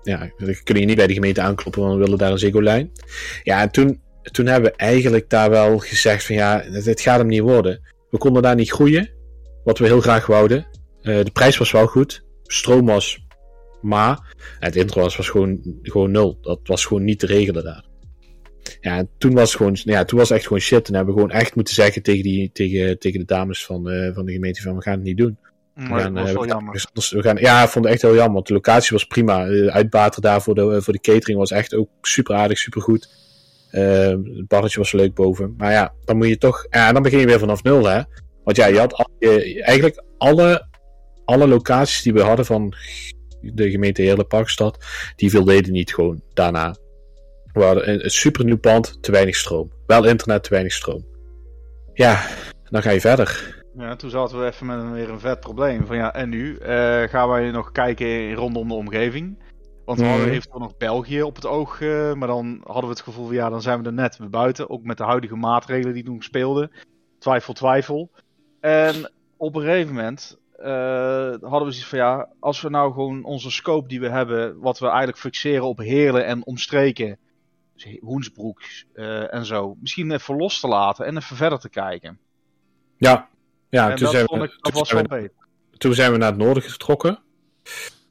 ja 0.03 0.31
dan 0.37 0.55
kun 0.63 0.79
je 0.79 0.85
niet 0.85 0.95
bij 0.95 1.07
de 1.07 1.13
gemeente 1.13 1.41
aankloppen. 1.41 1.81
Want 1.81 1.93
we 1.93 1.99
willen 1.99 2.17
daar 2.17 2.31
een 2.31 2.37
Ziggo-lijn. 2.37 2.91
Ja, 3.43 3.61
en 3.61 3.71
toen, 3.71 4.01
toen 4.21 4.45
hebben 4.45 4.71
we 4.71 4.77
eigenlijk 4.77 5.29
daar 5.29 5.49
wel 5.49 5.77
gezegd 5.77 6.25
van 6.25 6.35
ja, 6.35 6.63
dit 6.83 7.01
gaat 7.01 7.17
hem 7.17 7.27
niet 7.27 7.41
worden. 7.41 7.81
We 8.09 8.17
konden 8.17 8.41
daar 8.41 8.55
niet 8.55 8.71
groeien. 8.71 9.09
Wat 9.63 9.77
we 9.77 9.85
heel 9.85 10.01
graag 10.01 10.25
wouden. 10.25 10.67
Eh, 11.01 11.23
de 11.23 11.31
prijs 11.31 11.57
was 11.57 11.71
wel 11.71 11.87
goed. 11.87 12.25
Stroom 12.43 12.85
was 12.85 13.25
maar. 13.81 14.35
Het 14.59 14.75
internet 14.75 15.15
was 15.15 15.29
gewoon, 15.29 15.79
gewoon 15.81 16.11
nul. 16.11 16.37
Dat 16.41 16.59
was 16.63 16.85
gewoon 16.85 17.03
niet 17.03 17.19
te 17.19 17.25
regelen 17.25 17.63
daar. 17.63 17.88
Ja, 18.81 18.97
en 18.97 19.09
toen 19.17 19.33
was 19.33 19.47
het 19.49 19.57
gewoon, 19.57 19.77
ja, 19.83 20.05
toen 20.05 20.19
was 20.19 20.31
echt 20.31 20.43
gewoon 20.43 20.59
shit. 20.59 20.87
En 20.87 20.95
hebben 20.95 21.13
we 21.15 21.19
gewoon 21.21 21.35
echt 21.35 21.55
moeten 21.55 21.73
zeggen 21.73 22.01
tegen, 22.03 22.23
die, 22.23 22.49
tegen, 22.53 22.99
tegen 22.99 23.19
de 23.19 23.25
dames 23.25 23.65
van, 23.65 23.89
eh, 23.89 24.13
van 24.13 24.25
de 24.25 24.31
gemeente 24.31 24.61
van 24.61 24.75
we 24.75 24.81
gaan 24.81 24.93
het 24.93 25.03
niet 25.03 25.17
doen. 25.17 25.37
We 25.73 25.81
Maar 25.81 25.99
gaan, 25.99 26.13
dat 26.13 26.21
was 26.21 26.29
eh, 26.31 26.33
wel 26.37 26.43
we 26.43 26.49
jammer. 26.49 26.85
we 27.09 27.21
gaan, 27.21 27.37
ja, 27.37 27.63
ik 27.63 27.69
vond 27.69 27.85
het 27.85 27.93
echt 27.93 28.01
heel 28.03 28.15
jammer. 28.15 28.33
Want 28.33 28.47
de 28.47 28.53
locatie 28.53 28.89
was 28.91 29.05
prima. 29.05 29.45
De 29.45 29.71
uitbater 29.71 30.21
daar 30.21 30.41
voor 30.41 30.55
de, 30.55 30.81
voor 30.81 30.93
de 30.93 30.99
catering 31.01 31.39
was 31.39 31.51
echt 31.51 31.73
ook 31.73 31.89
super 32.01 32.35
aardig, 32.35 32.57
super 32.57 32.81
goed. 32.81 33.09
Eh, 33.71 34.07
het 34.09 34.47
barretje 34.47 34.79
was 34.79 34.91
leuk 34.91 35.13
boven. 35.13 35.53
Maar 35.57 35.71
ja, 35.71 35.93
dan 36.05 36.17
moet 36.17 36.27
je 36.27 36.37
toch. 36.37 36.65
Ja, 36.69 36.91
dan 36.93 37.01
begin 37.03 37.19
je 37.19 37.25
weer 37.25 37.39
vanaf 37.39 37.63
nul, 37.63 37.85
hè? 37.85 38.01
Want 38.43 38.57
ja, 38.57 38.65
je 38.65 38.77
had 38.79 38.93
al, 38.93 39.09
je- 39.19 39.63
eigenlijk 39.63 40.03
alle, 40.17 40.67
alle 41.25 41.47
locaties 41.47 42.01
die 42.01 42.13
we 42.13 42.21
hadden 42.21 42.45
van 42.45 42.73
de 43.41 43.69
gemeente 43.71 44.01
Heerlen 44.01 44.27
Parkstad, 44.27 44.85
die 45.15 45.31
voldeden 45.31 45.71
niet 45.71 45.93
gewoon 45.93 46.21
daarna. 46.33 46.75
We 47.53 47.63
hadden 47.63 47.89
een, 47.89 48.49
een 48.49 48.59
pand, 48.59 49.03
te 49.03 49.11
weinig 49.11 49.35
stroom. 49.35 49.71
Wel 49.85 50.05
internet, 50.05 50.43
te 50.43 50.49
weinig 50.49 50.73
stroom. 50.73 51.05
Ja, 51.93 52.25
dan 52.69 52.81
ga 52.81 52.89
je 52.89 52.99
verder. 53.01 53.57
Ja, 53.77 53.95
toen 53.95 54.09
zaten 54.09 54.39
we 54.39 54.45
even 54.45 54.65
met 54.65 54.79
een, 54.79 54.93
weer 54.93 55.09
een 55.09 55.19
vet 55.19 55.39
probleem. 55.39 55.85
Van 55.85 55.95
ja, 55.95 56.13
en 56.13 56.29
nu? 56.29 56.57
Eh, 56.57 57.03
gaan 57.03 57.29
wij 57.29 57.51
nog 57.51 57.71
kijken 57.71 58.07
in- 58.07 58.33
rondom 58.33 58.67
de 58.67 58.73
omgeving? 58.73 59.43
Want 59.85 59.99
we 59.99 60.05
Mhm. 60.05 60.13
hadden 60.15 60.33
eventueel 60.33 60.59
nog 60.59 60.77
België 60.77 61.21
op 61.21 61.35
het 61.35 61.45
oog. 61.45 61.81
eh, 61.81 62.13
maar 62.13 62.27
dan 62.27 62.61
hadden 62.63 62.83
we 62.83 62.89
het 62.89 63.01
gevoel 63.01 63.25
van 63.25 63.35
ja, 63.35 63.49
dan 63.49 63.61
zijn 63.61 63.79
we 63.81 63.85
er 63.87 63.93
net 63.93 64.17
weer 64.17 64.29
buiten. 64.29 64.69
Ook 64.69 64.83
met 64.83 64.97
de 64.97 65.03
huidige 65.03 65.35
maatregelen 65.35 65.93
die 65.93 66.03
toen 66.03 66.21
speelden. 66.21 66.71
Twijfel, 67.19 67.53
twijfel. 67.53 68.11
En 68.59 69.11
op 69.37 69.55
een 69.55 69.61
gegeven 69.61 69.93
moment 69.93 70.37
eh, 70.57 70.71
hadden 71.41 71.65
we 71.65 71.71
zoiets 71.71 71.85
van 71.87 71.97
ja, 71.99 72.29
als 72.39 72.61
we 72.61 72.69
nou 72.69 72.93
gewoon 72.93 73.23
onze 73.23 73.51
scope 73.51 73.87
die 73.87 73.99
we 73.99 74.09
hebben, 74.09 74.59
wat 74.59 74.79
we 74.79 74.87
eigenlijk 74.87 75.17
fixeren 75.17 75.63
op 75.67 75.77
Heerlen 75.77 76.25
en 76.25 76.45
omstreken, 76.45 77.17
Hoensbroek 78.01 78.61
eh, 78.93 79.33
en 79.33 79.45
zo, 79.45 79.75
misschien 79.79 80.11
even 80.11 80.35
los 80.35 80.59
te 80.59 80.67
laten 80.67 81.05
en 81.05 81.17
even 81.17 81.35
verder 81.35 81.59
te 81.59 81.69
kijken. 81.69 82.19
Ja, 82.97 83.29
ja 83.69 83.89
en 83.89 83.95
toen, 83.95 84.05
dat 84.05 84.13
zijn 84.13 84.25
vond 84.25 84.41
we, 84.41 84.47
ik, 84.47 84.53
dat 84.53 84.71
toen, 84.71 84.79
was 84.79 84.89
zijn 84.89 85.07
wel 85.07 85.17
we, 85.17 85.23
beter. 85.23 85.45
toen 85.77 85.93
zijn 85.93 86.11
we 86.11 86.17
naar 86.17 86.29
het 86.29 86.37
noorden 86.37 86.63
getrokken. 86.63 87.19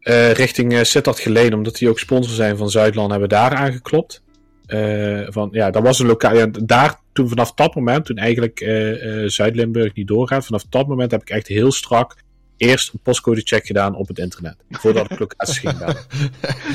Eh, 0.00 0.32
richting 0.32 0.72
uh, 0.72 0.82
Sittard 0.82 1.18
Geleen, 1.18 1.54
omdat 1.54 1.76
die 1.76 1.88
ook 1.88 1.98
sponsor 1.98 2.34
zijn 2.34 2.56
van 2.56 2.70
Zuidland, 2.70 3.10
hebben 3.10 3.28
we 3.28 3.34
daar 3.34 3.54
aangeklopt. 3.54 4.22
Eh, 4.68 5.26
van, 5.28 5.48
ja, 5.52 5.70
dat 5.70 5.82
was 5.82 5.98
een 5.98 6.06
lokaal. 6.06 6.34
Ja, 6.34 6.46
daar, 6.46 7.00
toen 7.12 7.28
vanaf 7.28 7.52
dat 7.54 7.74
moment, 7.74 8.04
toen 8.04 8.16
eigenlijk 8.16 8.60
eh, 8.60 9.22
eh, 9.22 9.28
Zuid-Limburg 9.28 9.94
niet 9.94 10.06
doorgaat, 10.06 10.44
vanaf 10.44 10.64
dat 10.68 10.88
moment 10.88 11.10
heb 11.10 11.20
ik 11.20 11.30
echt 11.30 11.46
heel 11.46 11.72
strak 11.72 12.16
eerst 12.58 12.92
een 12.92 13.00
postcode-check 13.02 13.66
gedaan 13.66 13.94
op 13.94 14.08
het 14.08 14.18
internet. 14.18 14.56
Voordat 14.70 15.10
ik 15.10 15.18
locaties 15.18 15.58
ging 15.58 15.78
bellen. 15.78 15.96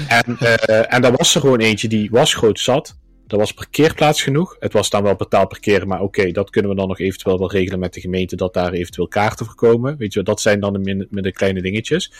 En, 0.07 0.37
eh, 0.37 0.93
en 0.93 1.01
daar 1.01 1.15
was 1.15 1.35
er 1.35 1.41
gewoon 1.41 1.59
eentje 1.59 1.87
die 1.87 2.09
was 2.09 2.33
groot 2.33 2.59
zat. 2.59 2.97
Er 3.27 3.37
was 3.37 3.53
parkeerplaats 3.53 4.21
genoeg. 4.21 4.55
Het 4.59 4.73
was 4.73 4.89
dan 4.89 5.03
wel 5.03 5.15
betaald 5.15 5.47
parkeren, 5.47 5.87
maar 5.87 6.01
oké, 6.01 6.31
dat 6.31 6.49
kunnen 6.49 6.71
we 6.71 6.77
dan 6.77 6.87
nog 6.87 6.99
eventueel 6.99 7.39
wel 7.39 7.51
regelen 7.51 7.79
met 7.79 7.93
de 7.93 8.01
gemeente, 8.01 8.35
dat 8.35 8.53
daar 8.53 8.71
eventueel 8.71 9.07
kaarten 9.07 9.45
voor 9.45 9.55
komen. 9.55 9.97
Weet 9.97 10.13
je, 10.13 10.23
dat 10.23 10.41
zijn 10.41 10.59
dan 10.59 10.73
de, 10.73 11.07
de 11.09 11.31
kleine 11.31 11.61
dingetjes. 11.61 12.11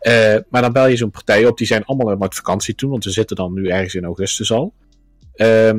Uh, 0.00 0.36
maar 0.48 0.62
dan 0.62 0.72
bel 0.72 0.86
je 0.86 0.96
zo'n 0.96 1.10
partij 1.10 1.46
op, 1.46 1.58
die 1.58 1.66
zijn 1.66 1.84
allemaal 1.84 2.16
met 2.16 2.34
vakantie 2.34 2.74
toen, 2.74 2.90
want 2.90 3.04
we 3.04 3.10
zitten 3.10 3.36
dan 3.36 3.52
nu 3.52 3.68
ergens 3.68 3.94
in 3.94 4.04
augustus 4.04 4.52
al. 4.52 4.74
Uh, 5.36 5.70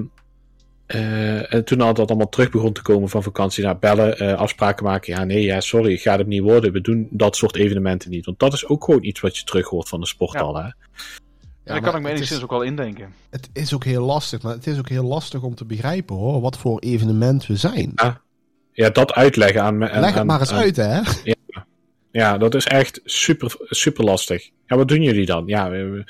uh, 0.96 1.54
en 1.54 1.66
toen 1.66 1.82
al 1.82 1.94
dat 1.94 2.10
allemaal 2.10 2.30
terug 2.30 2.50
begon 2.50 2.74
te 2.74 2.82
komen 2.82 3.10
van 3.10 3.24
vakantie, 3.24 3.64
naar 3.64 3.80
bellen, 3.80 4.24
uh, 4.24 4.34
afspraken 4.34 4.86
maken. 4.86 5.14
Ja, 5.14 5.24
nee, 5.24 5.44
ja, 5.44 5.62
sorry, 5.62 5.92
het 5.92 6.02
gaat 6.02 6.18
het 6.18 6.28
niet 6.28 6.42
worden. 6.42 6.72
We 6.72 6.82
doen 6.82 7.08
dat 7.12 7.36
soort 7.36 7.56
evenementen 7.56 8.10
niet. 8.10 8.26
Want 8.26 8.40
dat 8.40 8.54
is 8.54 8.68
ook 8.68 8.84
gewoon 8.84 9.04
iets 9.04 9.20
wat 9.20 9.38
je 9.38 9.44
terug 9.44 9.68
hoort 9.68 9.90
van 9.90 10.00
de 10.00 10.08
sporthal. 10.08 10.58
Ja. 10.58 10.64
Hè? 10.64 10.68
Ja, 10.68 11.74
daar 11.74 11.82
kan 11.82 11.96
ik 11.96 12.02
me 12.02 12.10
enigszins 12.10 12.44
ook 12.44 12.50
wel 12.50 12.62
indenken. 12.62 13.14
Het 13.30 13.50
is 13.54 13.74
ook 13.74 13.84
heel 13.84 14.06
lastig, 14.06 14.42
maar 14.42 14.54
het 14.54 14.68
is 14.68 14.78
ook 14.78 14.90
heel 14.90 15.04
lastig 15.04 15.42
om 15.42 15.56
te 15.56 15.66
begrijpen 15.66 16.16
hoor, 16.16 16.42
wat 16.42 16.58
voor 16.58 16.80
evenement 16.80 17.46
we 17.46 17.56
zijn. 17.56 17.92
Ja, 17.96 18.22
ja 18.72 18.90
dat 18.90 19.14
uitleggen 19.14 19.62
aan... 19.62 19.90
aan 19.90 20.00
Leg 20.00 20.10
het 20.10 20.20
aan, 20.20 20.26
maar 20.26 20.40
eens 20.40 20.52
aan, 20.52 20.60
uit 20.60 20.76
hè. 20.76 21.02
Ja, 21.24 21.66
ja, 22.12 22.38
dat 22.38 22.56
is 22.56 22.66
echt 22.66 23.02
super, 23.04 23.56
super 23.60 24.04
lastig. 24.04 24.50
Ja, 24.66 24.76
wat 24.76 24.88
doen 24.88 25.02
jullie 25.02 25.26
dan? 25.26 25.44
Ja, 25.46 25.70
we, 25.70 26.04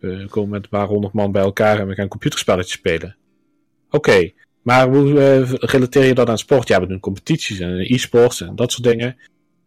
we 0.00 0.26
komen 0.28 0.50
met 0.50 0.62
een 0.62 0.68
paar 0.68 0.86
honderd 0.86 1.12
man 1.12 1.32
bij 1.32 1.42
elkaar 1.42 1.78
en 1.78 1.86
we 1.86 1.94
gaan 1.94 2.08
computerspelletjes 2.08 2.76
spelen. 2.76 3.16
Oké, 3.94 4.10
okay, 4.10 4.34
maar 4.62 4.88
hoe 4.88 5.08
uh, 5.08 5.52
relateer 5.52 6.04
je 6.04 6.14
dat 6.14 6.28
aan 6.28 6.38
sport? 6.38 6.68
Ja, 6.68 6.80
we 6.80 6.86
doen 6.86 7.00
competities 7.00 7.58
en 7.58 7.78
e-sports 7.78 8.40
en 8.40 8.56
dat 8.56 8.72
soort 8.72 8.84
dingen. 8.84 9.16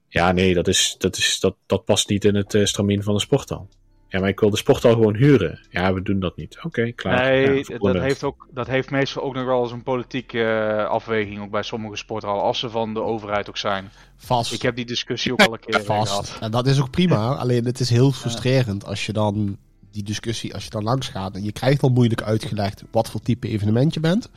Ja, 0.08 0.32
nee, 0.32 0.54
dat, 0.54 0.68
is, 0.68 0.96
dat, 0.98 1.18
is, 1.18 1.40
dat, 1.40 1.56
dat 1.66 1.86
past 1.86 2.10
niet 2.10 2.26
in 2.26 2.36
het 2.36 2.54
uh, 2.54 2.66
stramien 2.66 3.04
van 3.04 3.14
de 3.14 3.20
sporthal. 3.20 3.70
Ja, 4.08 4.20
maar 4.20 4.30
ik 4.30 4.40
wil 4.40 4.50
de 4.50 4.58
sporthal 4.58 4.92
gewoon 4.92 5.16
huren. 5.16 5.68
Ja, 5.70 5.94
we 5.94 6.02
doen 6.02 6.20
dat 6.20 6.38
niet. 6.38 6.58
Oké, 6.58 6.68
okay, 6.68 6.94
klaar. 6.94 7.32
Nee, 7.32 7.64
ja, 7.68 7.78
dat, 7.78 8.02
heeft 8.02 8.24
ook, 8.24 8.48
dat 8.52 8.68
heeft 8.68 8.92
meestal 8.92 9.24
ook 9.24 9.34
nog 9.34 9.46
wel 9.46 9.62
eens 9.64 9.72
een 9.72 9.84
politieke 9.84 10.38
uh, 10.38 10.86
afweging, 10.86 11.42
ook 11.42 11.52
bij 11.52 11.64
sommige 11.64 11.96
sporthallen, 11.96 12.44
als 12.44 12.60
ze 12.60 12.70
van 12.70 12.94
de 12.94 13.02
overheid 13.02 13.50
ook 13.50 13.58
zijn. 13.58 13.92
Vast. 14.18 14.54
Ik 14.54 14.62
heb 14.62 14.76
die 14.76 14.86
discussie 14.86 15.32
ook 15.32 15.42
al 15.42 15.54
een 15.54 15.60
keer 15.60 15.84
Vast. 15.84 16.10
gehad. 16.10 16.38
En 16.42 16.52
dat 16.52 16.68
is 16.68 16.82
ook 16.82 16.92
prima, 16.92 17.36
alleen 17.36 17.66
het 17.66 17.80
is 17.80 17.90
heel 17.90 18.12
frustrerend 18.12 18.86
als 18.86 19.06
je 19.06 19.14
dan 19.14 19.58
die 19.98 20.06
discussie, 20.06 20.54
als 20.54 20.64
je 20.64 20.70
dan 20.70 20.84
langs 20.84 21.08
gaat 21.08 21.36
en 21.36 21.44
je 21.44 21.52
krijgt 21.52 21.82
al 21.82 21.90
moeilijk 21.90 22.22
uitgelegd 22.22 22.84
wat 22.92 23.10
voor 23.10 23.22
type 23.22 23.48
evenement 23.48 23.94
je 23.94 24.00
bent. 24.00 24.30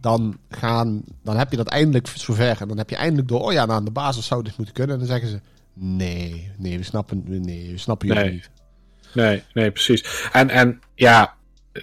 Dan, 0.00 0.38
gaan, 0.50 1.02
dan 1.22 1.36
heb 1.36 1.50
je 1.50 1.56
dat 1.56 1.68
eindelijk 1.68 2.06
zover 2.06 2.60
en 2.60 2.68
dan 2.68 2.78
heb 2.78 2.90
je 2.90 2.96
eindelijk 2.96 3.28
door, 3.28 3.40
oh 3.40 3.52
ja, 3.52 3.64
nou 3.64 3.78
aan 3.78 3.84
de 3.84 3.90
basis 3.90 4.26
zou 4.26 4.42
dit 4.42 4.56
moeten 4.56 4.74
kunnen. 4.74 4.92
En 4.92 4.98
dan 4.98 5.10
zeggen 5.10 5.28
ze, 5.28 5.40
nee, 5.74 6.50
nee, 6.58 6.78
we 6.78 6.84
snappen, 6.84 7.22
nee, 7.26 7.70
we 7.70 7.78
snappen 7.78 8.08
jullie 8.08 8.22
nee. 8.22 8.32
niet. 8.32 8.50
Nee, 9.12 9.42
nee, 9.54 9.70
precies. 9.70 10.28
En, 10.32 10.50
en 10.50 10.80
ja, 10.94 11.34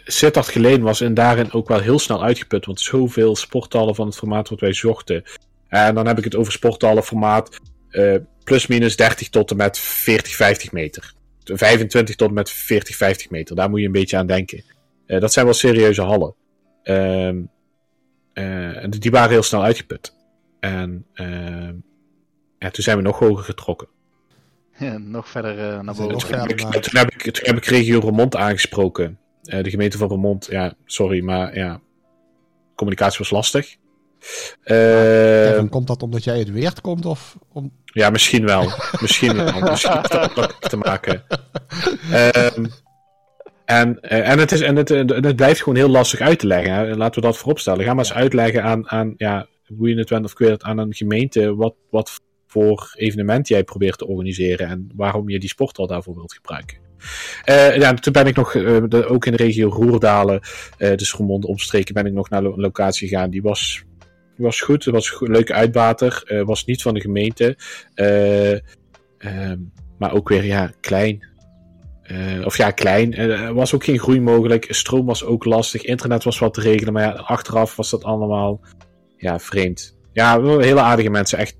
Sittard 0.05 0.47
Geleen 0.47 0.81
was 0.81 1.01
in 1.01 1.13
daarin 1.13 1.51
ook 1.51 1.67
wel 1.67 1.79
heel 1.79 1.99
snel 1.99 2.23
uitgeput. 2.23 2.65
Want 2.65 2.81
zoveel 2.81 3.35
sporttallen 3.35 3.95
van 3.95 4.05
het 4.05 4.15
formaat 4.15 4.49
wat 4.49 4.59
wij 4.59 4.73
zochten. 4.73 5.23
En 5.67 5.95
dan 5.95 6.07
heb 6.07 6.17
ik 6.17 6.23
het 6.23 6.35
over 6.35 6.51
sporttallen 6.51 7.03
formaat 7.03 7.59
uh, 7.91 8.15
plus 8.43 8.67
minus 8.67 8.95
30 8.95 9.29
tot 9.29 9.51
en 9.51 9.57
met 9.57 9.77
40, 9.77 10.35
50 10.35 10.71
meter. 10.71 11.13
25 11.57 12.15
tot 12.15 12.27
en 12.27 12.33
met 12.33 12.49
40, 12.49 12.95
50 12.95 13.29
meter. 13.29 13.55
Daar 13.55 13.69
moet 13.69 13.79
je 13.79 13.85
een 13.85 13.91
beetje 13.91 14.17
aan 14.17 14.27
denken. 14.27 14.63
Uh, 15.07 15.19
dat 15.19 15.33
zijn 15.33 15.45
wel 15.45 15.53
serieuze 15.53 16.01
hallen. 16.01 16.35
Uh, 16.83 17.33
die 18.89 19.11
waren 19.11 19.29
heel 19.29 19.43
snel 19.43 19.63
uitgeput. 19.63 20.15
En 20.59 21.05
ja, 22.59 22.69
toen 22.71 22.83
zijn 22.83 22.97
we 22.97 23.03
nog 23.03 23.19
hoger 23.19 23.43
getrokken. 23.43 23.87
Ja, 24.79 24.97
nog 24.97 25.29
verder 25.29 25.57
uh, 25.57 25.79
naar 25.79 25.95
boven. 25.95 26.17
Toen, 26.17 26.39
heb 26.39 26.49
ik, 26.49 26.57
toen, 26.57 26.99
heb 26.99 27.11
ik, 27.11 27.21
toen 27.21 27.45
heb 27.45 27.57
ik 27.57 27.65
regio 27.65 27.99
Remond 27.99 28.35
aangesproken. 28.35 29.19
Eh, 29.43 29.63
de 29.63 29.69
gemeente 29.69 29.97
van 29.97 30.09
Remond, 30.09 30.45
ja, 30.45 30.73
sorry, 30.85 31.23
maar 31.23 31.57
ja, 31.57 31.81
communicatie 32.75 33.17
was 33.17 33.29
lastig. 33.29 33.75
Eh, 34.63 34.75
Kevin, 35.51 35.69
komt 35.69 35.87
dat 35.87 36.03
omdat 36.03 36.23
jij 36.23 36.39
het 36.39 36.51
weert 36.51 36.81
komt 36.81 37.05
of 37.05 37.37
om... 37.53 37.71
ja, 37.85 38.09
misschien 38.09 38.45
wel. 38.45 38.71
misschien 39.01 39.35
wel. 39.35 39.59
Misschien 39.69 39.91
heeft 39.91 40.11
dat 40.11 40.37
ook 40.37 40.59
te 40.59 40.77
maken. 40.77 41.23
Ehm, 42.11 42.65
en, 43.65 43.99
eh, 44.01 44.29
en, 44.29 44.39
het 44.39 44.51
is, 44.51 44.61
en, 44.61 44.75
het, 44.75 44.91
en 44.91 45.25
het 45.25 45.35
blijft 45.35 45.59
gewoon 45.59 45.77
heel 45.77 45.89
lastig 45.89 46.19
uit 46.19 46.39
te 46.39 46.47
leggen. 46.47 46.73
Hè. 46.73 46.95
Laten 46.95 47.21
we 47.21 47.27
dat 47.27 47.37
vooropstellen. 47.37 47.85
Ga 47.85 47.93
maar 47.93 48.05
eens 48.05 48.13
uitleggen 48.13 48.63
aan, 48.63 48.89
aan 48.89 49.13
ja, 49.17 49.47
hoe 49.77 49.89
je 49.89 49.97
het 49.97 50.09
went 50.09 50.25
of 50.25 50.61
aan 50.61 50.77
een 50.77 50.93
gemeente 50.93 51.55
wat, 51.55 51.75
wat 51.89 52.21
voor 52.47 52.93
evenement 52.95 53.47
jij 53.47 53.63
probeert 53.63 53.97
te 53.97 54.07
organiseren 54.07 54.67
en 54.67 54.89
waarom 54.95 55.29
je 55.29 55.39
die 55.39 55.49
sporthal 55.49 55.87
daarvoor 55.87 56.15
wilt 56.15 56.33
gebruiken. 56.33 56.77
Uh, 57.45 57.77
ja, 57.77 57.93
toen 57.93 58.13
ben 58.13 58.27
ik 58.27 58.35
nog, 58.35 58.53
uh, 58.53 58.83
de, 58.87 59.05
ook 59.05 59.25
in 59.25 59.31
de 59.31 59.43
regio 59.43 59.69
Roerdalen, 59.69 60.41
uh, 60.77 60.95
dus 60.95 61.11
Roermond 61.11 61.45
omstreken, 61.45 61.93
ben 61.93 62.05
ik 62.05 62.13
nog 62.13 62.29
naar 62.29 62.43
een 62.43 62.59
locatie 62.59 63.07
gegaan. 63.07 63.29
Die 63.29 63.41
was, 63.41 63.83
was 64.43 64.61
goed, 64.61 64.85
het 64.85 64.93
was 64.93 65.17
een 65.19 65.31
leuke 65.31 65.53
uitbater, 65.53 66.43
was 66.45 66.65
niet 66.65 66.81
van 66.81 66.93
de 66.93 67.01
gemeente. 67.01 67.57
Ehm, 67.93 69.57
maar 69.97 70.13
ook 70.13 70.29
weer, 70.29 70.45
ja, 70.45 70.71
klein. 70.79 71.27
of 72.45 72.57
ja, 72.57 72.71
klein. 72.71 73.15
Er 73.15 73.53
was 73.53 73.73
ook 73.75 73.83
geen 73.83 73.99
groei 73.99 74.21
mogelijk. 74.21 74.65
Stroom 74.69 75.05
was 75.05 75.23
ook 75.23 75.45
lastig. 75.45 75.81
Internet 75.81 76.23
was 76.23 76.39
wat 76.39 76.53
te 76.53 76.61
regelen. 76.61 76.93
Maar 76.93 77.03
ja, 77.03 77.11
achteraf 77.11 77.75
was 77.75 77.89
dat 77.89 78.03
allemaal 78.03 78.59
ja, 79.17 79.39
vreemd. 79.39 79.97
Ja, 80.13 80.41
hele 80.41 80.81
aardige 80.81 81.09
mensen. 81.09 81.37
Echt 81.37 81.57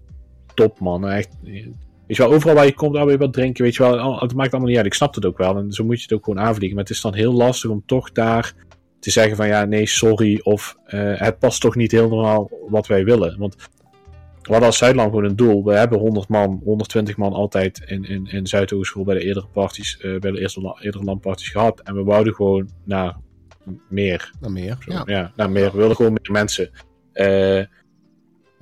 top, 0.54 0.80
man. 0.80 1.10
Echt, 1.10 1.30
Weet 2.10 2.18
je 2.18 2.24
wel, 2.24 2.34
overal 2.34 2.56
waar 2.56 2.66
je 2.66 2.74
komt, 2.74 2.94
daar 2.94 3.04
wil 3.04 3.14
je 3.14 3.20
wat 3.20 3.34
drinken. 3.34 3.64
Weet 3.64 3.76
je 3.76 3.84
wel, 3.84 4.20
het 4.20 4.34
maakt 4.34 4.52
allemaal 4.52 4.70
niet 4.70 4.78
uit. 4.78 4.86
Ik 4.86 4.94
snap 4.94 5.16
het 5.16 5.26
ook 5.26 5.38
wel. 5.38 5.58
En 5.58 5.72
zo 5.72 5.84
moet 5.84 5.98
je 5.98 6.04
het 6.04 6.14
ook 6.14 6.24
gewoon 6.24 6.40
aanvliegen. 6.40 6.76
Maar 6.76 6.86
het 6.86 6.94
is 6.94 7.02
dan 7.02 7.14
heel 7.14 7.34
lastig 7.34 7.70
om 7.70 7.84
toch 7.86 8.12
daar 8.12 8.54
te 9.00 9.12
zeggen 9.12 9.36
van 9.36 9.48
ja, 9.48 9.66
nee, 9.66 9.86
sorry. 9.86 10.40
Of 10.44 10.78
uh, 10.88 11.20
het 11.20 11.40
past 11.40 11.62
toch 11.62 11.76
niet 11.76 11.92
helemaal 11.92 12.50
wat 12.70 12.88
wij 12.88 13.04
willen. 13.04 13.38
Want 13.38 13.56
we 14.42 14.52
hadden 14.56 14.68
als 14.68 14.78
Zuidland 14.78 15.10
gewoon 15.10 15.26
een 15.26 15.36
doel. 15.36 15.64
We 15.64 15.74
hebben 15.74 16.00
100 16.00 16.28
man, 16.28 16.62
120 16.64 17.18
man 17.18 17.34
altijd 17.34 17.82
in, 17.86 18.04
in, 18.04 18.26
in 18.26 18.48
Zuidoogschool 18.48 19.04
bij 19.04 19.16
de 19.16 19.24
eerdere 19.24 19.48
parties, 19.48 19.98
uh, 20.02 20.20
bij 20.20 20.32
de 20.32 20.40
eerste 20.40 20.78
eerdere 20.80 21.04
landparties 21.04 21.50
gehad. 21.50 21.80
En 21.80 21.96
we 21.96 22.04
wouden 22.04 22.34
gewoon 22.34 22.70
naar 22.84 23.18
meer. 23.90 24.32
Naar 24.40 24.52
meer, 24.52 24.78
Zo, 24.80 24.92
ja. 24.92 25.04
ja. 25.06 25.32
naar 25.36 25.50
meer. 25.50 25.72
We 25.72 25.78
wilden 25.78 25.96
gewoon 25.96 26.12
meer 26.22 26.32
mensen. 26.32 26.70
Uh, 27.14 27.64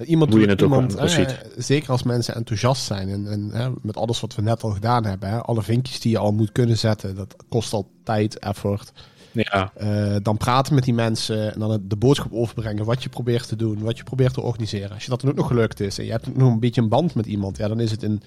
Iemand, 0.06 0.32
hoe 0.32 0.42
je 0.42 0.48
het 0.48 0.62
iemand, 0.62 1.00
ook 1.00 1.10
eh, 1.10 1.28
Zeker 1.56 1.90
als 1.90 2.04
mensen 2.04 2.36
enthousiast 2.36 2.84
zijn 2.84 3.10
en, 3.10 3.28
en 3.28 3.50
hè, 3.52 3.70
met 3.82 3.98
alles 3.98 4.20
wat 4.20 4.36
we 4.36 4.42
net 4.42 4.64
al 4.64 4.70
gedaan 4.70 5.06
hebben, 5.06 5.30
hè, 5.30 5.38
alle 5.38 5.62
vinkjes 5.62 6.00
die 6.00 6.12
je 6.12 6.18
al 6.18 6.32
moet 6.32 6.52
kunnen 6.52 6.78
zetten, 6.78 7.16
dat 7.16 7.36
kost 7.50 7.74
al 7.74 7.92
tijd, 8.04 8.40
effort. 8.40 8.92
Ja. 9.38 9.72
Uh, 9.82 10.16
dan 10.22 10.38
praten 10.38 10.76
met 10.76 10.84
die 10.84 10.94
mensen 10.94 11.54
en 11.54 11.60
dan 11.60 11.82
de 11.84 11.96
boodschap 11.96 12.34
overbrengen 12.34 12.86
wat 12.86 13.04
je 13.04 13.10
probeert 13.10 13.48
te 13.48 13.56
doen, 13.56 13.80
wat 13.80 13.98
je 13.98 14.04
probeert 14.04 14.34
te 14.34 14.42
organiseren. 14.42 14.92
Als 14.92 15.04
je 15.04 15.10
dat 15.10 15.22
dan 15.22 15.30
ook 15.30 15.36
nog 15.36 15.48
gelukt 15.48 15.80
is 15.80 16.00
en 16.00 16.06
je 16.06 16.12
hebt 16.12 16.38
nog 16.38 16.52
een 16.52 16.60
beetje 16.60 16.82
een 16.82 16.90
band 16.90 17.16
met 17.16 17.26
iemand, 17.26 17.58
ja, 17.58 17.68
dan 17.68 17.80
is 17.80 17.92
het 17.92 18.04
in 18.04 18.22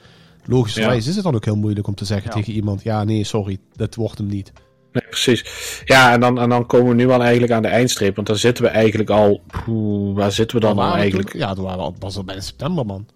logische 0.44 0.80
wijze 0.80 1.08
is 1.08 1.14
het 1.14 1.24
dan 1.24 1.34
ook 1.34 1.44
heel 1.44 1.56
moeilijk 1.56 1.86
om 1.86 1.94
te 1.94 2.04
zeggen 2.04 2.30
tegen 2.30 2.52
iemand, 2.52 2.82
ja 2.82 3.04
nee, 3.04 3.24
sorry, 3.24 3.58
dat 3.76 3.94
wordt 3.94 4.18
hem 4.18 4.26
niet. 4.26 4.52
Nee, 4.92 5.04
precies. 5.08 5.44
Ja, 5.84 6.12
en 6.12 6.20
dan, 6.20 6.38
en 6.38 6.48
dan 6.48 6.66
komen 6.66 6.88
we 6.88 6.94
nu 6.94 7.10
al 7.10 7.22
eigenlijk 7.22 7.52
aan 7.52 7.62
de 7.62 7.68
eindstreep. 7.68 8.14
Want 8.14 8.26
dan 8.26 8.36
zitten 8.36 8.64
we 8.64 8.70
eigenlijk 8.70 9.10
al. 9.10 9.40
waar 10.14 10.32
zitten 10.32 10.56
we 10.56 10.66
dan 10.66 10.78
al 10.78 10.94
eigenlijk? 10.94 11.32
ja, 11.32 11.54
toen 11.54 11.64
waren 11.64 11.94
was 11.98 12.16
al 12.16 12.24
bijna 12.24 12.40
september, 12.40 12.86
man. 12.86 13.06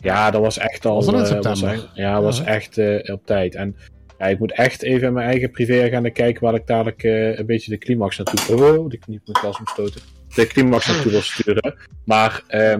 Ja, 0.00 0.30
dat 0.30 0.40
was 0.40 0.58
echt 0.58 0.86
al. 0.86 0.94
Was 0.94 1.06
in 1.06 1.26
september? 1.26 1.74
Was 1.74 1.86
ja, 1.94 2.14
dat 2.14 2.22
was 2.22 2.42
echt 2.42 2.78
uh, 2.78 3.12
op 3.12 3.26
tijd. 3.26 3.54
En 3.54 3.76
ja, 4.18 4.26
ik 4.26 4.38
moet 4.38 4.52
echt 4.52 4.82
even 4.82 5.06
in 5.06 5.12
mijn 5.12 5.28
eigen 5.28 5.50
privé 5.50 5.88
gaan 5.88 6.12
kijken 6.12 6.44
waar 6.44 6.54
ik 6.54 6.66
dadelijk 6.66 7.02
uh, 7.02 7.38
een 7.38 7.46
beetje 7.46 7.70
de 7.70 7.78
climax 7.78 8.18
naartoe. 8.18 8.56
Oh, 8.56 8.88
die 8.88 8.98
knie 8.98 9.20
moet 9.24 9.40
wel 9.40 9.54
omstoten. 9.58 10.00
De 10.34 10.46
climax 10.46 10.86
naartoe 10.86 11.10
wil 11.10 11.20
sturen. 11.20 11.74
Maar 12.04 12.42
uh, 12.50 12.76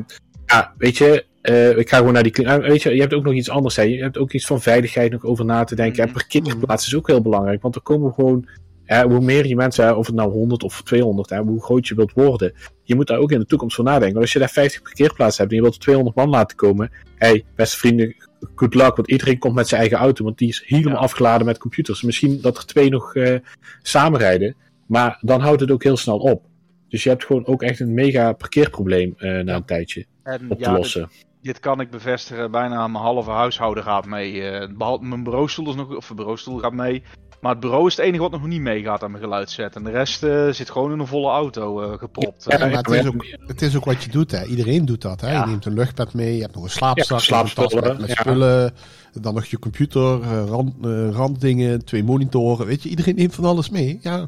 ja, 0.46 0.74
weet 0.79 0.96
je, 0.96 1.24
uh, 1.42 1.79
ik 1.79 1.88
ga 1.88 1.96
gewoon 1.96 2.12
naar 2.12 2.22
die 2.22 2.33
kliniek. 2.33 2.62
weet 2.62 2.83
je, 2.83 2.94
je 2.94 3.01
hebt 3.01 3.14
ook 3.14 3.24
nog 3.24 3.35
iets 3.35 3.51
anders. 3.51 3.77
Hè. 3.77 3.83
Je 3.83 4.03
hebt 4.03 4.18
ook 4.18 4.33
iets 4.33 4.46
van 4.46 4.61
veiligheid 4.61 5.12
nog 5.12 5.24
over 5.24 5.44
na 5.44 5.64
te 5.64 5.74
denken. 5.74 6.03
En 6.03 6.12
parkeerplaats 6.12 6.87
is 6.87 6.94
ook 6.94 7.07
heel 7.07 7.22
belangrijk. 7.22 7.62
Want 7.62 7.74
er 7.74 7.83
komen 7.83 8.12
gewoon. 8.12 8.48
Hè, 8.85 9.03
hoe 9.03 9.20
meer 9.20 9.46
je 9.46 9.57
mensen, 9.57 9.85
hè, 9.85 9.92
of 9.92 10.07
het 10.07 10.14
nou 10.14 10.31
100 10.31 10.62
of 10.62 10.83
200, 10.83 11.31
hè, 11.31 11.38
hoe 11.38 11.62
groot 11.62 11.88
je 11.88 11.94
wilt 11.94 12.12
worden. 12.12 12.53
Je 12.83 12.94
moet 12.94 13.07
daar 13.07 13.18
ook 13.18 13.33
in 13.33 13.38
de 13.38 13.46
toekomst 13.46 13.74
voor 13.74 13.85
nadenken. 13.85 14.12
Want 14.12 14.24
als 14.24 14.33
je 14.33 14.38
daar 14.38 14.48
50 14.48 14.83
parkeerplaatsen 14.83 15.40
hebt 15.40 15.51
en 15.51 15.57
je 15.57 15.62
wilt 15.62 15.81
200 15.81 16.16
man 16.16 16.29
laten 16.29 16.57
komen. 16.57 16.90
Hé, 17.14 17.27
hey, 17.29 17.44
beste 17.55 17.77
vrienden, 17.77 18.14
good 18.55 18.74
luck. 18.74 18.96
Want 18.96 19.11
iedereen 19.11 19.38
komt 19.38 19.55
met 19.55 19.68
zijn 19.68 19.81
eigen 19.81 19.98
auto. 19.98 20.24
Want 20.24 20.38
die 20.38 20.48
is 20.48 20.62
helemaal 20.66 20.92
ja. 20.92 20.98
afgeladen 20.98 21.46
met 21.46 21.59
computers. 21.59 22.03
Misschien 22.03 22.40
dat 22.40 22.57
er 22.57 22.66
twee 22.66 22.90
nog 22.90 23.14
uh, 23.14 23.38
samenrijden. 23.83 24.57
Maar 24.87 25.18
dan 25.20 25.40
houdt 25.40 25.61
het 25.61 25.70
ook 25.70 25.83
heel 25.83 25.96
snel 25.96 26.18
op. 26.18 26.46
Dus 26.88 27.03
je 27.03 27.09
hebt 27.09 27.24
gewoon 27.24 27.46
ook 27.46 27.62
echt 27.62 27.81
een 27.81 27.94
mega 27.94 28.33
parkeerprobleem 28.33 29.14
uh, 29.18 29.31
na 29.31 29.51
ja. 29.51 29.55
een 29.57 29.64
tijdje 29.64 30.07
en, 30.22 30.51
op 30.51 30.62
te 30.62 30.70
lossen. 30.70 31.11
Dit 31.42 31.61
kan 31.61 31.81
ik 31.81 31.90
bevestigen. 31.90 32.51
Bijna 32.51 32.88
mijn 32.88 33.05
halve 33.05 33.31
huishouden 33.31 33.83
gaat 33.83 34.07
mee. 34.07 34.40
Behalve 34.68 35.05
mijn 35.05 35.24
bureaustoel 35.24 35.68
is 35.68 35.74
nog, 35.74 35.96
of 35.96 36.14
bureaustoel 36.14 36.59
gaat 36.59 36.72
mee. 36.72 37.03
Maar 37.40 37.53
het 37.53 37.61
bureau 37.61 37.87
is 37.87 37.96
het 37.96 38.05
enige 38.05 38.22
wat 38.22 38.31
nog 38.31 38.46
niet 38.46 38.61
meegaat 38.61 39.03
aan 39.03 39.11
mijn 39.11 39.22
geluidset. 39.22 39.77
En 39.77 39.85
de 39.85 39.90
rest 39.90 40.22
uh, 40.22 40.48
zit 40.48 40.70
gewoon 40.70 40.92
in 40.92 40.98
een 40.98 41.07
volle 41.07 41.31
auto 41.31 41.83
uh, 41.83 41.98
gepropt. 41.98 42.44
Ja, 42.48 42.59
maar 42.59 42.70
het, 42.70 42.90
is 42.90 43.07
ook, 43.07 43.27
het 43.46 43.62
is 43.62 43.77
ook 43.77 43.85
wat 43.85 44.03
je 44.03 44.11
doet. 44.11 44.31
Hè. 44.31 44.44
Iedereen 44.44 44.85
doet 44.85 45.03
dat. 45.03 45.20
Hè. 45.20 45.33
Ja. 45.33 45.40
Je 45.40 45.51
neemt 45.51 45.64
een 45.64 45.74
luchtbed 45.74 46.14
mee. 46.14 46.35
Je 46.35 46.42
hebt 46.42 46.55
nog 46.55 46.64
een 46.64 46.70
slaapzak. 46.70 47.20
Ja, 47.20 47.81
met, 47.81 47.98
met 47.98 48.11
spullen. 48.11 48.74
Dan 49.12 49.35
nog 49.35 49.44
je 49.44 49.59
computer. 49.59 50.20
Rand, 50.46 50.74
randdingen. 51.14 51.85
Twee 51.85 52.05
monitoren. 52.05 52.66
Weet 52.66 52.83
je, 52.83 52.88
iedereen 52.88 53.14
neemt 53.14 53.35
van 53.35 53.44
alles 53.44 53.70
mee. 53.70 53.98
Ja. 54.03 54.27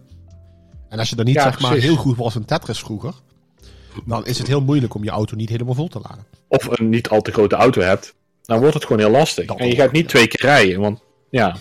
En 0.88 0.98
als 0.98 1.10
je 1.10 1.16
dan 1.16 1.24
niet 1.24 1.40
zeg 1.40 1.60
maar 1.60 1.74
heel 1.74 1.96
goed 1.96 2.16
was 2.16 2.36
in 2.36 2.44
Tetris 2.44 2.80
vroeger 2.80 3.14
dan 4.04 4.26
is 4.26 4.38
het 4.38 4.46
heel 4.46 4.62
moeilijk 4.62 4.94
om 4.94 5.04
je 5.04 5.10
auto 5.10 5.36
niet 5.36 5.48
helemaal 5.48 5.74
vol 5.74 5.88
te 5.88 6.00
laden. 6.02 6.24
Of 6.48 6.78
een 6.78 6.88
niet 6.88 7.08
al 7.08 7.20
te 7.20 7.32
grote 7.32 7.56
auto 7.56 7.80
hebt, 7.80 8.14
dan 8.42 8.58
wordt 8.58 8.74
het 8.74 8.84
gewoon 8.84 8.98
heel 8.98 9.10
lastig. 9.10 9.46
en 9.46 9.68
je 9.68 9.74
gaat 9.74 9.92
niet 9.92 10.08
twee 10.08 10.26
keer 10.26 10.46
rijden, 10.46 10.80
want 10.80 11.02
ja. 11.30 11.56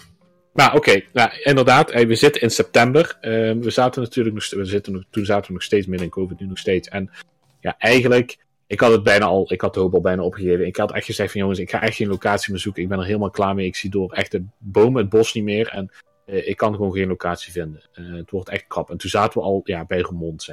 Maar 0.60 0.76
oké, 0.76 0.89
okay, 0.89 1.08
nou, 1.13 1.30
inderdaad, 1.43 1.91
we 1.91 2.15
zitten 2.15 2.41
in 2.41 2.50
september. 2.50 3.17
Uh, 3.22 3.32
we 3.63 3.69
zaten 3.69 4.02
natuurlijk 4.02 4.36
nog, 4.36 4.50
we 4.50 5.06
toen 5.10 5.26
zaten 5.26 5.48
we 5.48 5.54
nog 5.54 5.63
steeds 5.63 5.88
midden 5.88 6.06
in 6.06 6.12
COVID, 6.12 6.39
nu 6.39 6.48
nog 6.48 6.58
steeds. 6.58 6.88
En 6.88 7.12
ja, 7.60 7.76
eigenlijk, 7.78 8.38
ik 8.67 8.80
had 8.80 8.91
het 8.91 9.04
bijna 9.04 9.26
al, 9.26 9.52
ik 9.52 9.62
had 9.62 9.74
de 9.74 9.80
hoop 9.80 9.93
al 9.93 10.02
bijna 10.02 10.24
opgegeven. 10.24 10.65
Ik 10.65 10.76
had 10.76 10.91
echt 10.91 11.06
gezegd 11.06 11.32
van 11.32 11.41
jongens, 11.41 11.60
ik 11.60 11.69
ga 11.69 11.82
echt 11.82 11.95
geen 11.95 12.08
locatie 12.08 12.52
meer 12.52 12.62
zoeken. 12.62 12.84
Ik 12.84 12.89
ben 12.89 13.00
er 13.00 13.06
helemaal 13.06 13.30
klaar 13.30 13.56
mee. 13.56 13.65
Ik 13.65 13.76
zie 13.76 13.89
door 13.89 14.12
echt 14.12 14.32
de 14.32 14.43
bomen, 14.58 15.02
het 15.02 15.10
bos 15.10 15.34
niet 15.34 15.43
meer. 15.43 15.67
En 15.67 15.91
uh, 16.26 16.48
ik 16.48 16.58
kan 16.58 16.76
gewoon 16.76 16.93
geen 16.93 17.08
locatie 17.08 17.52
vinden. 17.52 17.82
Uh, 17.93 18.15
het 18.15 18.32
wordt 18.32 18.50
echt 18.50 18.67
krap. 18.67 18.89
En 18.89 18.98
toen 18.98 19.10
zaten 19.10 19.39
we 19.39 19.45
al 19.45 19.62
ja, 19.63 19.86
bij 19.86 20.02
Remond, 20.02 20.50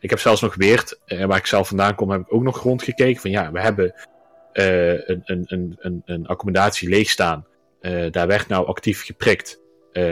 ik 0.00 0.10
heb 0.10 0.18
zelfs 0.18 0.40
nog 0.40 0.62
uh, 0.62 0.78
waar 1.06 1.38
ik 1.38 1.46
zelf 1.46 1.68
vandaan 1.68 1.94
kom, 1.94 2.10
heb 2.10 2.20
ik 2.20 2.34
ook 2.34 2.42
nog 2.42 2.62
rondgekeken. 2.62 3.20
Van 3.20 3.30
ja, 3.30 3.52
we 3.52 3.60
hebben 3.60 3.94
een, 4.52 5.22
een, 5.24 5.76
een, 5.78 6.02
een 6.04 6.26
accommodatie 6.26 6.88
leeg 6.88 7.10
staan. 7.10 7.46
Uh, 7.84 8.10
daar 8.10 8.26
werd 8.26 8.48
nou 8.48 8.66
actief 8.66 9.04
geprikt. 9.04 9.62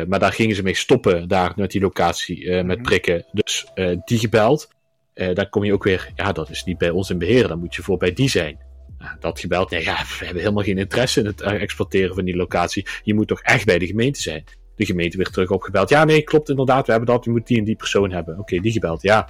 maar 0.08 0.18
daar 0.18 0.32
gingen 0.32 0.56
ze 0.56 0.62
mee 0.62 0.74
stoppen, 0.74 1.28
daar 1.28 1.52
met 1.56 1.70
die 1.70 1.80
locatie, 1.80 2.52
-hmm. 2.52 2.66
met 2.66 2.82
prikken. 2.82 3.24
Dus 3.32 3.66
die 4.04 4.18
gebeld. 4.18 4.68
dan 5.14 5.48
kom 5.48 5.64
je 5.64 5.72
ook 5.72 5.84
weer, 5.84 6.12
ja, 6.14 6.32
dat 6.32 6.50
is 6.50 6.64
niet 6.64 6.78
bij 6.78 6.90
ons 6.90 7.10
in 7.10 7.18
beheer, 7.18 7.48
dan 7.48 7.58
moet 7.58 7.74
je 7.74 7.82
voor 7.82 7.96
bij 7.96 8.12
die 8.12 8.28
zijn. 8.28 8.58
Nou, 8.98 9.16
dat 9.20 9.40
gebeld, 9.40 9.70
nee, 9.70 9.82
ja, 9.82 9.96
we 10.18 10.24
hebben 10.24 10.42
helemaal 10.42 10.64
geen 10.64 10.78
interesse 10.78 11.20
in 11.20 11.26
het 11.26 11.40
exploiteren 11.40 12.14
van 12.14 12.24
die 12.24 12.36
locatie. 12.36 12.86
Je 13.02 13.14
moet 13.14 13.28
toch 13.28 13.40
echt 13.40 13.66
bij 13.66 13.78
de 13.78 13.86
gemeente 13.86 14.20
zijn. 14.20 14.44
De 14.76 14.84
gemeente 14.84 15.16
werd 15.16 15.32
terug 15.32 15.50
opgebeld. 15.50 15.88
Ja, 15.88 16.04
nee, 16.04 16.22
klopt 16.22 16.48
inderdaad, 16.48 16.86
we 16.86 16.92
hebben 16.92 17.10
dat, 17.10 17.24
je 17.24 17.30
moet 17.30 17.46
die 17.46 17.58
en 17.58 17.64
die 17.64 17.76
persoon 17.76 18.10
hebben. 18.10 18.32
Oké, 18.34 18.42
okay, 18.42 18.58
die 18.58 18.72
gebeld, 18.72 19.02
ja. 19.02 19.28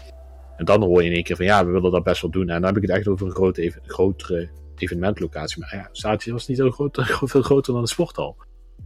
En 0.56 0.64
dan 0.64 0.82
hoor 0.82 1.02
je 1.02 1.08
in 1.08 1.14
één 1.14 1.22
keer 1.22 1.36
van 1.36 1.44
ja, 1.44 1.66
we 1.66 1.72
willen 1.72 1.90
dat 1.90 2.02
best 2.02 2.22
wel 2.22 2.30
doen. 2.30 2.48
En 2.48 2.60
dan 2.60 2.64
heb 2.64 2.76
ik 2.76 2.88
het 2.88 2.98
echt 2.98 3.08
over 3.08 3.26
een 3.26 3.54
even, 3.54 3.82
grotere 3.86 4.48
evenementlocatie. 4.82 5.60
Maar 5.60 5.74
ja, 5.74 5.88
Statië 5.92 6.32
was 6.32 6.46
niet 6.46 6.56
zo 6.56 6.70
groot, 6.70 6.98
veel 7.22 7.42
groter 7.42 7.72
dan 7.72 7.82
de 7.82 7.88
sporthal. 7.88 8.36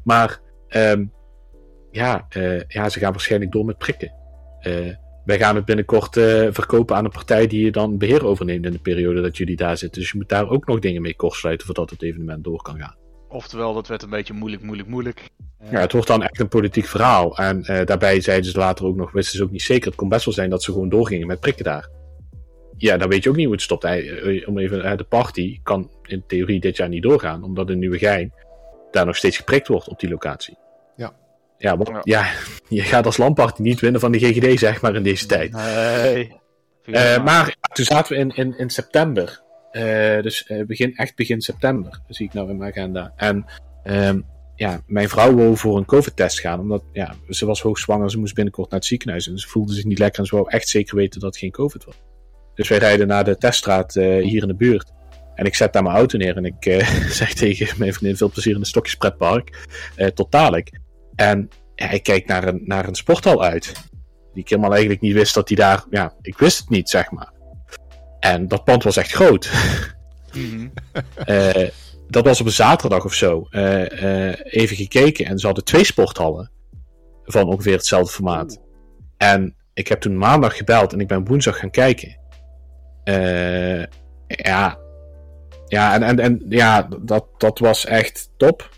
Maar 0.04 0.40
um, 0.68 1.12
ja, 1.90 2.26
uh, 2.37 2.61
ja, 2.68 2.88
ze 2.88 2.98
gaan 2.98 3.12
waarschijnlijk 3.12 3.52
door 3.52 3.64
met 3.64 3.78
prikken. 3.78 4.12
Uh, 4.62 4.94
wij 5.24 5.38
gaan 5.38 5.56
het 5.56 5.64
binnenkort 5.64 6.16
uh, 6.16 6.48
verkopen 6.50 6.96
aan 6.96 7.04
een 7.04 7.11
partij 7.11 7.46
die 7.46 7.64
je 7.64 7.70
dan 7.70 7.98
beheer 7.98 8.24
overneemt 8.24 8.64
in 8.64 8.72
de 8.72 8.78
periode 8.78 9.20
dat 9.20 9.37
jullie 9.37 9.56
daar 9.56 9.76
zitten. 9.76 10.00
Dus 10.00 10.11
je 10.11 10.16
moet 10.16 10.28
daar 10.28 10.48
ook 10.48 10.66
nog 10.66 10.78
dingen 10.78 11.02
mee 11.02 11.16
kortsluiten 11.16 11.66
voordat 11.66 11.90
het 11.90 12.02
evenement 12.02 12.44
door 12.44 12.62
kan 12.62 12.78
gaan. 12.78 12.96
Oftewel, 13.28 13.74
dat 13.74 13.88
werd 13.88 14.02
een 14.02 14.11
beetje 14.11 14.35
moeilijk, 14.35 14.62
moeilijk, 14.62 14.88
moeilijk. 14.88 15.28
Ja, 15.70 15.80
het 15.80 15.92
wordt 15.92 16.06
dan 16.06 16.22
echt 16.22 16.40
een 16.40 16.48
politiek 16.48 16.87
verhaal. 16.87 17.37
En 17.37 17.62
daarbij 17.85 18.20
zeiden 18.20 18.50
ze 18.50 18.59
later 18.59 18.87
ook 18.87 18.96
nog, 18.96 19.12
wisten 19.12 19.37
ze 19.38 19.44
ook 19.44 19.50
niet 19.50 19.62
zeker. 19.62 19.87
Het 19.87 19.94
kon 19.94 20.09
best 20.09 20.24
wel 20.24 20.35
zijn 20.35 20.50
dat 20.50 20.62
ze 20.62 20.72
gewoon 20.72 20.88
doorgingen 20.88 21.26
met 21.26 21.40
prikken 21.40 21.64
daar. 21.64 21.88
Ja, 22.78 22.96
dan 22.96 23.08
weet 23.08 23.22
je 23.22 23.28
ook 23.28 23.36
niet 23.36 23.44
hoe 23.44 23.54
het 23.54 23.62
stopt. 23.62 23.82
Hij, 23.82 24.44
om 24.46 24.58
even, 24.58 24.96
de 24.96 25.04
party 25.04 25.60
kan 25.62 25.90
in 26.02 26.24
theorie 26.26 26.60
dit 26.60 26.76
jaar 26.76 26.88
niet 26.88 27.02
doorgaan, 27.02 27.42
omdat 27.42 27.70
in 27.70 27.78
Nieuwegein 27.78 28.32
daar 28.90 29.06
nog 29.06 29.16
steeds 29.16 29.36
geprikt 29.36 29.68
wordt 29.68 29.88
op 29.88 30.00
die 30.00 30.10
locatie. 30.10 30.58
Ja. 30.96 31.14
Ja, 31.58 31.76
want, 31.76 31.90
ja. 32.02 32.30
je 32.68 32.82
gaat 32.82 33.06
als 33.06 33.16
landparty 33.16 33.62
niet 33.62 33.80
winnen 33.80 34.00
van 34.00 34.12
de 34.12 34.18
GGD, 34.18 34.58
zeg 34.58 34.80
maar, 34.80 34.94
in 34.94 35.02
deze 35.02 35.26
tijd. 35.26 35.52
Nee. 35.52 36.32
Uh, 36.86 37.24
maar 37.24 37.56
toen 37.72 37.84
zaten 37.84 38.12
we 38.12 38.18
in, 38.18 38.30
in, 38.30 38.58
in 38.58 38.70
september. 38.70 39.40
Uh, 39.72 40.22
dus 40.22 40.48
uh, 40.48 40.66
begin, 40.66 40.96
echt 40.96 41.16
begin 41.16 41.40
september, 41.40 42.00
zie 42.08 42.26
ik 42.26 42.32
nou 42.32 42.50
in 42.50 42.56
mijn 42.56 42.70
agenda. 42.70 43.12
En 43.16 43.44
um, 43.84 44.24
ja, 44.54 44.82
mijn 44.86 45.08
vrouw 45.08 45.34
wou 45.34 45.56
voor 45.56 45.76
een 45.76 45.84
COVID-test 45.84 46.40
gaan, 46.40 46.60
omdat 46.60 46.82
ja, 46.92 47.14
ze 47.28 47.46
was 47.46 47.60
hoogzwanger, 47.60 48.10
ze 48.10 48.18
moest 48.18 48.35
binnenkort 48.35 48.70
naar 48.70 48.79
het 48.79 48.88
ziekenhuis 48.88 49.29
en 49.29 49.38
ze 49.38 49.48
voelde 49.48 49.74
zich 49.74 49.85
niet 49.85 49.98
lekker 49.98 50.20
en 50.20 50.27
ze 50.27 50.35
wou 50.35 50.48
echt 50.50 50.68
zeker 50.68 50.96
weten 50.96 51.20
dat 51.20 51.31
het 51.31 51.38
geen 51.38 51.50
COVID 51.50 51.85
was. 51.85 51.94
Dus 52.57 52.69
wij 52.69 52.79
rijden 52.79 53.07
naar 53.07 53.25
de 53.25 53.37
teststraat 53.37 53.94
uh, 53.94 54.23
hier 54.25 54.42
in 54.42 54.48
de 54.48 54.54
buurt. 54.54 54.92
En 55.35 55.44
ik 55.44 55.54
zet 55.54 55.73
daar 55.73 55.83
mijn 55.83 55.96
auto 55.96 56.19
neer 56.19 56.37
en 56.37 56.44
ik 56.44 56.67
uh, 56.67 56.88
zeg 57.21 57.35
tegen 57.35 57.79
mijn 57.79 57.92
vriendin 57.92 58.17
veel 58.17 58.31
plezier 58.31 58.54
in 58.54 58.61
de 58.61 58.67
Stokjespretpark. 58.67 59.67
Uh, 59.96 60.07
tot 60.07 60.33
dadelijk. 60.33 60.81
En 61.15 61.50
ja, 61.75 61.90
ik 61.90 62.02
kijk 62.02 62.27
naar 62.27 62.48
een, 62.48 62.63
naar 62.65 62.88
een 62.88 62.94
sporthal 62.94 63.44
uit. 63.44 63.73
Die 64.33 64.42
ik 64.42 64.48
helemaal 64.48 64.71
eigenlijk 64.71 65.00
niet 65.00 65.13
wist 65.15 65.35
dat 65.35 65.48
die 65.48 65.57
daar... 65.57 65.85
Ja, 65.90 66.15
ik 66.23 66.38
wist 66.38 66.59
het 66.59 66.69
niet, 66.69 66.88
zeg 66.88 67.11
maar. 67.11 67.33
En 68.21 68.48
dat 68.48 68.65
pand 68.65 68.83
was 68.83 68.96
echt 68.96 69.13
groot. 69.13 69.50
Mm 70.37 70.50
-hmm. 70.50 70.73
dat 72.09 72.25
was 72.25 72.40
op 72.40 72.46
een 72.46 72.52
zaterdag 72.52 73.04
of 73.04 73.15
zo, 73.15 73.46
eh, 73.50 74.29
eh, 74.29 74.38
even 74.44 74.77
gekeken. 74.77 75.27
En 75.27 75.38
ze 75.38 75.46
hadden 75.46 75.65
twee 75.65 75.85
sporthallen 75.85 76.50
van 77.25 77.48
ongeveer 77.48 77.73
hetzelfde 77.73 78.13
formaat. 78.13 78.61
En 79.17 79.54
ik 79.75 79.88
heb 79.88 80.00
toen 80.00 80.19
maandag 80.19 80.57
gebeld 80.57 80.92
en 80.92 81.00
ik 81.00 81.09
ben 81.09 81.25
woensdag 81.25 81.59
gaan 81.59 81.71
kijken. 81.71 82.19
Eh, 83.07 83.83
ja, 84.27 84.79
ja, 85.67 85.94
en, 85.94 86.02
en, 86.02 86.19
en 86.21 86.42
ja, 86.48 86.88
dat, 87.00 87.27
dat 87.38 87.59
was 87.59 87.85
echt 87.85 88.31
top. 88.37 88.71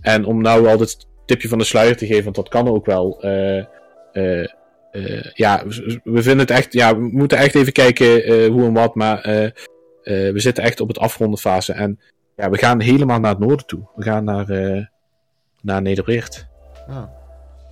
En 0.00 0.24
om 0.24 0.42
nou 0.42 0.68
al 0.68 0.78
het 0.80 1.06
tipje 1.26 1.48
van 1.48 1.58
de 1.58 1.64
sluier 1.64 1.96
te 1.96 2.06
geven, 2.06 2.24
want 2.24 2.36
dat 2.36 2.48
kan 2.48 2.68
ook 2.68 2.86
wel. 2.86 3.22
eh, 3.22 3.58
eh, 4.92 5.24
ja, 5.34 5.62
we 5.66 6.00
we 6.04 6.22
vinden 6.22 6.38
het 6.46 6.50
echt. 6.50 6.72
Ja, 6.72 6.96
we 6.96 7.02
moeten 7.12 7.38
echt 7.38 7.54
even 7.54 7.72
kijken 7.72 8.24
eh, 8.24 8.46
hoe 8.48 8.64
en 8.64 8.72
wat. 8.72 8.94
Maar 8.94 9.20
eh, 9.20 9.44
eh, 9.44 9.52
we 10.32 10.40
zitten 10.40 10.64
echt 10.64 10.80
op 10.80 10.88
het 10.88 10.98
afronden 10.98 11.38
fase. 11.38 11.72
En 11.72 12.00
ja, 12.36 12.50
we 12.50 12.58
gaan 12.58 12.80
helemaal 12.80 13.20
naar 13.20 13.30
het 13.30 13.38
noorden 13.38 13.66
toe. 13.66 13.88
We 13.94 14.02
gaan 14.02 14.24
naar, 14.24 14.48
eh 14.50 14.84
naar 15.62 15.82
Nederweert. 15.82 16.46
Ja. 16.88 17.10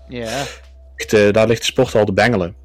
Ja. 0.08 0.42
Eh, 0.96 1.32
daar 1.32 1.46
ligt 1.46 1.60
de 1.60 1.66
sporthal 1.66 2.04
de 2.04 2.12
Bengelen. 2.12 2.56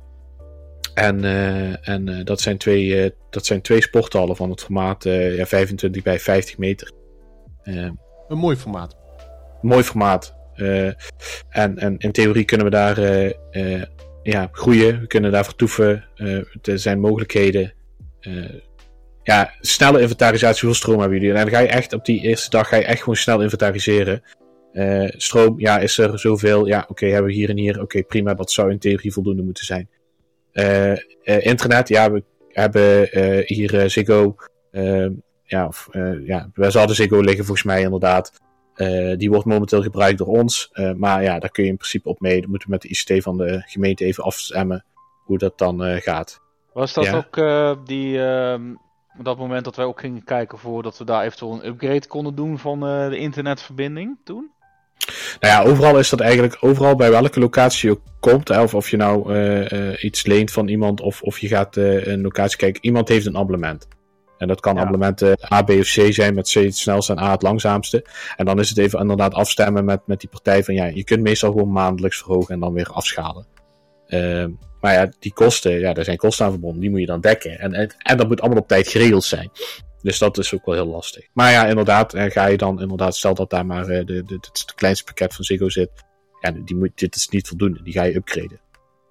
En, 0.93 1.23
eh, 1.23 1.87
en 1.89 2.09
eh, 2.09 2.25
dat, 2.25 2.41
zijn 2.41 2.57
twee, 2.57 3.03
eh, 3.03 3.09
dat 3.29 3.45
zijn 3.45 3.61
twee 3.61 3.81
sporthallen 3.81 4.35
van 4.35 4.49
het 4.49 4.61
formaat 4.61 5.03
ja, 5.03 5.45
25 5.45 6.03
bij 6.03 6.19
50 6.19 6.57
meter. 6.57 6.91
Een 7.63 7.97
mooi 8.27 8.55
formaat. 8.55 8.97
mooi 9.61 9.83
formaat. 9.83 10.35
En, 11.49 11.77
en 11.77 11.97
in 11.97 12.11
theorie 12.11 12.45
kunnen 12.45 12.65
we 12.65 12.71
daar 12.71 12.99
ja, 14.23 14.49
groeien. 14.51 14.99
We 14.99 15.07
kunnen 15.07 15.31
daar 15.31 15.45
vertoeven. 15.45 16.05
Er 16.61 16.79
zijn 16.79 16.99
mogelijkheden. 16.99 17.73
Ja, 19.23 19.53
snelle 19.61 20.01
inventarisatie. 20.01 20.59
Hoeveel 20.59 20.81
stroom 20.81 20.99
hebben 20.99 21.17
jullie? 21.19 21.33
En 21.35 21.41
dan 21.41 21.53
ga 21.53 21.59
je 21.59 21.67
echt 21.67 21.93
op 21.93 22.05
die 22.05 22.21
eerste 22.21 22.49
dag 22.49 22.67
ga 22.67 22.75
je 22.75 22.83
echt 22.83 22.99
gewoon 22.99 23.15
snel 23.15 23.41
inventariseren. 23.41 24.23
Stroom, 25.07 25.59
ja, 25.59 25.79
is 25.79 25.97
er 25.97 26.19
zoveel? 26.19 26.65
Ja, 26.65 26.85
oké, 26.87 27.05
hebben 27.05 27.31
we 27.31 27.37
hier 27.37 27.49
en 27.49 27.57
hier. 27.57 27.81
Oké, 27.81 28.03
prima, 28.03 28.33
dat 28.33 28.51
zou 28.51 28.71
in 28.71 28.79
theorie 28.79 29.13
voldoende 29.13 29.43
moeten 29.43 29.65
zijn. 29.65 29.89
Eh, 30.53 30.91
eh, 30.91 30.97
internet, 31.45 31.87
ja, 31.87 32.11
we 32.11 32.23
hebben 32.47 33.11
eh, 33.11 33.47
hier 33.47 33.89
Ziggo. 33.89 34.35
ja, 35.43 35.67
of, 35.67 35.89
ja, 36.25 36.49
we 36.53 36.71
zouden 36.71 36.95
Ziggo 36.95 37.19
liggen 37.19 37.45
volgens 37.45 37.67
mij 37.67 37.81
inderdaad. 37.81 38.31
Die 39.17 39.29
wordt 39.29 39.45
momenteel 39.45 39.81
gebruikt 39.81 40.17
door 40.17 40.27
ons. 40.27 40.71
Maar 40.97 41.23
ja, 41.23 41.39
daar 41.39 41.49
kun 41.49 41.63
je 41.63 41.69
in 41.69 41.77
principe 41.77 42.09
op 42.09 42.19
mee. 42.19 42.41
Dan 42.41 42.49
moeten 42.49 42.69
we 42.69 42.73
met 42.73 42.81
de 42.81 42.87
ICT 42.87 43.23
van 43.23 43.37
de 43.37 43.61
gemeente 43.65 44.05
even 44.05 44.23
afstemmen 44.23 44.85
hoe 45.25 45.37
dat 45.37 45.57
dan 45.57 46.01
gaat. 46.01 46.39
Was 46.73 46.93
dat 46.93 47.05
Ja. 47.05 47.15
ook 47.15 47.35
die, 47.85 48.23
ehm, 48.23 48.73
dat 49.21 49.37
moment 49.37 49.63
dat 49.65 49.75
wij 49.75 49.85
ook 49.85 49.99
gingen 49.99 50.23
kijken 50.23 50.57
voordat 50.57 50.97
we 50.97 51.05
daar 51.05 51.23
eventueel 51.23 51.53
een 51.53 51.65
upgrade 51.67 52.07
konden 52.07 52.35
doen 52.35 52.59
van 52.59 52.79
de 52.79 53.17
internetverbinding 53.17 54.17
toen? 54.23 54.51
Nou 55.39 55.53
ja, 55.53 55.71
overal 55.71 55.99
is 55.99 56.09
dat 56.09 56.19
eigenlijk, 56.19 56.57
overal 56.59 56.95
bij 56.95 57.09
welke 57.09 57.39
locatie 57.39 57.89
je 57.89 57.99
komt, 58.19 58.47
hè, 58.47 58.61
of 58.61 58.73
of 58.73 58.89
je 58.89 58.97
nou 58.97 59.33
eh, 59.33 59.71
eh, 59.71 60.03
iets 60.03 60.25
leent 60.25 60.51
van 60.51 60.67
iemand 60.67 61.01
of, 61.01 61.21
of 61.21 61.39
je 61.39 61.47
gaat 61.47 61.77
eh, 61.77 62.05
een 62.05 62.21
locatie 62.21 62.57
kijken, 62.57 62.85
iemand 62.85 63.07
heeft 63.07 63.25
een 63.25 63.37
abonnement. 63.37 63.87
En 64.37 64.47
dat 64.47 64.59
kan 64.59 64.75
Ja. 64.75 64.79
abonnementen 64.81 65.37
A, 65.53 65.61
B 65.61 65.69
of 65.69 65.93
C 65.93 66.13
zijn, 66.13 66.33
met 66.33 66.51
C 66.51 66.53
het 66.53 66.77
snelste 66.77 67.13
en 67.13 67.19
A 67.19 67.31
het 67.31 67.41
langzaamste. 67.41 68.05
En 68.35 68.45
dan 68.45 68.59
is 68.59 68.69
het 68.69 68.77
even 68.77 68.99
inderdaad 68.99 69.33
afstemmen 69.33 69.85
met, 69.85 69.99
met 70.05 70.19
die 70.19 70.29
partij 70.29 70.63
van 70.63 70.73
ja, 70.73 70.85
je 70.85 71.03
kunt 71.03 71.21
meestal 71.21 71.51
gewoon 71.51 71.71
maandelijks 71.71 72.17
verhogen 72.17 72.53
en 72.53 72.59
dan 72.59 72.73
weer 72.73 72.87
afschalen. 72.87 73.45
Ehm, 74.07 74.49
maar 74.81 74.93
ja, 74.93 75.11
die 75.19 75.33
kosten, 75.33 75.79
ja, 75.79 75.93
daar 75.93 76.03
zijn 76.03 76.17
kosten 76.17 76.45
aan 76.45 76.51
verbonden, 76.51 76.81
die 76.81 76.89
moet 76.89 76.99
je 76.99 77.05
dan 77.05 77.21
dekken. 77.21 77.59
En, 77.59 77.73
en, 77.73 77.95
en 77.97 78.17
dat 78.17 78.27
moet 78.27 78.41
allemaal 78.41 78.61
op 78.61 78.67
tijd 78.67 78.87
geregeld 78.87 79.23
zijn. 79.23 79.51
Dus 80.03 80.17
dat 80.17 80.37
is 80.37 80.53
ook 80.53 80.65
wel 80.65 80.75
heel 80.75 80.85
lastig. 80.85 81.27
Maar 81.33 81.51
ja, 81.51 81.65
inderdaad, 81.67 82.13
eh, 82.13 82.31
ga 82.31 82.45
je 82.45 82.57
dan 82.57 82.81
inderdaad, 82.81 83.15
stel 83.15 83.33
dat 83.33 83.49
daar 83.49 83.65
maar 83.65 83.87
eh, 83.87 84.05
de, 84.05 84.23
de, 84.23 84.33
het 84.33 84.73
kleinste 84.75 85.05
pakket 85.05 85.33
van 85.33 85.45
Ziggo 85.45 85.69
zit. 85.69 85.91
Ja, 86.39 86.51
die 86.51 86.75
moet, 86.75 86.91
dit 86.95 87.15
is 87.15 87.27
niet 87.27 87.47
voldoende, 87.47 87.83
die 87.83 87.93
ga 87.93 88.03
je 88.03 88.15
upgraden. 88.15 88.59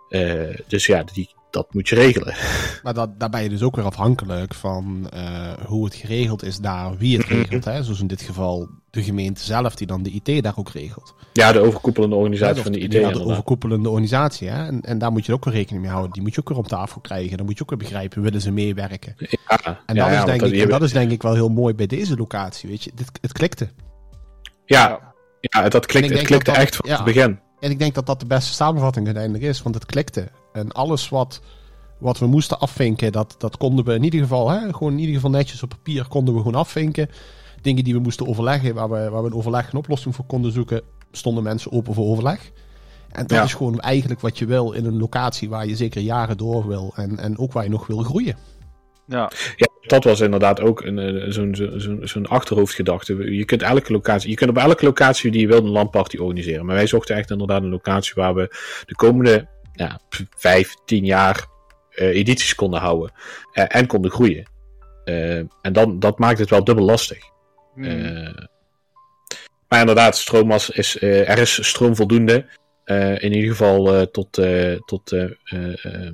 Eh, 0.09 0.57
dus 0.67 0.87
ja, 0.87 1.05
die, 1.05 1.35
dat 1.53 1.75
moet 1.75 1.89
je 1.89 1.95
regelen. 1.95 2.35
Maar 2.83 2.95
dat, 2.95 3.21
daar 3.21 3.31
ben 3.31 3.43
je 3.43 3.49
dus 3.49 3.63
ook 3.63 3.77
weer 3.77 3.85
afhankelijk 3.85 4.55
van 4.55 5.09
eh, 5.11 5.53
hoe 5.67 5.85
het 5.85 5.95
geregeld 5.95 6.45
is 6.45 6.59
daar, 6.59 6.97
wie 6.97 7.17
het 7.19 7.27
regelt. 7.27 7.65
Hè? 7.65 7.83
Zoals 7.83 8.01
in 8.01 8.07
dit 8.07 8.23
geval 8.23 8.69
de 8.91 9.03
gemeente 9.03 9.45
zelf, 9.45 9.75
die 9.75 9.87
dan 9.87 10.03
de 10.03 10.11
IT 10.23 10.43
daar 10.43 10.57
ook 10.57 10.71
regelt. 10.71 11.15
Ja, 11.33 11.53
de 11.53 11.61
overkoepelende 11.61 12.17
organisatie 12.17 12.57
Ja, 12.57 12.63
van 12.63 12.73
de 12.73 12.79
IT. 12.79 12.93
ja, 12.93 13.11
de 13.11 13.25
overkoepelende 13.25 13.89
organisatie. 13.89 14.49
Hè? 14.49 14.67
En, 14.67 14.81
en 14.81 14.99
daar 14.99 15.13
moet 15.13 15.27
je 15.27 15.33
ook 15.33 15.45
weer 15.45 15.55
rekening 15.55 15.83
mee 15.83 15.91
houden. 15.93 16.13
Die 16.13 16.23
moet 16.23 16.35
je 16.35 16.41
ook 16.41 16.49
weer 16.49 16.59
op 16.59 16.69
tafel 16.69 17.01
krijgen. 17.01 17.37
Dan 17.37 17.47
moet 17.47 17.57
je 17.57 17.63
ook 17.63 17.71
weer 17.71 17.79
begrijpen, 17.79 18.23
willen 18.23 18.41
ze 18.41 18.51
meewerken? 18.51 19.15
Ja, 19.19 19.81
En, 19.87 19.97
dat, 19.97 20.07
ja, 20.07 20.19
is 20.19 20.25
denk 20.25 20.43
ik, 20.43 20.63
en 20.63 20.69
dat 20.69 20.83
is 20.83 20.93
denk 20.93 21.11
ik 21.11 21.23
wel 21.23 21.35
heel 21.35 21.49
mooi 21.49 21.75
bij 21.75 21.87
deze 21.87 22.17
locatie. 22.17 22.69
Weet 22.69 22.85
je, 22.85 22.91
dit, 22.95 23.11
het 23.21 23.33
klikte. 23.33 23.69
Ja, 24.65 25.13
ja, 25.41 25.69
dat 25.69 25.75
En 25.75 25.81
ik 25.81 25.87
klikt, 25.87 26.09
het 26.19 26.27
klikte 26.27 26.51
dat 26.51 26.61
echt 26.61 26.77
van 26.77 26.91
het 26.91 27.05
begin. 27.05 27.41
En 27.61 27.71
ik 27.71 27.79
denk 27.79 27.95
dat 27.95 28.07
dat 28.07 28.21
de 28.21 28.27
beste 28.27 28.53
samenvatting 28.53 29.07
uiteindelijk 29.07 29.45
is, 29.45 29.63
want 29.63 29.75
het 29.75 29.87
klikte. 29.87 30.29
En 30.53 30.73
alles 30.73 31.09
wat, 31.09 31.41
wat 31.99 32.19
we 32.19 32.27
moesten 32.27 32.59
afvinken, 32.61 33.13
dat, 33.13 33.35
dat 33.39 33.57
konden 33.57 33.85
we 33.85 33.95
in 33.95 34.03
ieder 34.05 34.21
geval, 34.21 34.51
hè, 34.51 34.73
gewoon 34.73 34.93
in 34.93 34.99
ieder 34.99 35.15
geval 35.15 35.31
netjes 35.31 35.63
op 35.63 35.69
papier, 35.69 36.07
konden 36.09 36.35
we 36.35 36.41
gewoon 36.41 36.61
afvinken. 36.61 37.09
Dingen 37.63 37.85
die 37.85 37.95
we 37.95 38.01
moesten 38.01 38.27
overleggen, 38.29 38.75
waar 38.75 38.91
we, 38.91 39.09
waar 39.11 39.23
we 39.23 39.29
een 39.29 39.35
overleg 39.35 39.73
een 39.73 39.79
oplossing 39.79 40.15
voor 40.15 40.25
konden 40.25 40.53
zoeken, 40.53 40.83
stonden 41.13 41.43
mensen 41.43 41.73
open 41.73 41.95
voor 41.95 42.07
overleg. 42.07 42.51
En 43.11 43.27
dat 43.27 43.37
Ja. 43.39 43.45
is 43.45 43.55
gewoon 43.55 43.81
eigenlijk 43.81 44.21
wat 44.21 44.39
je 44.39 44.47
wil 44.47 44.73
in 44.73 44.85
een 44.85 44.99
locatie 44.99 45.49
waar 45.49 45.67
je 45.67 45.77
zeker 45.77 46.01
jaren 46.01 46.37
door 46.37 46.69
wil 46.69 46.93
en, 46.97 47.19
en 47.19 47.39
ook 47.39 47.53
waar 47.53 47.65
je 47.65 47.71
nog 47.71 47.87
wil 47.87 47.99
groeien. 48.03 48.37
Ja, 49.07 49.31
Ja, 49.57 49.67
dat 49.87 50.05
was 50.05 50.21
inderdaad 50.21 50.61
ook 50.61 50.81
een, 50.83 50.99
eh, 50.99 51.31
zo'n 51.31 51.55
zo, 51.55 51.79
zo, 51.79 51.97
zo'n 52.01 52.27
achterhoofdgedachte. 52.27 53.15
Je 53.37 53.45
kunt 53.45 53.63
elke 53.63 53.93
locatie, 53.93 54.31
je 54.31 54.37
kunt 54.37 54.51
op 54.51 54.57
elke 54.57 54.85
locatie 54.85 55.31
die 55.31 55.41
je 55.41 55.47
wilt 55.47 55.65
een 55.65 55.71
landparty 55.71 56.17
organiseren. 56.17 56.67
Maar 56.67 56.75
wij 56.75 56.87
zochten 56.87 57.17
echt 57.17 57.31
inderdaad 57.31 57.63
een 57.63 57.69
locatie 57.69 58.13
waar 58.15 58.35
we 58.35 58.57
de 58.87 58.95
komende 58.95 59.47
ja, 59.73 60.01
vijf, 60.37 60.75
tien 60.85 61.05
jaar 61.05 61.47
eh, 61.91 62.07
edities 62.09 62.55
konden 62.55 62.81
houden. 62.81 63.13
eh, 63.53 63.65
en 63.69 63.87
konden 63.87 64.11
groeien. 64.11 64.51
Eh, 65.05 65.37
en 65.39 65.73
dan, 65.73 65.99
dat 65.99 66.19
maakt 66.19 66.39
het 66.39 66.51
wel 66.51 66.65
dubbel 66.65 66.85
lastig. 66.85 67.19
Hmm. 67.75 68.49
Maar 69.69 69.81
inderdaad, 69.81 70.17
stroommas 70.17 70.71
is, 70.71 70.99
eh, 70.99 71.29
er 71.29 71.39
is 71.39 71.69
stroom 71.69 71.97
voldoende. 71.97 72.47
In 73.19 73.33
ieder 73.33 73.51
geval 73.51 74.11
tot, 74.11 74.33
tot 74.85 75.13
eh, 75.13 75.25
eh, 75.45 75.85
eh, 75.85 76.13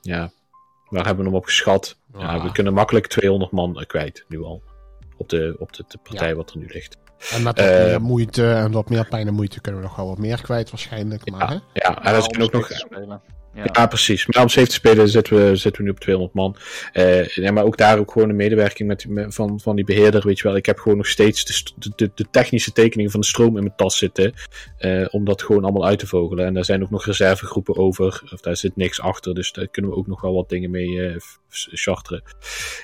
ja, 0.00 0.30
waar 0.88 1.04
hebben 1.04 1.24
we 1.24 1.30
hem 1.30 1.38
op 1.38 1.44
geschat? 1.44 1.96
Ja, 2.12 2.18
Ah. 2.34 2.42
we 2.44 2.52
kunnen 2.52 2.72
makkelijk 2.74 3.06
200 3.06 3.50
man 3.52 3.84
kwijt, 3.86 4.24
nu 4.28 4.42
al. 4.42 4.62
Op 5.16 5.28
de, 5.28 5.56
op 5.58 5.72
de, 5.72 5.84
de 5.88 5.98
partij 6.02 6.34
wat 6.34 6.50
er 6.50 6.58
nu 6.58 6.66
ligt. 6.68 6.96
En 7.30 7.42
met 7.42 7.56
wat 7.60 7.66
Eh, 7.68 7.84
meer 7.84 8.00
moeite 8.02 8.50
en 8.52 8.72
wat 8.72 8.88
meer 8.90 9.06
pijn 9.08 9.26
en 9.26 9.34
moeite 9.34 9.60
kunnen 9.60 9.80
we 9.80 9.86
nog 9.86 9.96
wel 9.96 10.06
wat 10.08 10.18
meer 10.18 10.42
kwijt 10.42 10.70
waarschijnlijk. 10.70 11.30
Maar, 11.30 11.48
hè? 11.48 11.54
Ja, 11.72 12.02
en 12.04 12.14
er 12.14 12.42
ook 12.42 12.52
nog... 12.52 12.68
Ja. 13.54 13.70
Ja, 13.72 13.86
precies. 13.86 14.26
Maar 14.26 14.42
om 14.42 14.48
safe 14.48 14.66
te 14.66 14.72
spelen 14.74 15.08
zitten 15.08 15.36
we, 15.36 15.56
zitten 15.56 15.82
we 15.82 15.88
nu 15.88 15.94
op 15.94 16.00
200 16.00 16.34
man. 16.34 16.56
Eh, 16.92 17.26
ja, 17.28 17.52
maar 17.52 17.64
ook 17.64 17.76
daar 17.76 17.98
ook 17.98 18.12
gewoon 18.12 18.28
de 18.28 18.34
medewerking 18.34 18.88
met, 18.88 19.08
met- 19.08 19.34
van, 19.34 19.60
van 19.60 19.76
die 19.76 19.84
beheerder. 19.84 20.26
Weet 20.26 20.38
je 20.38 20.42
wel, 20.44 20.56
ik 20.56 20.66
heb 20.66 20.78
gewoon 20.78 20.96
nog 20.96 21.06
steeds 21.06 21.44
de, 21.74 21.92
de, 21.96 22.10
de, 22.14 22.24
technische 22.30 22.72
tekeningen 22.72 23.10
van 23.10 23.20
de 23.20 23.26
stroom 23.26 23.56
in 23.56 23.62
mijn 23.62 23.76
tas 23.76 23.98
zitten. 23.98 24.32
eh, 24.78 25.06
om 25.10 25.24
dat 25.24 25.42
gewoon 25.42 25.62
allemaal 25.64 25.86
uit 25.86 25.98
te 25.98 26.06
vogelen. 26.06 26.46
En 26.46 26.54
daar 26.54 26.64
zijn 26.64 26.82
ook 26.82 26.90
nog 26.90 27.04
reservegroepen 27.06 27.76
over. 27.76 28.22
Of 28.32 28.40
daar 28.40 28.56
zit 28.56 28.76
niks 28.76 29.00
achter. 29.00 29.34
Dus 29.34 29.52
daar 29.52 29.68
kunnen 29.68 29.90
we 29.90 29.96
ook 29.96 30.06
nog 30.06 30.20
wel 30.20 30.34
wat 30.34 30.48
dingen 30.48 30.70
mee 30.70 31.16
f- 31.20 31.38
charteren. 31.70 32.22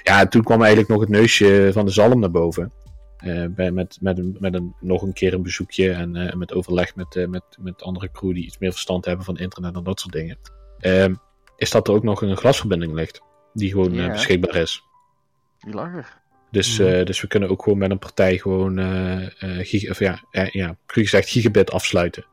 Ja, 0.03 0.21
en 0.21 0.29
toen 0.29 0.43
kwam 0.43 0.59
eigenlijk 0.61 0.91
nog 0.91 1.01
het 1.01 1.09
neusje 1.09 1.71
van 1.73 1.85
de 1.87 1.93
zalm 1.93 2.21
naar 2.21 2.31
boven. 2.31 2.73
Eh, 3.19 3.45
bij, 3.49 3.71
met, 3.71 3.99
met, 4.01 4.19
een, 4.19 4.37
met 4.41 4.55
een, 4.55 4.75
nog 4.81 5.03
een 5.03 5.13
keer 5.13 5.35
een 5.35 5.43
bezoekje 5.43 5.93
en 5.93 6.17
eh, 6.17 6.35
met 6.35 6.53
overleg 6.55 6.97
met, 6.97 7.17
eh, 7.17 7.27
met, 7.27 7.43
met 7.59 7.83
andere 7.83 8.11
crew 8.11 8.35
die 8.35 8.45
iets 8.45 8.59
meer 8.59 8.71
verstand 8.71 9.05
hebben 9.05 9.25
van 9.25 9.39
internet 9.39 9.77
en 9.77 9.83
dat 9.83 10.01
soort 10.01 10.13
dingen. 10.13 10.39
Ehm, 10.79 11.15
is 11.57 11.71
dat 11.71 11.89
er 11.89 11.95
ook 11.95 12.03
nog 12.03 12.23
een 12.23 12.37
glasverbinding 12.37 12.93
ligt. 12.93 13.23
Die 13.53 13.71
gewoon 13.71 14.11
beschikbaar 14.11 14.55
is. 14.55 14.83
Die 15.59 15.75
lag 15.75 15.95
er. 15.95 16.27
Dus, 16.51 16.79
Mhm. 16.79 16.89
eh, 16.89 17.05
dus 17.05 17.21
we 17.21 17.27
kunnen 17.27 17.49
ook 17.49 17.63
gewoon 17.63 17.79
met 17.79 17.91
een 17.91 17.99
partij 17.99 18.39
gewoon, 18.39 18.79
eh 18.79 19.43
eh, 19.43 19.67
giga, 19.67 19.91
of 19.91 19.99
ja, 19.99 20.21
ja, 20.31 20.77
cru 20.87 21.03
gezegd, 21.03 21.29
gigabit 21.29 21.71
afsluiten. 21.71 22.27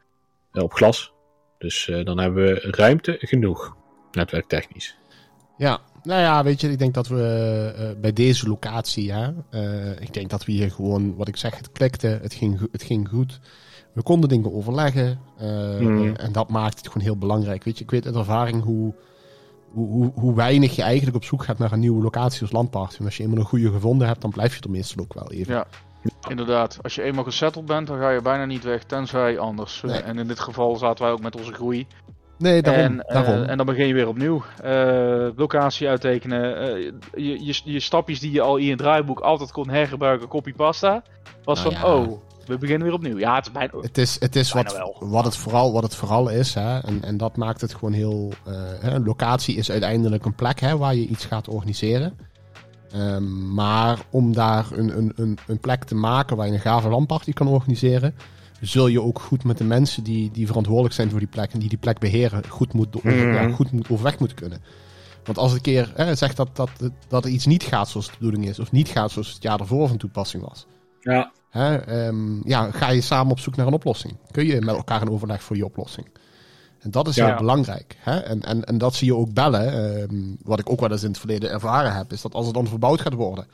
op 0.52 0.74
glas. 0.74 1.14
Dus 1.58 1.88
eh, 1.90 2.06
dan 2.06 2.18
hebben 2.20 2.46
we 2.46 2.60
ruimte 2.72 3.18
genoeg. 3.20 3.76
Netwerktechnisch. 4.12 4.98
Ja, 5.58 5.82
nou 6.06 6.22
ja, 6.22 6.44
weet 6.44 6.62
je, 6.62 6.72
ik 6.72 6.80
denk 6.80 6.94
dat 6.94 7.08
we 7.08 7.74
eh, 7.78 8.02
bij 8.02 8.14
deze 8.14 8.48
locatie, 8.48 9.12
hè, 9.12 9.32
eh, 9.50 10.02
ik 10.02 10.14
denk 10.14 10.30
dat 10.30 10.46
we 10.46 10.52
hier 10.52 10.72
gewoon, 10.72 11.16
wat 11.16 11.28
ik 11.28 11.38
zeg, 11.38 11.58
het 11.58 11.72
klikte, 11.72 12.20
het 12.22 12.34
ging, 12.34 12.68
het 12.72 12.84
ging 12.84 13.10
goed. 13.10 13.40
We 13.94 14.04
konden 14.04 14.30
dingen 14.30 14.54
overleggen 14.54 15.20
eh, 15.38 15.78
Hmm. 15.78 16.16
en 16.16 16.32
dat 16.32 16.50
maakt 16.50 16.78
het 16.78 16.88
gewoon 16.88 17.04
heel 17.04 17.18
belangrijk. 17.18 17.64
Weet 17.64 17.78
je, 17.78 17.84
ik 17.84 17.92
weet 17.92 18.06
uit 18.06 18.16
ervaring 18.16 18.64
hoe, 18.64 18.94
hoe, 19.72 20.12
hoe, 20.16 20.36
weinig 20.36 20.76
je 20.76 20.82
eigenlijk 20.82 21.16
op 21.16 21.24
zoek 21.24 21.44
gaat 21.44 21.58
naar 21.58 21.72
een 21.72 21.80
nieuwe 21.80 22.04
locatie 22.04 22.42
als 22.42 22.52
landparty. 22.52 23.00
En 23.00 23.06
als 23.06 23.18
je 23.18 23.24
eenmaal 23.24 23.40
een 23.40 23.46
goede 23.46 23.72
gevonden 23.72 24.08
hebt, 24.08 24.22
dan 24.22 24.32
blijf 24.32 24.56
je 24.56 24.62
er 24.62 24.70
meestal 24.70 25.04
ook 25.04 25.14
wel 25.14 25.32
even. 25.32 25.54
Ja, 25.54 25.66
inderdaad. 26.30 26.80
Als 26.82 26.96
je 26.96 27.02
eenmaal 27.02 27.24
gesetteld 27.24 27.66
bent, 27.66 27.88
dan 27.88 27.98
ga 27.98 28.10
je 28.10 28.22
bijna 28.22 28.46
niet 28.46 28.64
weg, 28.64 28.84
tenzij 28.84 29.40
anders. 29.40 29.82
Nee. 29.82 30.00
En 30.00 30.18
in 30.18 30.28
dit 30.28 30.40
geval 30.40 30.76
zaten 30.76 31.04
wij 31.04 31.14
ook 31.14 31.22
met 31.22 31.36
onze 31.36 31.54
groei. 31.54 31.88
Nee, 32.38 32.62
daarom. 32.62 32.84
en, 32.84 33.04
eh, 33.06 33.14
daarom. 33.14 33.44
en 33.44 33.58
dan 33.58 33.66
begin 33.66 33.88
je 33.88 33.94
weer 33.94 34.08
opnieuw. 34.08 34.44
Eh, 34.64 35.28
locatie 35.36 35.88
uittekenen. 35.90 36.58
eh, 36.58 36.92
je, 37.14 37.46
je, 37.46 37.62
je 37.64 37.80
stapjes 37.80 38.20
die 38.20 38.32
je 38.32 38.42
al 38.42 38.58
in 38.58 38.66
je 38.66 38.76
draaiboek 38.76 39.20
altijd 39.20 39.52
kon 39.52 39.70
hergebruiken, 39.70 40.28
copy 40.28 40.54
pasta. 40.54 41.04
Was 41.44 41.64
Nou 41.64 41.76
van, 41.76 41.90
ja. 41.90 41.96
oh, 41.96 42.20
we 42.46 42.58
beginnen 42.58 42.88
weer 42.88 42.96
opnieuw. 42.96 43.18
Ja, 43.18 43.36
het 43.36 43.46
is 43.46 43.52
bijna... 43.52 43.72
Het 43.82 43.98
is, 43.98 44.20
het 44.20 44.36
is 44.36 44.52
Bijna 44.52 44.70
wat, 44.70 44.78
wel. 44.78 45.10
wat, 45.10 45.26
het 45.26 45.36
vooral, 45.38 45.74
wat 45.74 45.84
het 45.84 45.96
vooral 45.96 46.30
is. 46.30 46.54
Hè? 46.54 46.80
En, 46.80 47.04
en 47.04 47.18
dat 47.18 47.38
maakt 47.38 47.62
het 47.62 47.74
gewoon 47.74 47.94
heel. 47.94 48.32
eh, 48.46 48.54
hè, 48.80 48.92
een 48.92 49.04
locatie 49.04 49.56
is 49.56 49.72
uiteindelijk 49.72 50.26
een 50.26 50.36
plek 50.36 50.60
hè, 50.60 50.78
waar 50.78 50.96
je 50.96 51.08
iets 51.08 51.26
gaat 51.26 51.48
organiseren. 51.48 52.18
Ehm, 52.92 53.54
maar 53.54 54.00
om 54.10 54.34
daar 54.34 54.66
een, 54.72 54.98
een, 54.98 55.12
een, 55.16 55.38
een 55.48 55.60
plek 55.60 55.84
te 55.84 55.96
maken 55.96 56.38
waar 56.38 56.48
je 56.48 56.54
een 56.54 56.60
gave 56.60 56.90
landparty 56.90 57.34
kan 57.34 57.48
organiseren. 57.48 58.16
Zul 58.68 58.88
je 58.88 59.02
ook 59.02 59.20
goed 59.20 59.44
met 59.44 59.58
de 59.58 59.64
mensen 59.64 60.04
die, 60.04 60.32
die 60.32 60.48
verantwoordelijk 60.48 60.94
zijn 60.96 61.10
voor 61.10 61.20
die 61.20 61.28
plek 61.28 61.54
en 61.54 61.60
die 61.60 61.70
die 61.70 61.78
plek 61.78 62.00
beheren, 62.00 62.48
goed, 62.50 62.74
moet, 62.74 62.96
over- 62.98 63.12
Mhm. 63.16 63.34
ja, 63.34 63.50
goed 63.52 63.72
moet, 63.72 63.90
overweg 63.90 64.20
moeten 64.20 64.38
kunnen. 64.38 64.62
Want 65.24 65.38
als 65.38 65.54
een 65.54 65.62
keer 65.62 65.92
hè, 65.96 66.16
zegt 66.16 66.38
dat, 66.38 66.50
dat, 66.56 66.70
dat 67.08 67.24
er 67.26 67.30
iets 67.32 67.46
niet 67.46 67.64
gaat 67.64 67.90
zoals 67.90 68.06
de 68.08 68.14
bedoeling 68.20 68.48
is, 68.48 68.60
of 68.60 68.72
niet 68.72 68.88
gaat 68.90 69.12
zoals 69.12 69.34
het 69.34 69.44
jaar 69.44 69.60
ervoor 69.60 69.88
van 69.88 69.98
toepassing 69.98 70.44
was, 70.44 70.66
Ja, 71.02 71.32
Hè, 71.50 71.76
ehm, 71.76 72.48
ja, 72.50 72.72
ga 72.72 72.90
je 72.90 73.02
samen 73.02 73.32
op 73.32 73.40
zoek 73.40 73.56
naar 73.56 73.68
een 73.68 73.74
oplossing? 73.74 74.14
Kun 74.32 74.46
je 74.46 74.62
met 74.62 74.76
elkaar 74.76 75.02
in 75.02 75.10
overleg 75.10 75.44
voor 75.44 75.56
je 75.56 75.66
oplossing? 75.66 76.08
En 76.80 76.92
dat 76.92 77.08
is 77.08 77.16
Ja. 77.16 77.26
heel 77.28 77.36
belangrijk. 77.38 77.98
Hè? 78.00 78.18
En, 78.20 78.42
en, 78.42 78.64
en 78.64 78.78
dat 78.78 78.96
zie 78.96 79.08
je 79.08 79.16
ook 79.16 79.34
bellen. 79.34 79.98
ehm, 80.02 80.16
wat 80.44 80.60
ik 80.60 80.70
ook 80.70 80.80
wel 80.80 80.92
eens 80.92 81.04
in 81.04 81.10
het 81.10 81.18
verleden 81.20 81.50
ervaren 81.52 81.96
heb, 81.96 82.12
is 82.12 82.22
dat 82.22 82.34
als 82.34 82.46
het 82.46 82.56
dan 82.56 82.68
verbouwd 82.68 83.02
gaat 83.02 83.14
worden. 83.14 83.48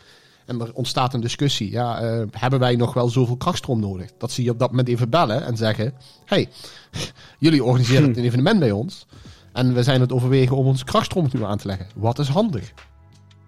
En 0.52 0.62
er 0.62 0.74
ontstaat 0.74 1.14
een 1.14 1.22
discussie. 1.22 1.72
Ja, 1.72 2.00
eh, 2.02 2.22
hebben 2.32 2.60
wij 2.60 2.76
nog 2.76 2.94
wel 2.94 3.10
zoveel 3.10 3.38
krachtstroom 3.38 3.80
nodig? 3.80 4.10
Dat 4.18 4.32
zie 4.32 4.44
je 4.44 4.50
op 4.52 4.60
dat 4.60 4.70
moment 4.70 4.88
even 4.88 5.10
bellen 5.10 5.46
en 5.46 5.58
zeggen: 5.58 5.94
hey, 6.26 6.50
jullie 7.40 7.64
organiseren 7.64 8.12
Hm. 8.14 8.20
een 8.20 8.26
evenement 8.26 8.60
bij 8.60 8.72
ons. 8.72 9.06
En 9.54 9.74
we 9.74 9.84
zijn 9.84 10.02
het 10.02 10.12
overwegen 10.12 10.56
om 10.58 10.66
onze 10.66 10.84
krachtstroom 10.84 11.28
nu 11.32 11.44
aan 11.44 11.58
te 11.58 11.68
leggen. 11.68 11.86
Wat 11.96 12.20
is 12.20 12.28
handig? 12.28 12.74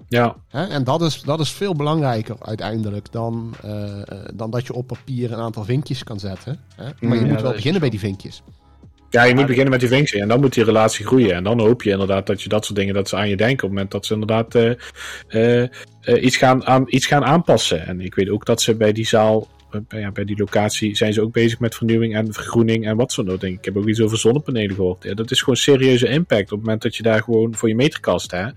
ja, 0.08 0.36
Hè? 0.48 0.64
En 0.66 0.84
dat 0.84 1.02
is, 1.02 1.22
dat 1.22 1.40
is 1.40 1.50
veel 1.52 1.76
belangrijker 1.76 2.36
uiteindelijk 2.40 3.12
dan, 3.12 3.54
eh, 3.62 4.02
eh, 4.02 4.26
dan 4.34 4.50
dat 4.52 4.66
je 4.68 4.74
op 4.74 4.88
papier 4.88 5.32
een 5.32 5.40
aantal 5.40 5.64
vinkjes 5.64 6.04
kan 6.04 6.20
zetten. 6.20 6.60
Hè? 6.76 6.84
Maar 7.00 7.18
je 7.18 7.24
Mm, 7.24 7.32
moet 7.32 7.42
wel 7.42 7.52
beginnen 7.52 7.82
bij 7.82 7.90
die 7.90 8.00
vinkjes. 8.00 8.42
Ja, 9.14 9.24
je 9.24 9.36
moet 9.36 9.46
beginnen 9.46 9.72
met 9.72 9.80
die 9.80 9.90
functie 9.90 10.22
en 10.22 10.28
dan 10.28 10.40
moet 10.40 10.54
die 10.54 10.64
relatie 10.64 11.06
groeien. 11.06 11.36
En 11.36 11.44
dan 11.44 11.60
hoop 11.60 11.84
je 11.84 11.92
inderdaad 11.92 12.28
dat 12.28 12.42
je 12.42 12.50
dat 12.50 12.66
soort 12.66 12.78
dingen, 12.78 12.94
dat 12.94 13.10
ze 13.10 13.16
aan 13.16 13.30
je 13.30 13.36
denken 13.36 13.56
op 13.56 13.62
het 13.62 13.70
moment 13.70 13.92
dat 13.92 14.06
ze 14.06 14.14
inderdaad 14.14 14.56
eh, 14.56 14.72
eh, 15.28 15.62
eh, 16.02 16.24
iets, 16.24 16.38
gaan 16.38 16.66
aan, 16.66 16.84
iets 16.88 17.06
gaan 17.06 17.24
aanpassen. 17.24 17.86
En 17.86 18.02
ik 18.02 18.16
weet 18.16 18.30
ook 18.30 18.46
dat 18.46 18.62
ze 18.62 18.76
bij 18.76 18.92
die 18.92 19.08
zaal, 19.08 19.48
bij- 19.88 20.00
ja, 20.00 20.12
bij 20.12 20.26
die 20.26 20.38
locatie, 20.38 20.96
zijn 20.96 21.14
ze 21.14 21.22
ook 21.22 21.32
bezig 21.32 21.60
met 21.60 21.76
vernieuwing 21.76 22.16
en 22.16 22.34
vergroening 22.34 22.86
en 22.86 22.96
wat 22.96 23.12
zo 23.12 23.24
dan. 23.24 23.38
Ik 23.42 23.66
heb 23.66 23.78
ook 23.78 23.88
iets 23.88 24.02
over 24.02 24.18
zonnepanelen 24.18 24.76
gehoord. 24.76 25.04
Ja, 25.04 25.14
dat 25.14 25.32
is 25.32 25.40
gewoon 25.40 25.56
serieuze 25.56 26.08
impact 26.08 26.52
op 26.52 26.58
het 26.58 26.60
moment 26.60 26.82
dat 26.82 26.96
je 26.96 27.04
daar 27.04 27.24
gewoon 27.24 27.56
voor 27.56 27.70
je 27.70 27.76
meter 27.76 28.00
kast, 28.00 28.32
hè. 28.32 28.48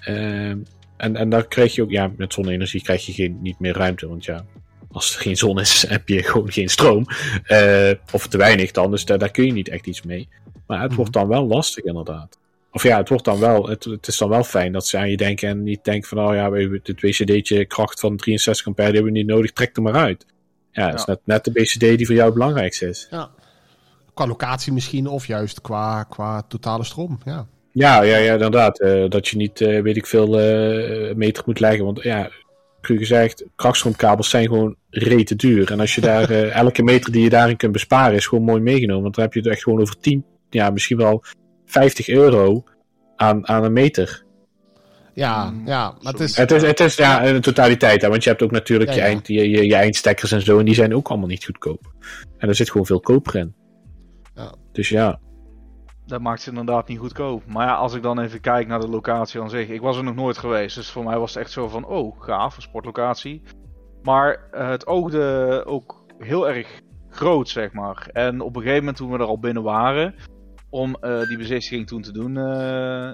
Ehm, 0.00 0.58
en, 0.96 1.16
en 1.16 1.28
daar 1.28 1.46
krijg 1.46 1.74
je 1.74 1.82
ook, 1.82 1.90
ja, 1.90 2.10
met 2.16 2.32
zonne-energie 2.32 2.82
krijg 2.82 3.06
je 3.06 3.12
geen, 3.12 3.38
niet 3.42 3.60
meer 3.60 3.76
ruimte, 3.76 4.08
want 4.08 4.24
ja, 4.24 4.44
als 4.92 5.14
er 5.14 5.20
geen 5.20 5.36
zon 5.36 5.60
is, 5.60 5.82
heb 5.88 6.08
je 6.08 6.22
gewoon 6.22 6.52
geen 6.52 6.68
stroom. 6.68 7.04
Eh, 7.44 7.90
of 8.12 8.26
te 8.26 8.36
weinig 8.36 8.70
dan, 8.70 8.90
dus 8.90 9.04
daar, 9.04 9.18
daar 9.18 9.30
kun 9.30 9.46
je 9.46 9.52
niet 9.52 9.68
echt 9.68 9.86
iets 9.86 10.02
mee. 10.02 10.28
Maar 10.66 10.82
het 10.82 10.94
wordt 10.94 11.12
dan 11.12 11.28
wel 11.28 11.46
lastig, 11.46 11.84
inderdaad. 11.84 12.38
Of 12.72 12.82
ja, 12.82 12.96
het 12.96 13.08
wordt 13.08 13.24
dan 13.24 13.38
wel, 13.40 13.68
het, 13.68 13.84
het 13.84 14.06
is 14.06 14.18
dan 14.18 14.28
wel 14.28 14.44
fijn 14.44 14.72
dat 14.72 14.86
ze 14.86 14.98
aan 14.98 15.10
je 15.10 15.16
denken 15.16 15.48
en 15.48 15.62
niet 15.62 15.84
denken 15.84 16.08
van, 16.08 16.18
oh 16.18 16.34
ja, 16.34 16.50
we 16.50 16.60
hebben 16.60 16.80
dit 16.82 17.00
WCD'tje 17.00 17.64
kracht 17.64 18.00
van 18.00 18.16
63 18.16 18.66
ampère, 18.66 18.88
die 18.88 18.96
hebben 18.96 19.12
we 19.12 19.18
niet 19.18 19.28
nodig, 19.28 19.52
trek 19.52 19.76
er 19.76 19.82
maar 19.82 19.94
uit. 19.94 20.26
Ja, 20.72 20.90
dat 20.90 20.98
is 20.98 21.04
net, 21.04 21.20
net 21.24 21.44
de 21.44 21.50
BCD 21.50 21.80
die 21.80 22.06
voor 22.06 22.14
jou 22.14 22.26
het 22.26 22.38
belangrijkste 22.38 22.88
is. 22.88 23.06
Ja. 23.10 23.30
Qua 24.14 24.26
locatie 24.26 24.72
misschien, 24.72 25.06
of 25.06 25.26
juist 25.26 25.60
qua, 25.60 26.02
qua 26.02 26.42
totale 26.48 26.84
stroom. 26.84 27.18
Ja. 27.24 27.46
Ja, 27.72 28.02
ja, 28.02 28.16
ja 28.16 28.32
inderdaad. 28.32 28.80
eh, 28.80 29.04
dat 29.08 29.28
je 29.28 29.36
niet, 29.36 29.60
eh, 29.60 29.82
weet 29.82 29.96
ik 29.96 30.06
veel, 30.06 30.40
eh, 30.40 31.14
meter 31.14 31.42
moet 31.46 31.60
leggen. 31.60 31.84
Want 31.84 32.02
ja, 32.02 32.30
gezegd, 32.80 33.44
krachtstroomkabels 33.56 34.30
zijn 34.30 34.46
gewoon 34.46 34.76
rete 34.90 35.36
duur. 35.36 35.72
En 35.72 35.80
als 35.80 35.94
je 35.94 36.00
daar 36.00 36.30
eh, 36.30 36.56
elke 36.56 36.82
meter 36.82 37.12
die 37.12 37.22
je 37.22 37.30
daarin 37.30 37.56
kunt 37.56 37.72
besparen, 37.72 38.16
is 38.16 38.26
gewoon 38.26 38.44
mooi 38.44 38.60
meegenomen. 38.60 39.02
Want 39.02 39.14
dan 39.14 39.24
heb 39.24 39.34
je 39.34 39.40
het 39.40 39.48
echt 39.48 39.62
gewoon 39.62 39.80
over 39.80 39.98
10, 39.98 40.24
ja, 40.50 40.70
misschien 40.70 40.96
wel 40.96 41.24
50 41.66 42.08
euro 42.08 42.64
aan, 43.16 43.48
aan 43.48 43.64
een 43.64 43.72
meter. 43.72 44.24
Ja, 45.14 45.50
Mm, 45.50 45.66
ja, 45.66 45.94
maar 46.02 46.12
het 46.12 46.20
is... 46.20 46.36
Het 46.36 46.50
is, 46.50 46.62
het 46.62 46.80
is 46.80 46.94
ja, 46.94 47.20
in 47.20 47.34
de 47.34 47.40
totaliteit, 47.40 48.02
hè, 48.02 48.08
want 48.08 48.22
je 48.22 48.28
hebt 48.28 48.42
ook 48.42 48.50
natuurlijk 48.50 48.90
Ja, 48.90 48.96
je, 48.96 49.02
eind, 49.02 49.26
je, 49.26 49.50
je, 49.50 49.66
je 49.66 49.74
eindstekkers 49.74 50.32
en 50.32 50.42
zo, 50.42 50.58
en 50.58 50.64
die 50.64 50.74
zijn 50.74 50.94
ook 50.94 51.08
allemaal 51.08 51.28
niet 51.28 51.44
goedkoop. 51.44 51.92
En 52.38 52.48
er 52.48 52.54
zit 52.54 52.70
gewoon 52.70 52.86
veel 52.86 53.00
koper 53.00 53.36
in. 53.36 53.54
Ja. 54.34 54.54
Dus 54.72 54.88
ja, 54.88 55.20
Dat 56.10 56.20
maakt 56.20 56.42
ze 56.42 56.48
inderdaad 56.48 56.88
niet 56.88 56.98
goedkoop. 56.98 57.46
Maar 57.46 57.66
ja, 57.66 57.74
als 57.74 57.94
ik 57.94 58.02
dan 58.02 58.20
even 58.20 58.40
kijk 58.40 58.66
naar 58.66 58.80
de 58.80 58.88
locatie 58.88 59.40
aan 59.40 59.50
zich. 59.50 59.68
Ik 59.68 59.80
was 59.80 59.96
er 59.96 60.04
nog 60.04 60.14
nooit 60.14 60.38
geweest. 60.38 60.76
Dus 60.76 60.90
voor 60.90 61.04
mij 61.04 61.18
was 61.18 61.34
het 61.34 61.42
echt 61.42 61.52
zo 61.52 61.68
van, 61.68 61.86
oh, 61.86 62.20
gaaf, 62.20 62.56
een 62.56 62.62
sportlocatie. 62.62 63.42
Maar 64.02 64.48
eh, 64.50 64.68
het 64.68 64.86
oogde 64.86 65.62
ook 65.66 66.04
heel 66.18 66.48
erg 66.48 66.80
groot, 67.08 67.48
zeg 67.48 67.72
maar. 67.72 68.08
En 68.12 68.40
op 68.40 68.56
een 68.56 68.62
gegeven 68.62 68.78
moment 68.78 68.96
toen 68.96 69.10
we 69.10 69.18
er 69.18 69.24
al 69.24 69.38
binnen 69.38 69.62
waren, 69.62 70.14
om 70.70 70.94
eh, 70.94 71.22
die 71.28 71.36
bezichtiging 71.36 71.86
toen 71.86 72.02
te 72.02 72.12
doen, 72.12 72.36
eh, 72.36 73.12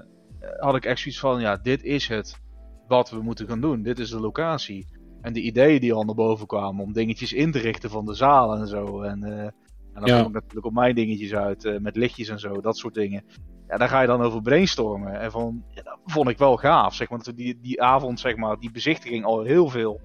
had 0.58 0.76
ik 0.76 0.84
echt 0.84 1.00
zoiets 1.00 1.20
van, 1.20 1.40
ja, 1.40 1.56
dit 1.56 1.82
is 1.82 2.08
het 2.08 2.40
wat 2.88 3.10
we 3.10 3.22
moeten 3.22 3.48
gaan 3.48 3.60
doen. 3.60 3.82
Dit 3.82 3.98
is 3.98 4.10
de 4.10 4.20
locatie. 4.20 4.86
En 5.20 5.32
de 5.32 5.40
ideeën 5.40 5.80
die 5.80 5.92
al 5.92 6.04
naar 6.04 6.14
boven 6.14 6.46
kwamen 6.46 6.84
om 6.84 6.92
dingetjes 6.92 7.32
in 7.32 7.52
te 7.52 7.58
richten 7.58 7.90
van 7.90 8.04
de 8.04 8.14
zaal 8.14 8.56
en 8.56 8.66
zo. 8.66 9.02
En, 9.02 9.52
en 9.96 10.02
dan 10.02 10.10
Ja. 10.10 10.18
kom 10.18 10.26
ik 10.28 10.34
natuurlijk 10.34 10.66
op 10.66 10.72
mijn 10.72 10.94
dingetjes 10.94 11.34
uit, 11.34 11.64
eh, 11.64 11.78
met 11.78 11.96
lichtjes 11.96 12.28
en 12.28 12.38
zo, 12.38 12.60
dat 12.60 12.76
soort 12.76 12.94
dingen. 12.94 13.24
Ja, 13.68 13.76
daar 13.76 13.88
ga 13.88 14.00
je 14.00 14.06
dan 14.06 14.22
over 14.22 14.42
brainstormen. 14.42 15.20
En 15.20 15.30
van, 15.30 15.62
ja, 15.74 15.82
dat 15.82 15.98
vond 16.04 16.28
ik 16.28 16.38
wel 16.38 16.56
gaaf, 16.56 16.94
zeg 16.94 17.08
maar. 17.08 17.18
Dat 17.18 17.26
we 17.26 17.34
die, 17.34 17.58
die 17.62 17.82
avond, 17.82 18.20
zeg 18.20 18.36
maar, 18.36 18.58
die 18.58 18.70
bezichtiging 18.70 19.24
al 19.24 19.42
heel 19.42 19.68
veel 19.68 20.00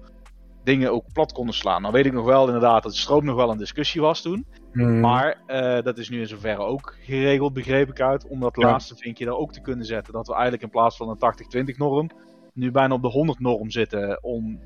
dingen 0.64 0.92
ook 0.92 1.12
plat 1.12 1.32
konden 1.32 1.54
slaan. 1.54 1.80
Nou 1.82 1.94
weet 1.94 2.06
ik 2.06 2.12
nog 2.12 2.24
wel 2.24 2.46
inderdaad 2.46 2.82
dat 2.82 2.92
de 2.92 2.98
stroom 2.98 3.24
nog 3.24 3.36
wel 3.36 3.50
een 3.50 3.58
discussie 3.58 4.00
was 4.00 4.22
toen. 4.22 4.46
Mm, 4.72 5.00
Maar 5.00 5.42
eh, 5.46 5.82
dat 5.82 5.98
is 5.98 6.08
nu 6.08 6.20
in 6.20 6.26
zoverre 6.26 6.62
ook 6.62 6.96
geregeld, 7.00 7.52
begreep 7.52 7.88
ik 7.88 8.00
uit. 8.00 8.26
Om 8.28 8.40
dat 8.40 8.56
Ja. 8.56 8.66
laatste 8.66 8.96
vinkje 8.96 9.24
daar 9.24 9.36
ook 9.36 9.52
te 9.52 9.60
kunnen 9.60 9.86
zetten. 9.86 10.12
Dat 10.12 10.26
we 10.26 10.32
eigenlijk 10.32 10.62
in 10.62 10.70
plaats 10.70 10.96
van 10.96 11.08
een 11.08 11.18
80-20 11.18 11.76
norm, 11.78 12.10
nu 12.54 12.70
bijna 12.70 12.94
op 12.94 13.02
de 13.02 13.08
100 13.08 13.40
norm 13.40 13.70
zitten. 13.70 14.22
Om 14.22 14.60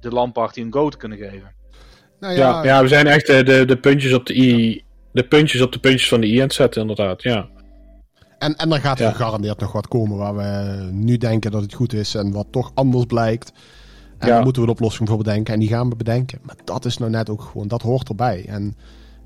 de 0.00 0.10
landparty 0.10 0.60
een 0.60 0.72
go 0.72 0.88
te 0.88 0.96
kunnen 0.96 1.18
geven. 1.18 1.54
Nou 2.22 2.34
ja, 2.34 2.64
ja, 2.64 2.82
we 2.82 2.88
zijn 2.88 3.06
echt 3.06 3.28
eh, 3.28 3.44
de, 3.44 3.64
de 3.64 3.76
puntjes 3.76 4.12
op 4.12 4.26
de 4.26 4.36
i, 4.36 4.82
de 5.12 5.24
puntjes 5.24 5.60
op 5.60 5.72
de 5.72 5.78
puntjes 5.78 6.08
van 6.08 6.20
de 6.20 6.26
i 6.26 6.36
aan 6.36 6.42
het 6.42 6.52
zetten, 6.54 6.80
inderdaad, 6.80 7.22
ja. 7.22 7.48
En, 8.38 8.56
en 8.56 8.68
dan 8.68 8.80
gaat 8.80 8.98
er 8.98 9.04
Ja. 9.04 9.10
gegarandeerd 9.10 9.60
nog 9.60 9.72
wat 9.72 9.88
komen 9.88 10.16
waar 10.18 10.36
we 10.36 10.88
nu 10.92 11.16
denken 11.18 11.50
dat 11.50 11.62
het 11.62 11.74
goed 11.74 11.92
is 11.92 12.14
en 12.14 12.32
wat 12.32 12.46
toch 12.50 12.70
anders 12.74 13.04
blijkt. 13.04 13.52
En 14.18 14.28
Ja. 14.28 14.34
daar 14.34 14.42
moeten 14.42 14.62
we 14.62 14.68
een 14.68 14.74
oplossing 14.74 15.08
voor 15.08 15.18
bedenken 15.18 15.54
en 15.54 15.60
die 15.60 15.68
gaan 15.68 15.88
we 15.88 15.96
bedenken. 15.96 16.38
Maar 16.42 16.56
dat 16.64 16.84
is 16.84 16.98
nou 16.98 17.10
net 17.10 17.30
ook 17.30 17.42
gewoon, 17.42 17.68
dat 17.68 17.82
hoort 17.82 18.08
erbij. 18.08 18.44
En 18.48 18.76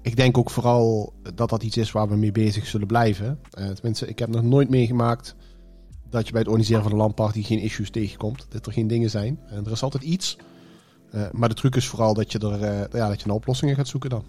ik 0.02 0.16
denk 0.16 0.38
ook 0.38 0.50
vooral 0.50 1.12
dat 1.34 1.48
dat 1.50 1.62
iets 1.62 1.76
is 1.76 1.92
waar 1.92 2.08
we 2.08 2.16
mee 2.16 2.32
bezig 2.32 2.66
zullen 2.66 2.86
blijven. 2.86 3.38
Eh, 3.50 3.68
tenminste, 3.68 4.06
ik 4.06 4.18
heb 4.18 4.28
nog 4.28 4.42
nooit 4.42 4.68
meegemaakt 4.68 5.34
dat 6.10 6.26
je 6.26 6.30
bij 6.32 6.40
het 6.40 6.50
organiseren 6.50 6.82
van 6.82 6.92
een 6.92 6.98
landparty 6.98 7.42
geen 7.42 7.58
issues 7.60 7.90
tegenkomt. 7.90 8.46
Dat 8.48 8.66
er 8.66 8.72
geen 8.72 8.86
dingen 8.86 9.10
zijn. 9.10 9.38
En 9.48 9.64
er 9.64 9.72
is 9.72 9.82
altijd 9.82 10.02
iets. 10.02 10.36
Eh, 11.16 11.22
maar 11.32 11.48
de 11.48 11.54
truc 11.54 11.76
is 11.76 11.88
vooral 11.88 12.14
dat 12.14 12.32
je 12.32 12.38
er 12.38 12.62
eh, 12.62 12.84
ja, 13.00 13.08
dat 13.08 13.20
je 13.20 13.26
naar 13.26 13.36
oplossingen 13.36 13.74
gaat 13.74 13.88
zoeken 13.88 14.10
dan. 14.10 14.24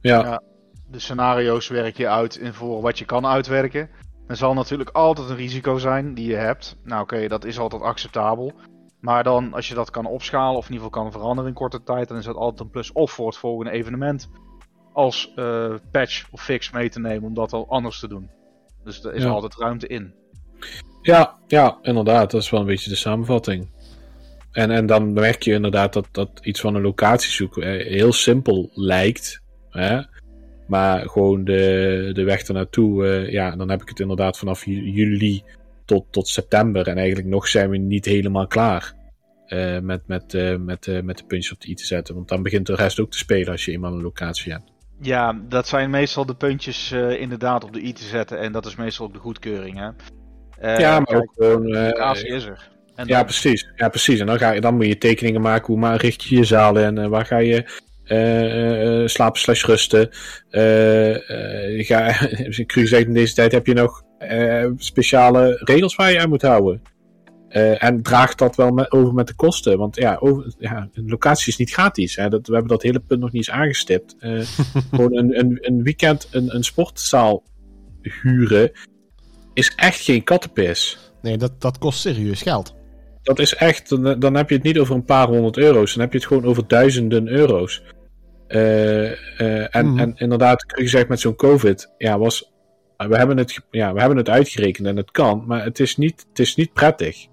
Ja, 0.00 0.22
Ja. 0.24 0.42
De 0.90 0.98
scenario's 0.98 1.68
werk 1.68 1.96
je 1.96 2.08
uit 2.08 2.36
in 2.36 2.52
voor 2.52 2.80
wat 2.80 2.98
je 2.98 3.04
kan 3.04 3.26
uitwerken. 3.26 3.90
Er 4.26 4.36
zal 4.36 4.54
natuurlijk 4.54 4.90
altijd 4.90 5.28
een 5.30 5.36
risico 5.36 5.78
zijn 5.78 6.14
die 6.14 6.26
je 6.28 6.34
hebt. 6.36 6.76
Nou 6.84 7.02
oké, 7.02 7.28
dat 7.28 7.44
is 7.44 7.58
altijd 7.58 7.82
acceptabel. 7.82 8.52
Maar 9.00 9.24
dan, 9.24 9.52
als 9.54 9.68
je 9.68 9.74
dat 9.74 9.90
kan 9.90 10.06
opschalen 10.06 10.56
of 10.56 10.66
in 10.68 10.72
ieder 10.72 10.86
geval 10.86 11.02
kan 11.02 11.12
veranderen 11.12 11.50
in 11.50 11.56
korte 11.56 11.82
tijd, 11.82 12.08
dan 12.08 12.16
is 12.16 12.24
dat 12.24 12.36
altijd 12.36 12.60
een 12.60 12.70
plus 12.70 12.92
of 12.92 13.10
voor 13.10 13.26
het 13.26 13.36
volgende 13.36 13.70
evenement. 13.70 14.28
Als 14.92 15.32
eh, 15.36 15.74
patch 15.90 16.26
of 16.30 16.42
fix 16.42 16.70
mee 16.70 16.88
te 16.90 17.00
nemen 17.00 17.28
om 17.28 17.34
dat 17.34 17.52
al 17.52 17.66
anders 17.68 18.00
te 18.00 18.08
doen. 18.08 18.30
Dus 18.84 19.04
er 19.04 19.14
is 19.14 19.22
Ja. 19.22 19.28
altijd 19.28 19.54
ruimte 19.56 19.86
in. 19.86 20.14
ja, 21.02 21.38
ja, 21.46 21.78
inderdaad, 21.82 22.30
dat 22.30 22.42
is 22.42 22.50
wel 22.50 22.60
een 22.60 22.66
beetje 22.66 22.90
de 22.90 22.96
samenvatting. 22.96 23.68
En, 24.52 24.70
en 24.70 24.86
dan 24.86 25.12
merk 25.12 25.42
je 25.42 25.52
inderdaad 25.52 25.92
dat, 25.92 26.08
dat 26.12 26.30
iets 26.42 26.60
van 26.60 26.74
een 26.74 26.82
locatie 26.82 27.30
zoeken 27.30 27.86
heel 27.86 28.12
simpel 28.12 28.70
lijkt. 28.74 29.42
Hè? 29.70 30.00
Maar 30.66 31.08
gewoon 31.08 31.44
de, 31.44 32.10
de 32.12 32.24
weg 32.24 32.42
ernaartoe, 32.42 33.06
eh 33.06 33.32
ja, 33.32 33.56
dan 33.56 33.70
heb 33.70 33.82
ik 33.82 33.88
het 33.88 34.00
inderdaad 34.00 34.38
vanaf 34.38 34.64
ju- 34.64 34.90
juli 34.90 35.42
tot, 35.84 36.04
tot 36.10 36.28
september. 36.28 36.88
En 36.88 36.96
eigenlijk 36.96 37.28
nog 37.28 37.48
zijn 37.48 37.70
we 37.70 37.76
niet 37.76 38.04
helemaal 38.04 38.46
klaar 38.46 38.94
eh, 39.46 39.78
met, 39.78 40.00
met, 40.06 40.34
eh, 40.34 40.56
met, 40.56 41.02
met 41.02 41.18
de 41.18 41.24
puntjes 41.26 41.52
op 41.52 41.60
de 41.60 41.68
i 41.68 41.74
te 41.74 41.86
zetten. 41.86 42.14
Want 42.14 42.28
dan 42.28 42.42
begint 42.42 42.66
de 42.66 42.74
rest 42.74 43.00
ook 43.00 43.10
te 43.10 43.18
spelen 43.18 43.52
als 43.52 43.64
je 43.64 43.72
eenmaal 43.72 43.92
een 43.92 44.02
locatie 44.02 44.52
hebt. 44.52 44.72
Ja, 45.00 45.40
dat 45.48 45.68
zijn 45.68 45.90
meestal 45.90 46.26
de 46.26 46.34
puntjes 46.34 46.92
inderdaad 46.92 47.64
op 47.64 47.72
de 47.72 47.82
i 47.82 47.92
te 47.92 48.04
zetten. 48.04 48.38
En 48.38 48.52
dat 48.52 48.66
is 48.66 48.76
meestal 48.76 49.06
ook 49.06 49.12
de 49.12 49.18
goedkeuring. 49.18 49.78
Hè? 49.78 49.90
Ja, 50.78 51.00
maar 51.00 51.16
ook 51.16 51.32
gewoon... 51.36 51.62
de 51.62 51.78
locatie 51.78 52.28
is 52.28 52.44
er. 52.44 52.70
En 53.00 53.06
Ja, 53.06 53.16
dan- 53.16 53.24
precies. 53.24 53.68
Ja, 53.76 53.88
precies. 53.88 54.20
En 54.20 54.26
dan, 54.26 54.38
ga 54.38 54.50
je, 54.52 54.60
dan 54.60 54.74
moet 54.76 54.86
je 54.86 54.98
tekeningen 54.98 55.40
maken. 55.40 55.66
Hoe 55.66 55.78
maar 55.78 56.00
richt 56.00 56.22
je 56.24 56.36
je 56.36 56.44
zalen 56.44 56.84
en 56.84 56.98
eh, 56.98 57.06
waar 57.08 57.26
ga 57.26 57.38
je 57.38 57.64
eh, 58.04 59.02
eh, 59.02 59.06
slapen 59.08 59.40
slash 59.40 59.64
rusten. 59.64 60.10
Eh, 60.50 61.10
eh, 61.30 61.76
je 61.76 61.84
ga, 61.84 62.20
ik 62.64 62.72
gezegd, 62.72 63.06
in 63.06 63.12
deze 63.14 63.34
tijd 63.34 63.52
heb 63.52 63.66
je 63.66 63.74
nog 63.74 64.02
eh, 64.18 64.66
speciale 64.76 65.60
regels 65.64 65.94
waar 65.96 66.12
je 66.12 66.20
aan 66.20 66.28
moet 66.28 66.42
houden. 66.42 66.82
Eh, 67.48 67.84
en 67.84 68.02
draagt 68.02 68.38
dat 68.38 68.56
wel 68.56 68.70
met, 68.70 68.90
over 68.92 69.14
met 69.14 69.26
de 69.26 69.34
kosten. 69.34 69.78
Want 69.78 69.96
ja, 69.96 70.16
over, 70.20 70.52
ja, 70.58 70.88
een 70.92 71.08
locatie 71.08 71.48
is 71.52 71.56
niet 71.58 71.72
gratis. 71.72 72.16
Hè. 72.16 72.28
Dat, 72.28 72.46
we 72.46 72.52
hebben 72.52 72.70
dat 72.70 72.82
hele 72.82 73.00
punt 73.00 73.20
nog 73.20 73.32
niet 73.32 73.48
eens 73.48 73.56
aangestipt. 73.56 74.16
Eh, 74.18 74.40
gewoon 74.90 75.16
een, 75.16 75.38
een, 75.38 75.58
een 75.60 75.82
weekend 75.82 76.28
een, 76.30 76.54
een 76.54 76.64
sportzaal 76.64 77.42
huren 78.22 78.70
is 79.54 79.72
echt 79.76 80.00
geen 80.00 80.24
kattenpis. 80.24 80.98
Nee, 81.22 81.36
dat, 81.36 81.60
dat 81.60 81.78
kost 81.78 82.00
serieus 82.00 82.42
geld. 82.42 82.74
Dat 83.22 83.38
is 83.38 83.54
echt, 83.54 83.88
dan, 83.88 84.20
dan 84.20 84.34
heb 84.34 84.48
je 84.48 84.54
het 84.54 84.64
niet 84.64 84.78
over 84.78 84.94
een 84.94 85.04
paar 85.04 85.26
honderd 85.26 85.56
euro's. 85.56 85.92
Dan 85.92 86.02
heb 86.02 86.12
je 86.12 86.18
het 86.18 86.26
gewoon 86.26 86.44
over 86.44 86.66
duizenden 86.66 87.28
euro's. 87.28 87.82
Eh, 88.46 89.10
eh, 89.40 89.74
en, 89.76 89.86
Mhm. 89.86 89.98
en 89.98 90.12
inderdaad, 90.16 90.64
gezegd 90.66 91.08
met 91.08 91.20
zo'n 91.20 91.34
COVID, 91.34 91.94
ja, 91.98 92.18
was, 92.18 92.52
we, 92.96 93.16
hebben 93.16 93.36
het, 93.36 93.60
ja, 93.70 93.92
we 93.92 93.98
hebben 93.98 94.18
het 94.18 94.28
uitgerekend 94.28 94.86
en 94.86 94.96
het 94.96 95.10
kan, 95.10 95.44
maar 95.46 95.64
het 95.64 95.80
is 95.80 95.96
niet, 95.96 96.26
het 96.28 96.38
is 96.38 96.56
niet 96.56 96.72
prettig. 96.72 97.26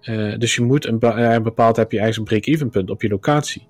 Eh, 0.00 0.38
dus 0.38 0.54
je 0.54 0.62
moet 0.62 0.86
een, 0.86 0.98
bepaald 1.42 1.76
heb 1.76 1.92
je 1.92 1.98
ergens 1.98 2.16
een 2.16 2.24
break-even 2.24 2.70
punt 2.70 2.90
op 2.90 3.02
je 3.02 3.08
locatie. 3.08 3.66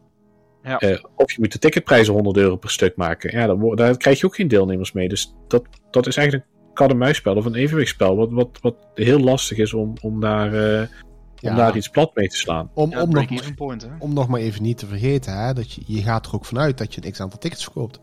Ja. 0.62 0.98
Of 1.16 1.32
je 1.32 1.36
moet 1.40 1.52
de 1.52 1.58
ticketprijzen 1.58 2.14
100 2.14 2.36
euro 2.36 2.56
per 2.56 2.70
stuk 2.70 2.96
maken. 2.96 3.30
Ja, 3.30 3.74
daar 3.74 3.96
krijg 3.96 4.20
je 4.20 4.26
ook 4.26 4.34
geen 4.34 4.48
deelnemers 4.48 4.92
mee. 4.92 5.08
Dus 5.08 5.34
dat, 5.48 5.64
dat 5.90 6.06
is 6.06 6.16
eigenlijk 6.16 6.48
een 6.50 6.74
kat-en-muisspel 6.74 7.34
of 7.36 7.44
een 7.44 7.54
evenwichtspel. 7.54 8.16
Wat, 8.16 8.30
wat, 8.30 8.58
wat 8.60 8.76
heel 8.94 9.20
lastig 9.20 9.58
is 9.58 9.74
om, 9.74 9.92
om, 10.00 10.20
daar, 10.20 10.50
om 11.42 11.48
Ja. 11.50 11.56
daar 11.56 11.76
iets 11.76 11.88
plat 11.88 12.14
mee 12.14 12.28
te 12.28 12.36
slaan. 12.36 12.70
Om, 12.74 12.90
Ja, 12.90 13.02
om, 13.02 13.10
nog, 13.10 13.54
point, 13.54 13.82
hè? 13.82 13.88
om 13.98 14.14
nog 14.14 14.28
maar 14.28 14.40
even 14.40 14.62
niet 14.62 14.78
te 14.78 14.86
vergeten, 14.86 15.44
hè, 15.44 15.52
dat 15.52 15.72
je, 15.72 15.82
je 15.86 16.02
gaat 16.02 16.26
er 16.26 16.34
ook 16.34 16.44
vanuit 16.44 16.78
dat 16.78 16.94
je 16.94 17.04
een 17.04 17.12
x 17.12 17.20
aantal 17.20 17.38
tickets 17.38 17.62
verkoopt. 17.62 18.00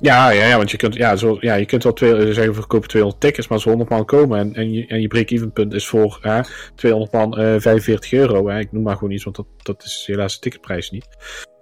Ja, 0.00 0.30
ja, 0.30 0.44
ja 0.46 0.56
want 0.56 0.70
je 0.70 0.76
kunt, 0.76 0.94
ja, 0.94 1.16
zo, 1.16 1.36
ja, 1.40 1.54
je 1.54 1.66
kunt 1.66 1.82
wel 1.82 1.92
twee, 1.92 2.14
eh, 2.14 2.24
zeggen 2.24 2.48
we 2.48 2.54
verkopen 2.54 2.88
200 2.88 3.22
tickets, 3.22 3.48
maar 3.48 3.56
als 3.56 3.64
er 3.66 3.70
100 3.72 3.90
man 3.90 4.04
komen 4.04 4.38
en, 4.38 4.54
en 4.54 4.72
je, 4.72 4.86
en 4.86 5.00
je 5.00 5.08
break-even 5.08 5.52
punt 5.52 5.72
is 5.72 5.86
voor 5.86 6.18
hè, 6.20 6.40
200 6.74 7.12
man 7.12 7.38
eh 7.38 7.54
45 7.58 8.12
euro. 8.12 8.48
Hè, 8.48 8.58
ik 8.58 8.72
noem 8.72 8.82
maar 8.82 8.96
gewoon 8.96 9.10
iets, 9.10 9.24
want 9.24 9.36
dat, 9.36 9.46
dat 9.56 9.82
is 9.82 10.04
helaas 10.06 10.34
de 10.34 10.40
ticketprijs 10.40 10.90
niet. 10.90 11.06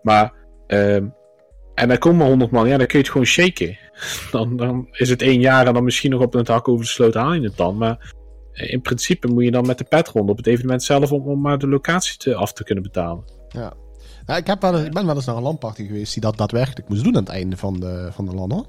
Maar, 0.03 0.33
ehm, 0.67 1.07
en 1.75 1.89
dan 1.89 1.99
komen 1.99 2.19
maar 2.19 2.29
100 2.29 2.51
man, 2.51 2.69
ja, 2.69 2.77
dan 2.77 2.87
kun 2.87 2.99
je 2.99 3.05
het 3.05 3.13
gewoon 3.13 3.27
shaken. 3.27 3.79
Dan, 4.31 4.57
dan 4.57 4.89
is 4.91 5.11
het 5.11 5.23
één 5.23 5.41
jaar 5.41 5.67
en 5.67 5.75
dan 5.75 5.85
misschien 5.85 6.11
nog 6.11 6.23
op 6.23 6.33
het 6.33 6.49
hak 6.49 6.69
over 6.69 6.85
de 6.85 6.91
sloot 6.91 7.15
haal 7.15 7.33
je 7.33 7.41
het 7.41 7.57
dan. 7.57 7.77
Maar 7.77 8.15
in 8.55 8.81
principe 8.81 9.29
moet 9.29 9.45
je 9.45 9.51
dan 9.51 9.67
met 9.67 9.79
de 9.79 9.85
pet 9.85 10.09
rond 10.09 10.31
op 10.31 10.37
het 10.37 10.47
evenement 10.47 10.83
zelf 10.83 11.13
om, 11.13 11.23
om 11.29 11.41
maar 11.41 11.59
de 11.59 11.69
locatie 11.69 12.17
te, 12.19 12.35
af 12.35 12.53
te 12.53 12.65
kunnen 12.65 12.85
betalen. 12.85 13.25
Ja. 13.49 13.73
Ik, 14.37 14.47
heb 14.47 14.61
wel, 14.63 14.75
eens- 14.77 14.87
ik 14.87 14.93
ben 14.93 15.07
wel 15.07 15.15
eens 15.15 15.25
naar 15.25 15.37
een 15.37 15.43
landparty 15.43 15.87
geweest 15.87 16.13
die 16.13 16.23
dat 16.23 16.37
daadwerkelijk 16.37 16.89
moest 16.89 17.05
doen 17.05 17.17
aan 17.17 17.23
het 17.23 17.33
einde 17.33 17.57
van 17.57 17.81
de, 17.81 18.09
van 18.13 18.25
de 18.27 18.35
land, 18.35 18.53
hoor. 18.53 18.67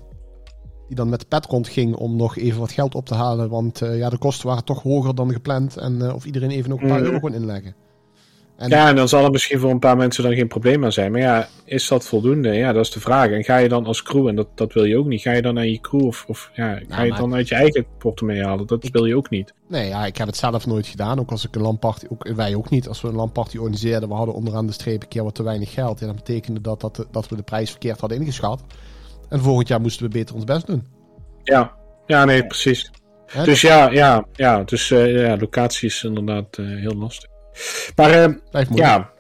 Die 0.88 0.96
dan 0.96 1.10
met 1.10 1.20
de 1.20 1.26
pet 1.26 1.46
rondging 1.46 1.96
om 1.96 2.16
nog 2.16 2.38
even 2.38 2.60
wat 2.60 2.72
geld 2.72 2.96
op 2.96 3.06
te 3.06 3.14
halen. 3.16 3.50
Want 3.50 3.82
eh, 3.82 3.98
ja, 3.98 4.10
de 4.10 4.18
kosten 4.18 4.48
waren 4.48 4.64
toch 4.64 4.82
hoger 4.82 5.16
dan 5.16 5.32
gepland. 5.32 5.78
En 5.78 6.02
eh, 6.02 6.16
of 6.16 6.26
iedereen 6.26 6.50
even 6.50 6.70
nog 6.70 6.82
een 6.82 6.88
paar 6.88 6.98
Mhm. 7.00 7.06
euro 7.08 7.20
kon 7.20 7.34
inleggen. 7.34 7.76
En 8.58 8.70
Ja, 8.70 8.88
en 8.88 8.96
dan 8.96 9.08
zal 9.08 9.24
er 9.24 9.32
misschien 9.32 9.60
voor 9.60 9.70
een 9.70 9.80
paar 9.80 9.98
mensen 9.98 10.24
dan 10.24 10.34
geen 10.34 10.48
probleem 10.48 10.84
aan 10.84 10.92
zijn. 10.92 11.12
Maar 11.12 11.22
ja, 11.22 11.48
is 11.66 11.88
dat 11.88 12.08
voldoende? 12.08 12.54
Ja, 12.54 12.74
dat 12.74 12.86
is 12.86 12.92
de 12.92 13.00
vraag. 13.00 13.30
En 13.30 13.44
ga 13.44 13.58
je 13.58 13.70
dan 13.70 13.86
als 13.86 14.04
crew, 14.04 14.28
en 14.28 14.36
dat, 14.36 14.48
dat 14.56 14.74
wil 14.74 14.84
je 14.84 14.98
ook 14.98 15.06
niet, 15.06 15.22
ga 15.22 15.32
je 15.32 15.42
dan 15.42 15.54
naar 15.54 15.68
je 15.68 15.82
crew 15.82 16.06
of, 16.06 16.26
of 16.28 16.52
ja, 16.54 16.74
ga 16.74 16.80
je 16.80 16.86
maar- 16.88 17.06
het 17.06 17.18
dan 17.18 17.34
uit 17.34 17.48
je 17.48 17.56
eigen 17.56 17.86
portemonnee 17.98 18.44
halen? 18.44 18.68
Dat 18.68 18.90
wil 18.92 19.06
je 19.06 19.16
ook 19.16 19.30
niet. 19.30 19.54
Nee, 19.68 19.88
ja, 19.88 20.06
ik 20.06 20.18
heb 20.18 20.28
het 20.28 20.38
zelf 20.38 20.66
nooit 20.66 20.88
gedaan. 20.88 21.20
Ook 21.20 21.32
als 21.32 21.48
ik 21.48 21.56
een 21.56 21.62
landparty, 21.62 22.06
ook 22.10 22.28
wij 22.36 22.56
ook 22.56 22.70
niet. 22.70 22.88
Als 22.88 23.02
we 23.02 23.08
een 23.08 23.16
landparty 23.16 23.58
organiseerden, 23.58 24.10
we 24.10 24.16
hadden 24.16 24.36
onderaan 24.36 24.68
de 24.68 24.74
streep 24.74 25.02
een 25.02 25.08
keer 25.08 25.24
wat 25.24 25.36
te 25.36 25.44
weinig 25.44 25.74
geld. 25.74 26.02
En 26.02 26.08
dat 26.08 26.16
betekende 26.16 26.62
dat, 26.62 26.82
dat, 26.82 27.08
dat 27.12 27.30
we 27.30 27.36
de 27.36 27.44
prijs 27.44 27.70
verkeerd 27.70 28.00
hadden 28.00 28.20
ingeschat. 28.20 28.64
En 29.30 29.40
volgend 29.40 29.68
jaar 29.68 29.82
moesten 29.82 30.06
we 30.06 30.12
beter 30.12 30.36
ons 30.36 30.44
best 30.44 30.68
doen. 30.68 30.84
Ja, 31.44 31.74
ja 32.06 32.26
nee, 32.26 32.48
precies. 32.48 32.92
Dus 33.44 33.62
ja, 33.62 33.90
ja, 33.92 34.26
ja, 34.34 34.64
dus 34.64 34.92
eh, 34.92 35.22
ja, 35.22 35.38
locatie 35.38 35.88
is 35.88 36.04
inderdaad 36.04 36.58
eh, 36.58 36.66
heel 36.66 36.96
lastig. 36.96 37.30
Maar 37.96 38.10
eh, 38.10 38.26
moeilijk. 38.52 38.76
ja, 38.76 39.12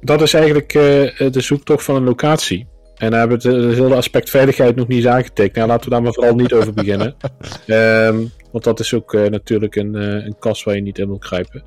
dat 0.00 0.22
is 0.22 0.34
eigenlijk 0.34 0.74
eh, 0.74 1.30
de 1.30 1.40
zoektocht 1.40 1.84
van 1.84 1.94
een 1.94 2.04
locatie. 2.04 2.68
En 2.96 3.10
daar 3.10 3.20
hebben 3.20 3.40
we 3.40 3.48
het, 3.48 3.64
het 3.64 3.74
hele 3.74 3.94
aspect 3.94 4.30
veiligheid 4.30 4.76
nog 4.76 4.88
niet 4.88 4.98
eens 4.98 5.06
aangetikt. 5.06 5.56
Nou, 5.56 5.68
laten 5.68 5.84
we 5.84 5.90
daar 5.90 6.02
maar 6.02 6.12
vooral 6.12 6.34
niet 6.34 6.52
over 6.52 6.72
beginnen. 6.72 7.16
Ehm, 7.66 8.24
want 8.52 8.64
dat 8.64 8.80
is 8.80 8.94
ook 8.94 9.14
eh, 9.14 9.26
natuurlijk 9.26 9.76
een, 9.76 9.94
eh, 9.94 10.24
een 10.24 10.38
kast 10.38 10.64
waar 10.64 10.74
je 10.74 10.82
niet 10.82 10.98
in 10.98 11.06
wil 11.06 11.18
kruipen. 11.18 11.64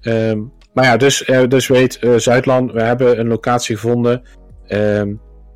Ehm, 0.00 0.40
maar 0.76 0.84
ja, 0.84 0.96
dus, 0.96 1.24
eh, 1.24 1.48
dus 1.48 1.66
weet, 1.66 1.98
eh, 1.98 2.16
Zuidland, 2.16 2.72
we 2.72 2.82
hebben 2.82 3.20
een 3.20 3.28
locatie 3.28 3.76
gevonden. 3.76 4.22
Ehm, 4.66 5.14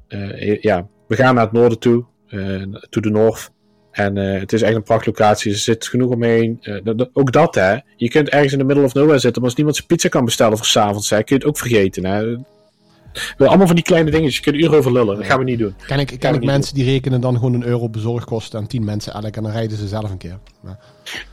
eh, 0.08 0.60
ja, 0.60 0.88
we 1.08 1.16
gaan 1.16 1.34
naar 1.34 1.44
het 1.44 1.52
noorden 1.52 1.78
toe, 1.78 2.04
eh 2.28 2.62
to 2.88 3.00
the 3.00 3.10
north. 3.10 3.50
En 3.90 4.16
eh, 4.16 4.40
het 4.40 4.52
is 4.52 4.62
echt 4.62 4.74
een 4.74 4.82
prachtlocatie. 4.82 5.52
Er 5.52 5.58
zit 5.58 5.86
genoeg 5.86 6.10
omheen. 6.10 6.58
Eh, 6.60 7.06
ook 7.12 7.32
dat, 7.32 7.54
hè. 7.54 7.76
Je 7.96 8.08
kunt 8.08 8.28
ergens 8.28 8.52
in 8.52 8.58
de 8.58 8.64
middle 8.64 8.84
of 8.84 8.94
nowhere 8.94 9.18
zitten. 9.18 9.40
Maar 9.40 9.50
als 9.50 9.54
niemand 9.54 9.76
zijn 9.76 9.88
pizza 9.88 10.08
kan 10.08 10.24
bestellen 10.24 10.56
voor 10.56 10.66
s'avonds, 10.66 11.10
hè, 11.10 11.16
kun 11.16 11.24
je 11.26 11.34
het 11.34 11.44
ook 11.44 11.58
vergeten, 11.58 12.04
hè. 12.04 12.36
Allemaal 13.38 13.66
van 13.66 13.74
die 13.74 13.84
kleine 13.84 14.10
dingetjes. 14.10 14.36
Je 14.36 14.42
kunt 14.42 14.56
uren 14.56 14.78
over 14.78 14.92
lullen. 14.92 15.16
Dat 15.16 15.26
gaan 15.26 15.38
we 15.38 15.44
niet 15.44 15.58
doen. 15.58 15.74
Ken 15.86 15.98
ik, 15.98 16.16
ken 16.18 16.34
ik 16.34 16.44
mensen 16.44 16.74
die 16.74 16.84
rekenen 16.84 17.20
dan 17.20 17.34
gewoon 17.34 17.54
een 17.54 17.64
euro 17.64 17.88
bezorgkosten 17.88 18.58
aan 18.58 18.66
10 18.66 18.84
mensen 18.84 19.12
elk 19.12 19.36
en 19.36 19.42
dan 19.42 19.52
rijden 19.52 19.76
ze 19.76 19.88
zelf 19.88 20.10
een 20.10 20.18
keer. 20.18 20.38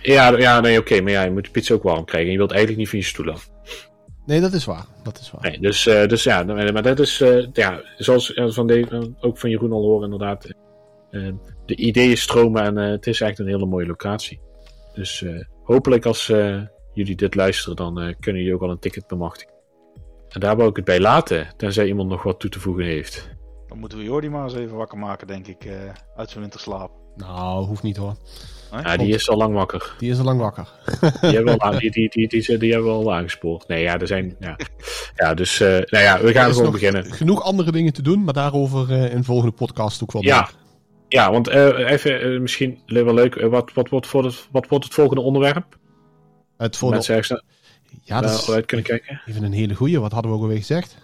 Ja, 0.01 0.37
ja 0.37 0.59
nee, 0.59 0.79
oké. 0.79 1.01
maar 1.01 1.11
ja, 1.11 1.23
je 1.23 1.31
moet 1.31 1.43
de 1.43 1.51
pizza 1.51 1.73
ook 1.73 1.83
warm 1.83 2.05
krijgen. 2.05 2.27
En 2.27 2.31
je 2.31 2.37
wilt 2.37 2.51
eigenlijk 2.51 2.79
niet 2.79 2.89
van 2.89 2.99
je 2.99 3.05
stoel 3.05 3.31
af. 3.31 3.49
nee, 4.25 4.41
dat 4.41 4.53
is 4.53 4.65
waar. 4.65 4.85
Dat 5.03 5.19
is 5.19 5.31
waar. 5.31 5.41
Nee, 5.41 5.59
dus, 5.59 5.87
eh, 5.87 6.07
dus 6.07 6.23
ja, 6.23 6.43
maar 6.43 6.83
dat 6.83 6.99
is, 6.99 7.23
ja, 7.53 7.81
zoals 7.97 8.33
van 8.35 8.67
de, 8.67 9.11
ook 9.19 9.37
van 9.37 9.49
Jeroen 9.49 9.71
al 9.71 9.81
horen, 9.81 10.03
inderdaad. 10.03 10.47
De 11.67 11.75
ideeën 11.75 12.17
stromen 12.17 12.63
en 12.63 12.77
eh, 12.77 12.89
het 12.89 13.07
is 13.07 13.21
echt 13.21 13.39
een 13.39 13.47
hele 13.47 13.65
mooie 13.65 13.85
locatie. 13.85 14.39
Dus 14.93 15.23
eh, 15.23 15.43
hopelijk 15.63 16.05
als 16.05 16.29
eh, 16.29 16.61
jullie 16.93 17.15
dit 17.15 17.35
luisteren, 17.35 17.75
dan 17.75 18.01
eh, 18.01 18.15
kunnen 18.19 18.41
jullie 18.41 18.55
ook 18.55 18.61
al 18.61 18.71
een 18.71 18.79
ticket 18.79 19.07
bemachtigen. 19.07 19.53
En 20.29 20.39
daar 20.39 20.55
wou 20.55 20.69
ik 20.69 20.75
het 20.75 20.85
bij 20.85 20.99
laten, 20.99 21.47
tenzij 21.57 21.87
iemand 21.87 22.09
nog 22.09 22.23
wat 22.23 22.39
toe 22.39 22.49
te 22.49 22.59
voegen 22.59 22.85
heeft. 22.85 23.29
Dan 23.67 23.79
moeten 23.79 23.97
we 23.97 24.03
Jordi 24.03 24.29
maar 24.29 24.43
eens 24.43 24.53
even 24.53 24.77
wakker 24.77 24.97
maken, 24.97 25.27
denk 25.27 25.47
ik, 25.47 25.65
eh, 25.65 25.73
uit 26.15 26.29
zijn 26.29 26.41
winterslaap. 26.41 26.91
Nou, 27.15 27.65
hoeft 27.65 27.83
niet 27.83 27.97
hoor. 27.97 28.15
Ja, 28.71 28.97
die 28.97 29.13
is 29.13 29.29
al 29.29 29.37
lang 29.37 29.53
wakker. 29.53 29.95
Die 29.97 30.11
is 30.11 30.17
al 30.17 30.23
lang 30.23 30.39
wakker. 30.39 30.69
Die 31.21 31.31
hebben 31.31 31.53
we 31.53 31.59
al, 31.59 31.79
die, 31.79 31.91
die, 31.91 32.09
die, 32.09 32.27
die, 32.27 32.57
die 32.57 32.71
hebben 32.71 32.91
we 32.91 32.97
al 32.97 33.13
aangespoord. 33.13 33.67
Nee, 33.67 33.81
ja, 33.81 33.99
er 33.99 34.07
zijn. 34.07 34.35
Ja, 34.39 34.57
ja 35.15 35.33
dus 35.33 35.59
eh, 35.59 35.67
nou 35.67 36.03
ja, 36.03 36.21
we 36.21 36.31
gaan 36.31 36.47
Er 36.47 36.53
gewoon 36.53 36.71
beginnen. 36.71 37.05
Genoeg 37.05 37.41
andere 37.41 37.71
dingen 37.71 37.93
te 37.93 38.01
doen, 38.01 38.23
maar 38.23 38.33
daarover 38.33 38.91
eh, 38.91 39.11
in 39.11 39.17
de 39.17 39.23
volgende 39.23 39.51
podcast 39.51 40.03
ook 40.03 40.11
wel 40.11 40.23
Ja, 40.23 40.39
meer. 40.39 40.66
Ja, 41.09 41.31
want 41.31 41.47
eh, 41.47 41.89
even 41.91 42.21
eh, 42.21 42.39
misschien 42.39 42.79
wel 42.85 43.13
leuk. 43.13 43.35
eh, 43.35 43.49
wat, 43.49 43.73
wat, 43.73 43.89
wordt 43.89 44.07
voor 44.07 44.23
het, 44.25 44.47
wat 44.51 44.67
wordt 44.67 44.85
het 44.85 44.93
volgende 44.93 45.21
onderwerp? 45.21 45.77
Het 46.57 46.77
voor 46.77 46.87
de- 46.89 46.93
Mensen 46.95 47.15
ergens 47.15 47.41
ja, 48.03 48.21
dat 48.21 48.29
is 48.33 48.49
uit 48.51 48.65
kunnen 48.65 48.85
kijken. 48.85 49.21
even 49.25 49.43
een 49.43 49.51
hele 49.53 49.73
goeie. 49.75 49.99
Wat 49.99 50.11
hadden 50.11 50.31
we 50.31 50.37
ook 50.37 50.43
alweer 50.43 50.57
gezegd? 50.57 50.97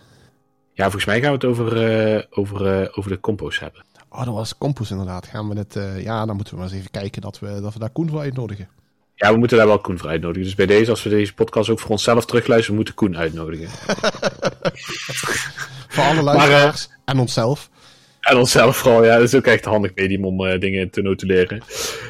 Ja, 0.73 0.83
volgens 0.83 1.05
mij 1.05 1.19
gaan 1.21 1.27
we 1.29 1.35
het 1.35 1.45
over, 1.45 2.27
over, 2.29 2.89
over 2.97 3.11
de 3.11 3.19
compost 3.19 3.59
hebben. 3.59 3.83
Oh, 4.09 4.25
dat 4.25 4.33
was 4.33 4.57
Compos 4.57 4.91
inderdaad. 4.91 5.27
Gaan 5.27 5.49
we 5.49 5.57
het, 5.57 5.77
ja, 6.03 6.25
dan 6.25 6.35
moeten 6.35 6.53
we 6.53 6.59
maar 6.59 6.69
eens 6.69 6.77
even 6.79 6.91
kijken 6.91 7.21
dat 7.21 7.39
we, 7.39 7.59
dat 7.61 7.73
we 7.73 7.79
daar 7.79 7.89
Koen 7.89 8.09
voor 8.09 8.19
uitnodigen. 8.19 8.67
Ja, 9.15 9.31
we 9.31 9.37
moeten 9.37 9.57
daar 9.57 9.67
wel 9.67 9.79
Koen 9.79 9.97
voor 9.97 10.09
uitnodigen. 10.09 10.43
Dus 10.43 10.55
bij 10.55 10.65
deze, 10.65 10.89
als 10.89 11.03
we 11.03 11.09
deze 11.09 11.33
podcast 11.33 11.69
ook 11.69 11.79
voor 11.79 11.89
onszelf 11.89 12.25
terugluisteren, 12.25 12.71
we 12.71 12.75
moeten 12.75 12.93
Koen 12.93 13.17
uitnodigen. 13.17 13.69
Voor 15.87 16.03
alle 16.03 16.21
luisteraars 16.21 16.89
en 17.05 17.19
onszelf. 17.19 17.69
En 18.23 18.37
onszelf 18.37 18.77
vooral, 18.77 19.03
ja. 19.03 19.13
Dat 19.15 19.23
is 19.23 19.35
ook 19.35 19.45
echt 19.45 19.65
een 19.65 19.71
handig 19.71 19.95
medium 19.95 20.25
om 20.25 20.45
eh, 20.45 20.59
dingen 20.59 20.89
te 20.89 21.01
notuleren. 21.01 21.61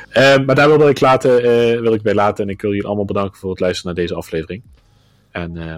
Eh, 0.09 0.39
maar 0.45 0.55
daar 0.55 0.67
wilde 0.67 0.89
ik, 0.89 0.99
laten, 0.99 1.37
eh, 1.37 1.79
wil 1.79 1.93
ik 1.93 2.01
bij 2.01 2.13
laten. 2.13 2.43
En 2.43 2.49
ik 2.49 2.61
wil 2.61 2.69
jullie 2.71 2.85
allemaal 2.85 3.05
bedanken 3.05 3.39
voor 3.39 3.49
het 3.49 3.59
luisteren 3.59 3.93
naar 3.93 4.03
deze 4.03 4.15
aflevering. 4.15 4.63
En 5.31 5.57
eh, 5.57 5.75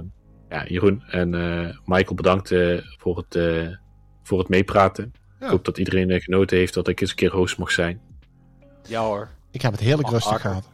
ja, 0.49 0.65
Jeroen 0.67 1.03
en 1.07 1.33
eh, 1.36 1.77
Michael 1.86 2.15
bedankt 2.15 2.51
eh, 2.51 2.77
voor, 2.97 3.17
het, 3.17 3.36
eh, 3.36 3.67
voor 4.23 4.39
het 4.39 4.47
meepraten. 4.49 5.13
Ja. 5.39 5.45
Ik 5.45 5.51
hoop 5.51 5.65
dat 5.65 5.77
iedereen 5.77 6.21
genoten 6.21 6.57
heeft 6.57 6.73
dat 6.73 6.88
ik 6.88 7.01
eens 7.01 7.09
een 7.09 7.15
keer 7.15 7.31
host 7.31 7.57
mocht 7.57 7.73
zijn. 7.73 8.01
Ja 8.88 9.01
hoor. 9.01 9.29
Ik 9.51 9.61
heb 9.61 9.71
het 9.71 9.81
heerlijk 9.81 10.07
Oh, 10.07 10.13
rustig 10.13 10.41
gehad. 10.41 10.69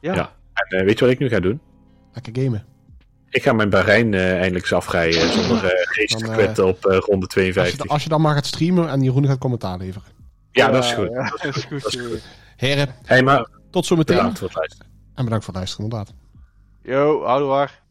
Ja. 0.00 0.14
Ja. 0.14 0.32
En 0.52 0.78
eh, 0.78 0.84
weet 0.84 0.98
je 0.98 1.04
wat 1.04 1.14
ik 1.14 1.20
nu 1.20 1.28
ga 1.28 1.40
doen? 1.40 1.60
Lekker 2.12 2.42
gamen. 2.42 2.64
Ik 3.30 3.42
ga 3.42 3.52
mijn 3.52 3.70
Bahrein 3.70 4.14
eh, 4.14 4.32
eindelijk 4.32 4.64
eens 4.64 4.72
afrijden 4.72 5.32
zonder 5.32 5.64
eh 5.64 5.70
geest 5.74 6.18
te 6.18 6.24
Dan, 6.24 6.32
eh, 6.32 6.36
kwitten 6.38 6.66
op 6.66 6.86
eh, 6.86 6.96
ronde 6.98 7.26
Als 7.26 7.34
je, 7.34 7.40
52. 7.40 7.88
als 7.88 8.02
je 8.02 8.08
dan 8.08 8.20
maar 8.20 8.34
gaat 8.34 8.46
streamen 8.46 8.88
en 8.88 9.02
Jeroen 9.02 9.26
gaat 9.26 9.38
commentaar 9.38 9.78
leveren. 9.78 10.08
Ja, 10.50 10.70
dat 10.70 10.84
is 10.84 10.92
goed. 10.92 11.08
Ja, 11.12 11.30
dat 11.42 11.56
is 11.56 11.64
goed. 11.64 11.82
Dat 11.82 11.94
is 11.94 12.00
goed. 12.00 12.22
Heren, 12.56 12.94
Hey, 13.04 13.22
maar 13.22 13.48
tot 13.70 13.86
zometeen. 13.86 14.16
bedankt 14.16 14.38
voor 14.38 14.48
het 14.48 14.56
luisteren. 14.56 14.86
En 15.14 15.24
bedankt 15.24 15.44
voor 15.44 15.54
het 15.54 15.62
luisteren 15.62 15.90
inderdaad. 15.90 16.14
Yo, 16.82 17.24
houdoe 17.24 17.48
waar. 17.48 17.82